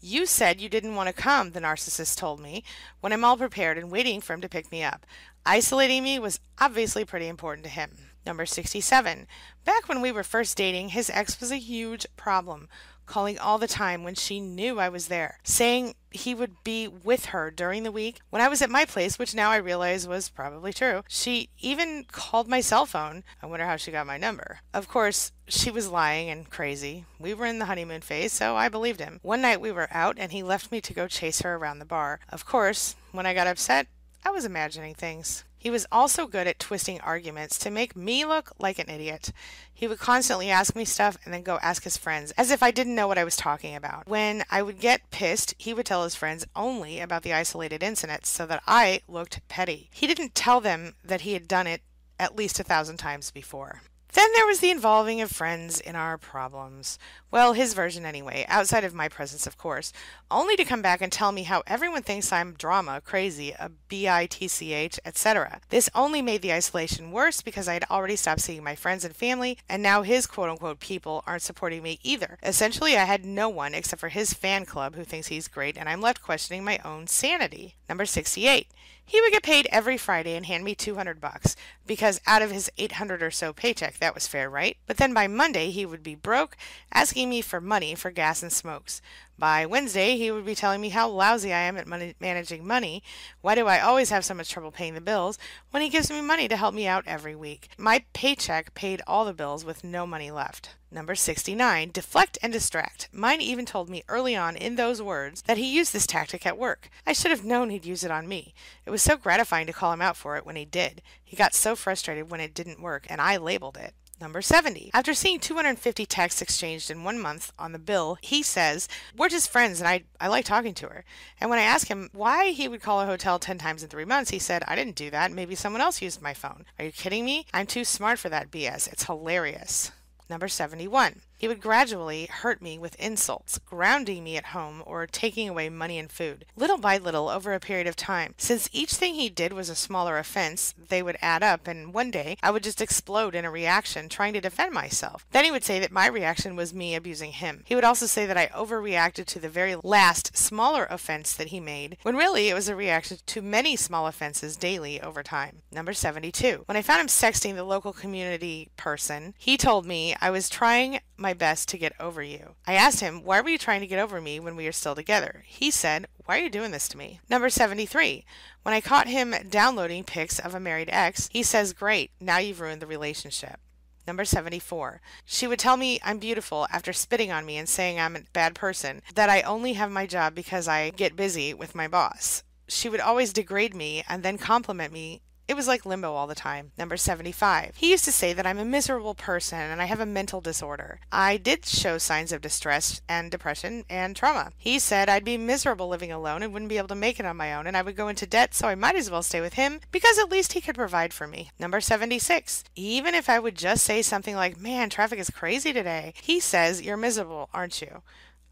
You 0.00 0.26
said 0.26 0.60
you 0.60 0.68
didn't 0.68 0.96
want 0.96 1.08
to 1.08 1.12
come, 1.12 1.50
the 1.50 1.60
narcissist 1.60 2.16
told 2.16 2.40
me, 2.40 2.64
when 3.00 3.12
I'm 3.12 3.24
all 3.24 3.36
prepared 3.36 3.78
and 3.78 3.90
waiting 3.90 4.20
for 4.20 4.32
him 4.32 4.40
to 4.40 4.48
pick 4.48 4.72
me 4.72 4.82
up. 4.82 5.06
Isolating 5.46 6.02
me 6.02 6.18
was 6.18 6.40
obviously 6.60 7.04
pretty 7.04 7.28
important 7.28 7.64
to 7.64 7.70
him. 7.70 7.90
Number 8.24 8.46
67. 8.46 9.26
Back 9.64 9.88
when 9.88 10.00
we 10.00 10.12
were 10.12 10.24
first 10.24 10.56
dating, 10.56 10.90
his 10.90 11.10
ex 11.10 11.40
was 11.40 11.50
a 11.50 11.56
huge 11.56 12.06
problem 12.16 12.68
calling 13.06 13.38
all 13.38 13.58
the 13.58 13.66
time 13.66 14.04
when 14.04 14.14
she 14.14 14.40
knew 14.40 14.78
I 14.78 14.88
was 14.88 15.08
there, 15.08 15.38
saying 15.44 15.94
he 16.10 16.34
would 16.34 16.62
be 16.64 16.86
with 16.88 17.26
her 17.26 17.50
during 17.50 17.82
the 17.82 17.92
week 17.92 18.20
when 18.30 18.42
I 18.42 18.48
was 18.48 18.62
at 18.62 18.70
my 18.70 18.84
place, 18.84 19.18
which 19.18 19.34
now 19.34 19.50
I 19.50 19.56
realize 19.56 20.06
was 20.06 20.28
probably 20.28 20.72
true. 20.72 21.02
She 21.08 21.48
even 21.60 22.04
called 22.10 22.48
my 22.48 22.60
cell 22.60 22.86
phone. 22.86 23.24
I 23.42 23.46
wonder 23.46 23.66
how 23.66 23.76
she 23.76 23.90
got 23.90 24.06
my 24.06 24.18
number. 24.18 24.60
Of 24.74 24.88
course, 24.88 25.32
she 25.48 25.70
was 25.70 25.88
lying 25.88 26.30
and 26.30 26.48
crazy. 26.48 27.04
We 27.18 27.34
were 27.34 27.46
in 27.46 27.58
the 27.58 27.66
honeymoon 27.66 28.02
phase, 28.02 28.32
so 28.32 28.56
I 28.56 28.68
believed 28.68 29.00
him. 29.00 29.20
One 29.22 29.42
night 29.42 29.60
we 29.60 29.72
were 29.72 29.88
out 29.90 30.16
and 30.18 30.32
he 30.32 30.42
left 30.42 30.70
me 30.70 30.80
to 30.80 30.94
go 30.94 31.08
chase 31.08 31.42
her 31.42 31.54
around 31.54 31.78
the 31.78 31.84
bar. 31.84 32.20
Of 32.28 32.46
course, 32.46 32.96
when 33.12 33.26
I 33.26 33.34
got 33.34 33.46
upset, 33.46 33.86
I 34.24 34.30
was 34.30 34.44
imagining 34.44 34.94
things. 34.94 35.44
He 35.62 35.70
was 35.70 35.86
also 35.92 36.26
good 36.26 36.48
at 36.48 36.58
twisting 36.58 37.00
arguments 37.02 37.56
to 37.60 37.70
make 37.70 37.94
me 37.94 38.24
look 38.24 38.50
like 38.58 38.80
an 38.80 38.90
idiot. 38.90 39.30
He 39.72 39.86
would 39.86 40.00
constantly 40.00 40.50
ask 40.50 40.74
me 40.74 40.84
stuff 40.84 41.16
and 41.24 41.32
then 41.32 41.44
go 41.44 41.60
ask 41.62 41.84
his 41.84 41.96
friends, 41.96 42.32
as 42.32 42.50
if 42.50 42.64
I 42.64 42.72
didn't 42.72 42.96
know 42.96 43.06
what 43.06 43.16
I 43.16 43.22
was 43.22 43.36
talking 43.36 43.76
about. 43.76 44.08
When 44.08 44.42
I 44.50 44.60
would 44.60 44.80
get 44.80 45.12
pissed, 45.12 45.54
he 45.58 45.72
would 45.72 45.86
tell 45.86 46.02
his 46.02 46.16
friends 46.16 46.44
only 46.56 46.98
about 46.98 47.22
the 47.22 47.32
isolated 47.32 47.80
incidents 47.80 48.28
so 48.28 48.44
that 48.46 48.60
I 48.66 49.02
looked 49.06 49.46
petty. 49.46 49.88
He 49.92 50.08
didn't 50.08 50.34
tell 50.34 50.60
them 50.60 50.96
that 51.04 51.20
he 51.20 51.34
had 51.34 51.46
done 51.46 51.68
it 51.68 51.82
at 52.18 52.34
least 52.34 52.58
a 52.58 52.64
thousand 52.64 52.96
times 52.96 53.30
before. 53.30 53.82
Then 54.12 54.28
there 54.34 54.46
was 54.46 54.60
the 54.60 54.70
involving 54.70 55.22
of 55.22 55.30
friends 55.30 55.80
in 55.80 55.96
our 55.96 56.18
problems. 56.18 56.98
Well, 57.30 57.54
his 57.54 57.72
version 57.72 58.04
anyway, 58.04 58.44
outside 58.46 58.84
of 58.84 58.94
my 58.94 59.08
presence, 59.08 59.46
of 59.46 59.56
course, 59.56 59.90
only 60.30 60.54
to 60.56 60.66
come 60.66 60.82
back 60.82 61.00
and 61.00 61.10
tell 61.10 61.32
me 61.32 61.44
how 61.44 61.62
everyone 61.66 62.02
thinks 62.02 62.30
I'm 62.30 62.52
drama, 62.52 63.00
crazy, 63.00 63.52
a 63.52 63.70
bitch, 63.88 64.98
etc. 65.06 65.60
This 65.70 65.88
only 65.94 66.20
made 66.20 66.42
the 66.42 66.52
isolation 66.52 67.10
worse 67.10 67.40
because 67.40 67.68
I 67.68 67.74
had 67.74 67.84
already 67.90 68.16
stopped 68.16 68.42
seeing 68.42 68.62
my 68.62 68.74
friends 68.74 69.02
and 69.02 69.16
family, 69.16 69.56
and 69.66 69.82
now 69.82 70.02
his 70.02 70.26
quote 70.26 70.50
unquote 70.50 70.78
people 70.78 71.24
aren't 71.26 71.40
supporting 71.40 71.82
me 71.82 71.98
either. 72.02 72.38
Essentially, 72.42 72.98
I 72.98 73.04
had 73.04 73.24
no 73.24 73.48
one 73.48 73.72
except 73.72 74.00
for 74.00 74.10
his 74.10 74.34
fan 74.34 74.66
club 74.66 74.94
who 74.94 75.04
thinks 75.04 75.28
he's 75.28 75.48
great, 75.48 75.78
and 75.78 75.88
I'm 75.88 76.02
left 76.02 76.20
questioning 76.20 76.64
my 76.64 76.78
own 76.84 77.06
sanity. 77.06 77.76
Number 77.88 78.04
68. 78.04 78.68
He 79.12 79.20
would 79.20 79.30
get 79.30 79.42
paid 79.42 79.68
every 79.70 79.98
Friday 79.98 80.36
and 80.36 80.46
hand 80.46 80.64
me 80.64 80.74
200 80.74 81.20
bucks 81.20 81.54
because 81.86 82.18
out 82.26 82.40
of 82.40 82.50
his 82.50 82.72
800 82.78 83.22
or 83.22 83.30
so 83.30 83.52
paycheck 83.52 83.98
that 83.98 84.14
was 84.14 84.26
fair, 84.26 84.48
right? 84.48 84.78
But 84.86 84.96
then 84.96 85.12
by 85.12 85.26
Monday 85.26 85.68
he 85.68 85.84
would 85.84 86.02
be 86.02 86.14
broke, 86.14 86.56
asking 86.94 87.28
me 87.28 87.42
for 87.42 87.60
money 87.60 87.94
for 87.94 88.10
gas 88.10 88.42
and 88.42 88.50
smokes. 88.50 89.02
By 89.42 89.66
Wednesday, 89.66 90.16
he 90.16 90.30
would 90.30 90.46
be 90.46 90.54
telling 90.54 90.80
me 90.80 90.90
how 90.90 91.08
lousy 91.08 91.52
I 91.52 91.62
am 91.62 91.76
at 91.76 91.88
money, 91.88 92.14
managing 92.20 92.64
money. 92.64 93.02
Why 93.40 93.56
do 93.56 93.66
I 93.66 93.80
always 93.80 94.10
have 94.10 94.24
so 94.24 94.34
much 94.34 94.48
trouble 94.48 94.70
paying 94.70 94.94
the 94.94 95.00
bills 95.00 95.36
when 95.72 95.82
he 95.82 95.88
gives 95.88 96.12
me 96.12 96.20
money 96.20 96.46
to 96.46 96.56
help 96.56 96.76
me 96.76 96.86
out 96.86 97.02
every 97.08 97.34
week? 97.34 97.68
My 97.76 98.04
paycheck 98.12 98.72
paid 98.74 99.02
all 99.04 99.24
the 99.24 99.32
bills 99.32 99.64
with 99.64 99.82
no 99.82 100.06
money 100.06 100.30
left. 100.30 100.76
Number 100.92 101.16
69, 101.16 101.90
deflect 101.90 102.38
and 102.40 102.52
distract. 102.52 103.08
Mine 103.10 103.40
even 103.40 103.66
told 103.66 103.90
me 103.90 104.04
early 104.06 104.36
on 104.36 104.54
in 104.54 104.76
those 104.76 105.02
words 105.02 105.42
that 105.48 105.58
he 105.58 105.74
used 105.74 105.92
this 105.92 106.06
tactic 106.06 106.46
at 106.46 106.56
work. 106.56 106.88
I 107.04 107.12
should 107.12 107.32
have 107.32 107.44
known 107.44 107.70
he'd 107.70 107.84
use 107.84 108.04
it 108.04 108.12
on 108.12 108.28
me. 108.28 108.54
It 108.86 108.90
was 108.90 109.02
so 109.02 109.16
gratifying 109.16 109.66
to 109.66 109.72
call 109.72 109.92
him 109.92 110.02
out 110.02 110.16
for 110.16 110.36
it 110.36 110.46
when 110.46 110.54
he 110.54 110.64
did. 110.64 111.02
He 111.24 111.34
got 111.36 111.52
so 111.52 111.74
frustrated 111.74 112.30
when 112.30 112.38
it 112.38 112.54
didn't 112.54 112.80
work, 112.80 113.06
and 113.08 113.20
I 113.20 113.38
labeled 113.38 113.76
it. 113.76 113.94
Number 114.22 114.40
70. 114.40 114.92
After 114.94 115.14
seeing 115.14 115.40
250 115.40 116.06
texts 116.06 116.40
exchanged 116.40 116.92
in 116.92 117.02
one 117.02 117.18
month 117.18 117.52
on 117.58 117.72
the 117.72 117.78
bill, 117.80 118.18
he 118.20 118.40
says, 118.40 118.88
We're 119.16 119.28
just 119.28 119.50
friends 119.50 119.80
and 119.80 119.88
I, 119.88 120.04
I 120.20 120.28
like 120.28 120.44
talking 120.44 120.74
to 120.74 120.86
her. 120.86 121.04
And 121.40 121.50
when 121.50 121.58
I 121.58 121.62
asked 121.62 121.88
him 121.88 122.08
why 122.12 122.52
he 122.52 122.68
would 122.68 122.82
call 122.82 123.00
a 123.00 123.06
hotel 123.06 123.40
10 123.40 123.58
times 123.58 123.82
in 123.82 123.88
three 123.88 124.04
months, 124.04 124.30
he 124.30 124.38
said, 124.38 124.62
I 124.68 124.76
didn't 124.76 124.94
do 124.94 125.10
that. 125.10 125.32
Maybe 125.32 125.56
someone 125.56 125.82
else 125.82 126.00
used 126.00 126.22
my 126.22 126.34
phone. 126.34 126.66
Are 126.78 126.84
you 126.84 126.92
kidding 126.92 127.24
me? 127.24 127.46
I'm 127.52 127.66
too 127.66 127.84
smart 127.84 128.20
for 128.20 128.28
that 128.28 128.52
BS. 128.52 128.92
It's 128.92 129.06
hilarious. 129.06 129.90
Number 130.30 130.46
71. 130.46 131.22
He 131.42 131.48
would 131.48 131.60
gradually 131.60 132.26
hurt 132.30 132.62
me 132.62 132.78
with 132.78 132.94
insults, 133.00 133.58
grounding 133.58 134.22
me 134.22 134.36
at 134.36 134.46
home, 134.54 134.80
or 134.86 135.08
taking 135.08 135.48
away 135.48 135.68
money 135.70 135.98
and 135.98 136.08
food, 136.08 136.44
little 136.54 136.78
by 136.78 136.98
little 136.98 137.28
over 137.28 137.52
a 137.52 137.58
period 137.58 137.88
of 137.88 137.96
time. 137.96 138.36
Since 138.38 138.68
each 138.70 138.94
thing 138.94 139.14
he 139.14 139.28
did 139.28 139.52
was 139.52 139.68
a 139.68 139.74
smaller 139.74 140.18
offense, 140.18 140.72
they 140.78 141.02
would 141.02 141.16
add 141.20 141.42
up, 141.42 141.66
and 141.66 141.92
one 141.92 142.12
day 142.12 142.36
I 142.44 142.52
would 142.52 142.62
just 142.62 142.80
explode 142.80 143.34
in 143.34 143.44
a 143.44 143.50
reaction 143.50 144.08
trying 144.08 144.34
to 144.34 144.40
defend 144.40 144.72
myself. 144.72 145.26
Then 145.32 145.44
he 145.44 145.50
would 145.50 145.64
say 145.64 145.80
that 145.80 145.90
my 145.90 146.06
reaction 146.06 146.54
was 146.54 146.72
me 146.72 146.94
abusing 146.94 147.32
him. 147.32 147.64
He 147.66 147.74
would 147.74 147.82
also 147.82 148.06
say 148.06 148.24
that 148.24 148.38
I 148.38 148.46
overreacted 148.46 149.26
to 149.26 149.40
the 149.40 149.48
very 149.48 149.74
last 149.82 150.36
smaller 150.36 150.86
offense 150.90 151.34
that 151.34 151.48
he 151.48 151.58
made, 151.58 151.96
when 152.02 152.14
really 152.14 152.50
it 152.50 152.54
was 152.54 152.68
a 152.68 152.76
reaction 152.76 153.18
to 153.26 153.42
many 153.42 153.74
small 153.74 154.06
offenses 154.06 154.56
daily 154.56 155.00
over 155.00 155.24
time. 155.24 155.62
Number 155.72 155.92
72. 155.92 156.62
When 156.66 156.76
I 156.76 156.82
found 156.82 157.00
him 157.00 157.08
sexting 157.08 157.56
the 157.56 157.64
local 157.64 157.92
community 157.92 158.68
person, 158.76 159.34
he 159.36 159.56
told 159.56 159.86
me 159.86 160.14
I 160.20 160.30
was 160.30 160.48
trying 160.48 161.00
my 161.16 161.31
best 161.34 161.68
to 161.68 161.78
get 161.78 161.92
over 162.00 162.22
you. 162.22 162.54
I 162.66 162.74
asked 162.74 163.00
him, 163.00 163.24
Why 163.24 163.40
were 163.40 163.48
you 163.48 163.58
trying 163.58 163.80
to 163.80 163.86
get 163.86 163.98
over 163.98 164.20
me 164.20 164.40
when 164.40 164.56
we 164.56 164.66
are 164.66 164.72
still 164.72 164.94
together? 164.94 165.44
He 165.46 165.70
said, 165.70 166.06
Why 166.24 166.38
are 166.38 166.42
you 166.42 166.50
doing 166.50 166.70
this 166.70 166.88
to 166.88 166.98
me? 166.98 167.20
Number 167.28 167.50
73. 167.50 168.24
When 168.62 168.74
I 168.74 168.80
caught 168.80 169.08
him 169.08 169.34
downloading 169.48 170.04
pics 170.04 170.38
of 170.38 170.54
a 170.54 170.60
married 170.60 170.88
ex, 170.90 171.28
he 171.32 171.42
says, 171.42 171.72
Great, 171.72 172.10
now 172.20 172.38
you've 172.38 172.60
ruined 172.60 172.82
the 172.82 172.86
relationship. 172.86 173.60
Number 174.06 174.24
74. 174.24 175.00
She 175.24 175.46
would 175.46 175.58
tell 175.58 175.76
me 175.76 176.00
I'm 176.02 176.18
beautiful 176.18 176.66
after 176.72 176.92
spitting 176.92 177.30
on 177.30 177.46
me 177.46 177.56
and 177.56 177.68
saying 177.68 178.00
I'm 178.00 178.16
a 178.16 178.22
bad 178.32 178.54
person, 178.54 179.02
that 179.14 179.30
I 179.30 179.42
only 179.42 179.74
have 179.74 179.90
my 179.90 180.06
job 180.06 180.34
because 180.34 180.66
I 180.66 180.90
get 180.90 181.16
busy 181.16 181.54
with 181.54 181.74
my 181.74 181.86
boss. 181.86 182.42
She 182.66 182.88
would 182.88 183.00
always 183.00 183.32
degrade 183.32 183.74
me 183.74 184.02
and 184.08 184.22
then 184.22 184.38
compliment 184.38 184.92
me 184.92 185.22
It 185.52 185.56
was 185.56 185.68
like 185.68 185.84
limbo 185.84 186.14
all 186.14 186.26
the 186.26 186.34
time. 186.34 186.72
Number 186.78 186.96
75. 186.96 187.76
He 187.76 187.90
used 187.90 188.06
to 188.06 188.10
say 188.10 188.32
that 188.32 188.46
I'm 188.46 188.58
a 188.58 188.64
miserable 188.64 189.14
person 189.14 189.58
and 189.58 189.82
I 189.82 189.84
have 189.84 190.00
a 190.00 190.06
mental 190.06 190.40
disorder. 190.40 191.00
I 191.12 191.36
did 191.36 191.66
show 191.66 191.98
signs 191.98 192.32
of 192.32 192.40
distress 192.40 193.02
and 193.06 193.30
depression 193.30 193.84
and 193.90 194.16
trauma. 194.16 194.52
He 194.56 194.78
said 194.78 195.10
I'd 195.10 195.26
be 195.26 195.36
miserable 195.36 195.88
living 195.88 196.10
alone 196.10 196.42
and 196.42 196.54
wouldn't 196.54 196.70
be 196.70 196.78
able 196.78 196.88
to 196.88 196.94
make 196.94 197.20
it 197.20 197.26
on 197.26 197.36
my 197.36 197.52
own 197.52 197.66
and 197.66 197.76
I 197.76 197.82
would 197.82 197.96
go 197.96 198.08
into 198.08 198.24
debt, 198.24 198.54
so 198.54 198.66
I 198.66 198.74
might 198.74 198.96
as 198.96 199.10
well 199.10 199.22
stay 199.22 199.42
with 199.42 199.52
him 199.52 199.80
because 199.92 200.18
at 200.18 200.30
least 200.30 200.54
he 200.54 200.62
could 200.62 200.74
provide 200.74 201.12
for 201.12 201.26
me. 201.26 201.50
Number 201.58 201.82
76. 201.82 202.64
Even 202.74 203.14
if 203.14 203.28
I 203.28 203.38
would 203.38 203.54
just 203.54 203.84
say 203.84 204.00
something 204.00 204.34
like, 204.34 204.58
Man, 204.58 204.88
traffic 204.88 205.18
is 205.18 205.28
crazy 205.28 205.74
today, 205.74 206.14
he 206.22 206.40
says, 206.40 206.80
You're 206.80 206.96
miserable, 206.96 207.50
aren't 207.52 207.82
you? 207.82 208.00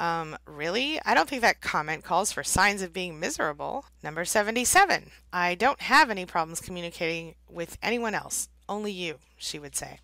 Um, 0.00 0.38
really? 0.46 0.98
I 1.04 1.12
don't 1.12 1.28
think 1.28 1.42
that 1.42 1.60
comment 1.60 2.02
calls 2.02 2.32
for 2.32 2.42
signs 2.42 2.80
of 2.80 2.92
being 2.92 3.20
miserable. 3.20 3.84
Number 4.02 4.24
77. 4.24 5.10
I 5.30 5.54
don't 5.54 5.82
have 5.82 6.08
any 6.08 6.24
problems 6.24 6.60
communicating 6.60 7.34
with 7.48 7.76
anyone 7.82 8.14
else, 8.14 8.48
only 8.66 8.92
you, 8.92 9.18
she 9.36 9.58
would 9.58 9.76
say. 9.76 10.00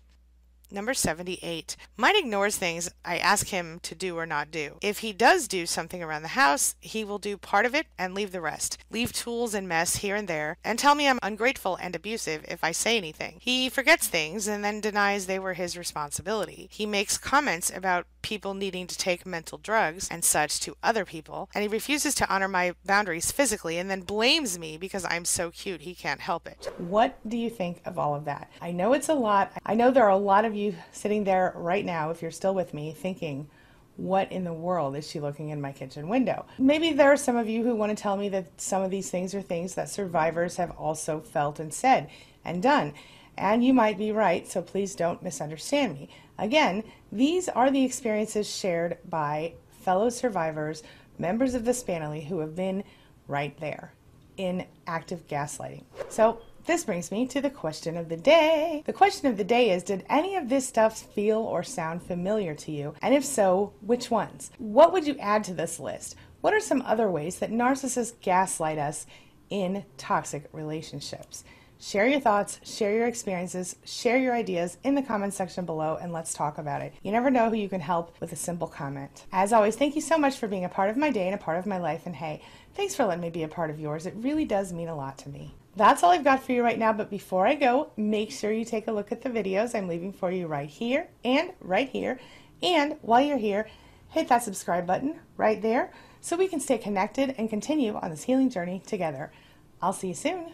Number 0.69 0.93
78. 0.93 1.77
Mike 1.95 2.17
ignores 2.17 2.57
things 2.57 2.91
I 3.05 3.17
ask 3.17 3.47
him 3.47 3.79
to 3.83 3.95
do 3.95 4.17
or 4.17 4.25
not 4.25 4.51
do. 4.51 4.77
If 4.81 4.99
he 4.99 5.13
does 5.13 5.47
do 5.47 5.65
something 5.65 6.03
around 6.03 6.23
the 6.23 6.29
house, 6.29 6.75
he 6.81 7.05
will 7.05 7.19
do 7.19 7.37
part 7.37 7.65
of 7.65 7.73
it 7.73 7.87
and 7.97 8.13
leave 8.13 8.33
the 8.33 8.41
rest. 8.41 8.77
Leave 8.91 9.13
tools 9.13 9.53
and 9.53 9.67
mess 9.67 9.97
here 9.97 10.17
and 10.17 10.27
there 10.27 10.57
and 10.65 10.77
tell 10.77 10.93
me 10.93 11.07
I'm 11.07 11.19
ungrateful 11.23 11.77
and 11.77 11.95
abusive 11.95 12.43
if 12.49 12.65
I 12.65 12.73
say 12.73 12.97
anything. 12.97 13.37
He 13.41 13.69
forgets 13.69 14.07
things 14.09 14.45
and 14.45 14.63
then 14.63 14.81
denies 14.81 15.25
they 15.25 15.39
were 15.39 15.53
his 15.53 15.77
responsibility. 15.77 16.67
He 16.69 16.85
makes 16.85 17.17
comments 17.17 17.71
about 17.73 18.05
people 18.27 18.53
needing 18.53 18.85
to 18.85 18.97
take 18.97 19.25
mental 19.25 19.57
drugs 19.57 20.09
and 20.11 20.21
such 20.21 20.59
to 20.59 20.75
other 20.83 21.05
people, 21.05 21.49
and 21.55 21.61
he 21.61 21.67
refuses 21.69 22.13
to 22.13 22.29
honor 22.29 22.49
my 22.49 22.75
boundaries 22.85 23.31
physically 23.31 23.77
and 23.77 23.89
then 23.89 24.01
blames 24.01 24.59
me 24.59 24.77
because 24.77 25.05
I'm 25.05 25.23
so 25.23 25.49
cute 25.49 25.79
he 25.79 25.95
can't 25.95 26.19
help 26.19 26.45
it. 26.45 26.69
What 26.77 27.17
do 27.25 27.37
you 27.37 27.49
think 27.49 27.81
of 27.85 27.97
all 27.97 28.15
of 28.15 28.25
that? 28.25 28.51
I 28.61 28.73
know 28.73 28.91
it's 28.91 29.07
a 29.07 29.13
lot. 29.13 29.53
I 29.65 29.75
know 29.75 29.91
there 29.91 30.03
are 30.03 30.09
a 30.09 30.17
lot 30.17 30.43
of 30.43 30.53
you 30.53 30.75
sitting 30.91 31.23
there 31.23 31.53
right 31.55 31.85
now, 31.85 32.09
if 32.09 32.21
you're 32.21 32.29
still 32.29 32.53
with 32.53 32.73
me, 32.73 32.91
thinking, 32.91 33.47
what 33.95 34.29
in 34.29 34.43
the 34.43 34.53
world 34.53 34.97
is 34.97 35.09
she 35.09 35.21
looking 35.21 35.47
in 35.49 35.61
my 35.61 35.71
kitchen 35.71 36.09
window? 36.09 36.45
Maybe 36.59 36.91
there 36.91 37.13
are 37.13 37.17
some 37.17 37.37
of 37.37 37.47
you 37.47 37.63
who 37.63 37.75
want 37.75 37.97
to 37.97 38.01
tell 38.01 38.17
me 38.17 38.27
that 38.27 38.59
some 38.59 38.81
of 38.81 38.91
these 38.91 39.09
things 39.09 39.33
are 39.35 39.41
things 39.41 39.75
that 39.75 39.89
survivors 39.89 40.57
have 40.57 40.71
also 40.71 41.21
felt 41.21 41.61
and 41.61 41.73
said 41.73 42.09
and 42.43 42.61
done. 42.61 42.93
And 43.37 43.63
you 43.63 43.73
might 43.73 43.97
be 43.97 44.11
right, 44.11 44.47
so 44.47 44.61
please 44.61 44.95
don't 44.95 45.21
misunderstand 45.21 45.93
me. 45.93 46.09
Again, 46.39 46.83
these 47.11 47.47
are 47.49 47.71
the 47.71 47.83
experiences 47.83 48.49
shared 48.49 48.97
by 49.09 49.53
fellow 49.69 50.09
survivors, 50.09 50.83
members 51.17 51.53
of 51.53 51.65
the 51.65 51.71
Spanily, 51.71 52.25
who 52.25 52.39
have 52.39 52.55
been 52.55 52.83
right 53.27 53.57
there 53.59 53.93
in 54.37 54.65
active 54.85 55.27
gaslighting. 55.27 55.83
So 56.09 56.41
this 56.65 56.83
brings 56.83 57.11
me 57.11 57.25
to 57.27 57.41
the 57.41 57.49
question 57.49 57.95
of 57.95 58.09
the 58.09 58.17
day. 58.17 58.83
The 58.85 58.93
question 58.93 59.27
of 59.27 59.37
the 59.37 59.43
day 59.43 59.71
is 59.71 59.83
Did 59.83 60.05
any 60.09 60.35
of 60.35 60.49
this 60.49 60.67
stuff 60.67 60.99
feel 60.99 61.39
or 61.39 61.63
sound 61.63 62.03
familiar 62.03 62.53
to 62.55 62.71
you? 62.71 62.93
And 63.01 63.13
if 63.13 63.23
so, 63.23 63.73
which 63.81 64.11
ones? 64.11 64.51
What 64.57 64.93
would 64.93 65.07
you 65.07 65.17
add 65.19 65.43
to 65.45 65.53
this 65.53 65.79
list? 65.79 66.15
What 66.41 66.53
are 66.53 66.59
some 66.59 66.83
other 66.83 67.09
ways 67.09 67.39
that 67.39 67.51
narcissists 67.51 68.19
gaslight 68.21 68.77
us 68.77 69.07
in 69.49 69.85
toxic 69.97 70.49
relationships? 70.51 71.43
Share 71.79 72.07
your 72.07 72.19
thoughts, 72.19 72.59
share 72.63 72.91
your 72.93 73.05
experiences, 73.05 73.75
share 73.85 74.17
your 74.17 74.33
ideas 74.33 74.77
in 74.83 74.95
the 74.95 75.01
comments 75.03 75.37
section 75.37 75.63
below, 75.63 75.99
and 76.01 76.11
let's 76.11 76.33
talk 76.33 76.57
about 76.57 76.81
it. 76.81 76.91
You 77.03 77.11
never 77.11 77.29
know 77.29 77.49
who 77.49 77.55
you 77.55 77.69
can 77.69 77.81
help 77.81 78.19
with 78.19 78.31
a 78.31 78.35
simple 78.35 78.67
comment. 78.67 79.25
As 79.31 79.53
always, 79.53 79.75
thank 79.75 79.95
you 79.95 80.01
so 80.01 80.17
much 80.17 80.37
for 80.37 80.47
being 80.47 80.65
a 80.65 80.69
part 80.69 80.89
of 80.89 80.97
my 80.97 81.11
day 81.11 81.27
and 81.27 81.35
a 81.35 81.43
part 81.43 81.59
of 81.59 81.67
my 81.67 81.77
life. 81.77 82.07
And 82.07 82.15
hey, 82.15 82.41
thanks 82.73 82.95
for 82.95 83.05
letting 83.05 83.21
me 83.21 83.29
be 83.29 83.43
a 83.43 83.47
part 83.47 83.69
of 83.69 83.79
yours. 83.79 84.07
It 84.07 84.15
really 84.17 84.43
does 84.43 84.73
mean 84.73 84.87
a 84.87 84.95
lot 84.95 85.19
to 85.19 85.29
me. 85.29 85.53
That's 85.75 86.01
all 86.01 86.09
I've 86.09 86.23
got 86.23 86.43
for 86.43 86.51
you 86.51 86.63
right 86.63 86.79
now, 86.79 86.93
but 86.93 87.11
before 87.11 87.45
I 87.45 87.53
go, 87.53 87.91
make 87.95 88.31
sure 88.31 88.51
you 88.51 88.65
take 88.65 88.87
a 88.87 88.91
look 88.91 89.11
at 89.11 89.21
the 89.21 89.29
videos 89.29 89.75
I'm 89.75 89.87
leaving 89.87 90.13
for 90.13 90.31
you 90.31 90.47
right 90.47 90.69
here 90.69 91.09
and 91.23 91.51
right 91.61 91.87
here. 91.87 92.19
And 92.63 92.97
while 93.03 93.21
you're 93.21 93.37
here, 93.37 93.69
hit 94.09 94.29
that 94.29 94.41
subscribe 94.41 94.87
button 94.87 95.19
right 95.37 95.61
there 95.61 95.91
so 96.21 96.35
we 96.35 96.47
can 96.47 96.59
stay 96.59 96.79
connected 96.79 97.35
and 97.37 97.51
continue 97.51 97.93
on 97.93 98.09
this 98.09 98.23
healing 98.23 98.49
journey 98.49 98.81
together. 98.87 99.31
I'll 99.79 99.93
see 99.93 100.07
you 100.07 100.13
soon. 100.15 100.53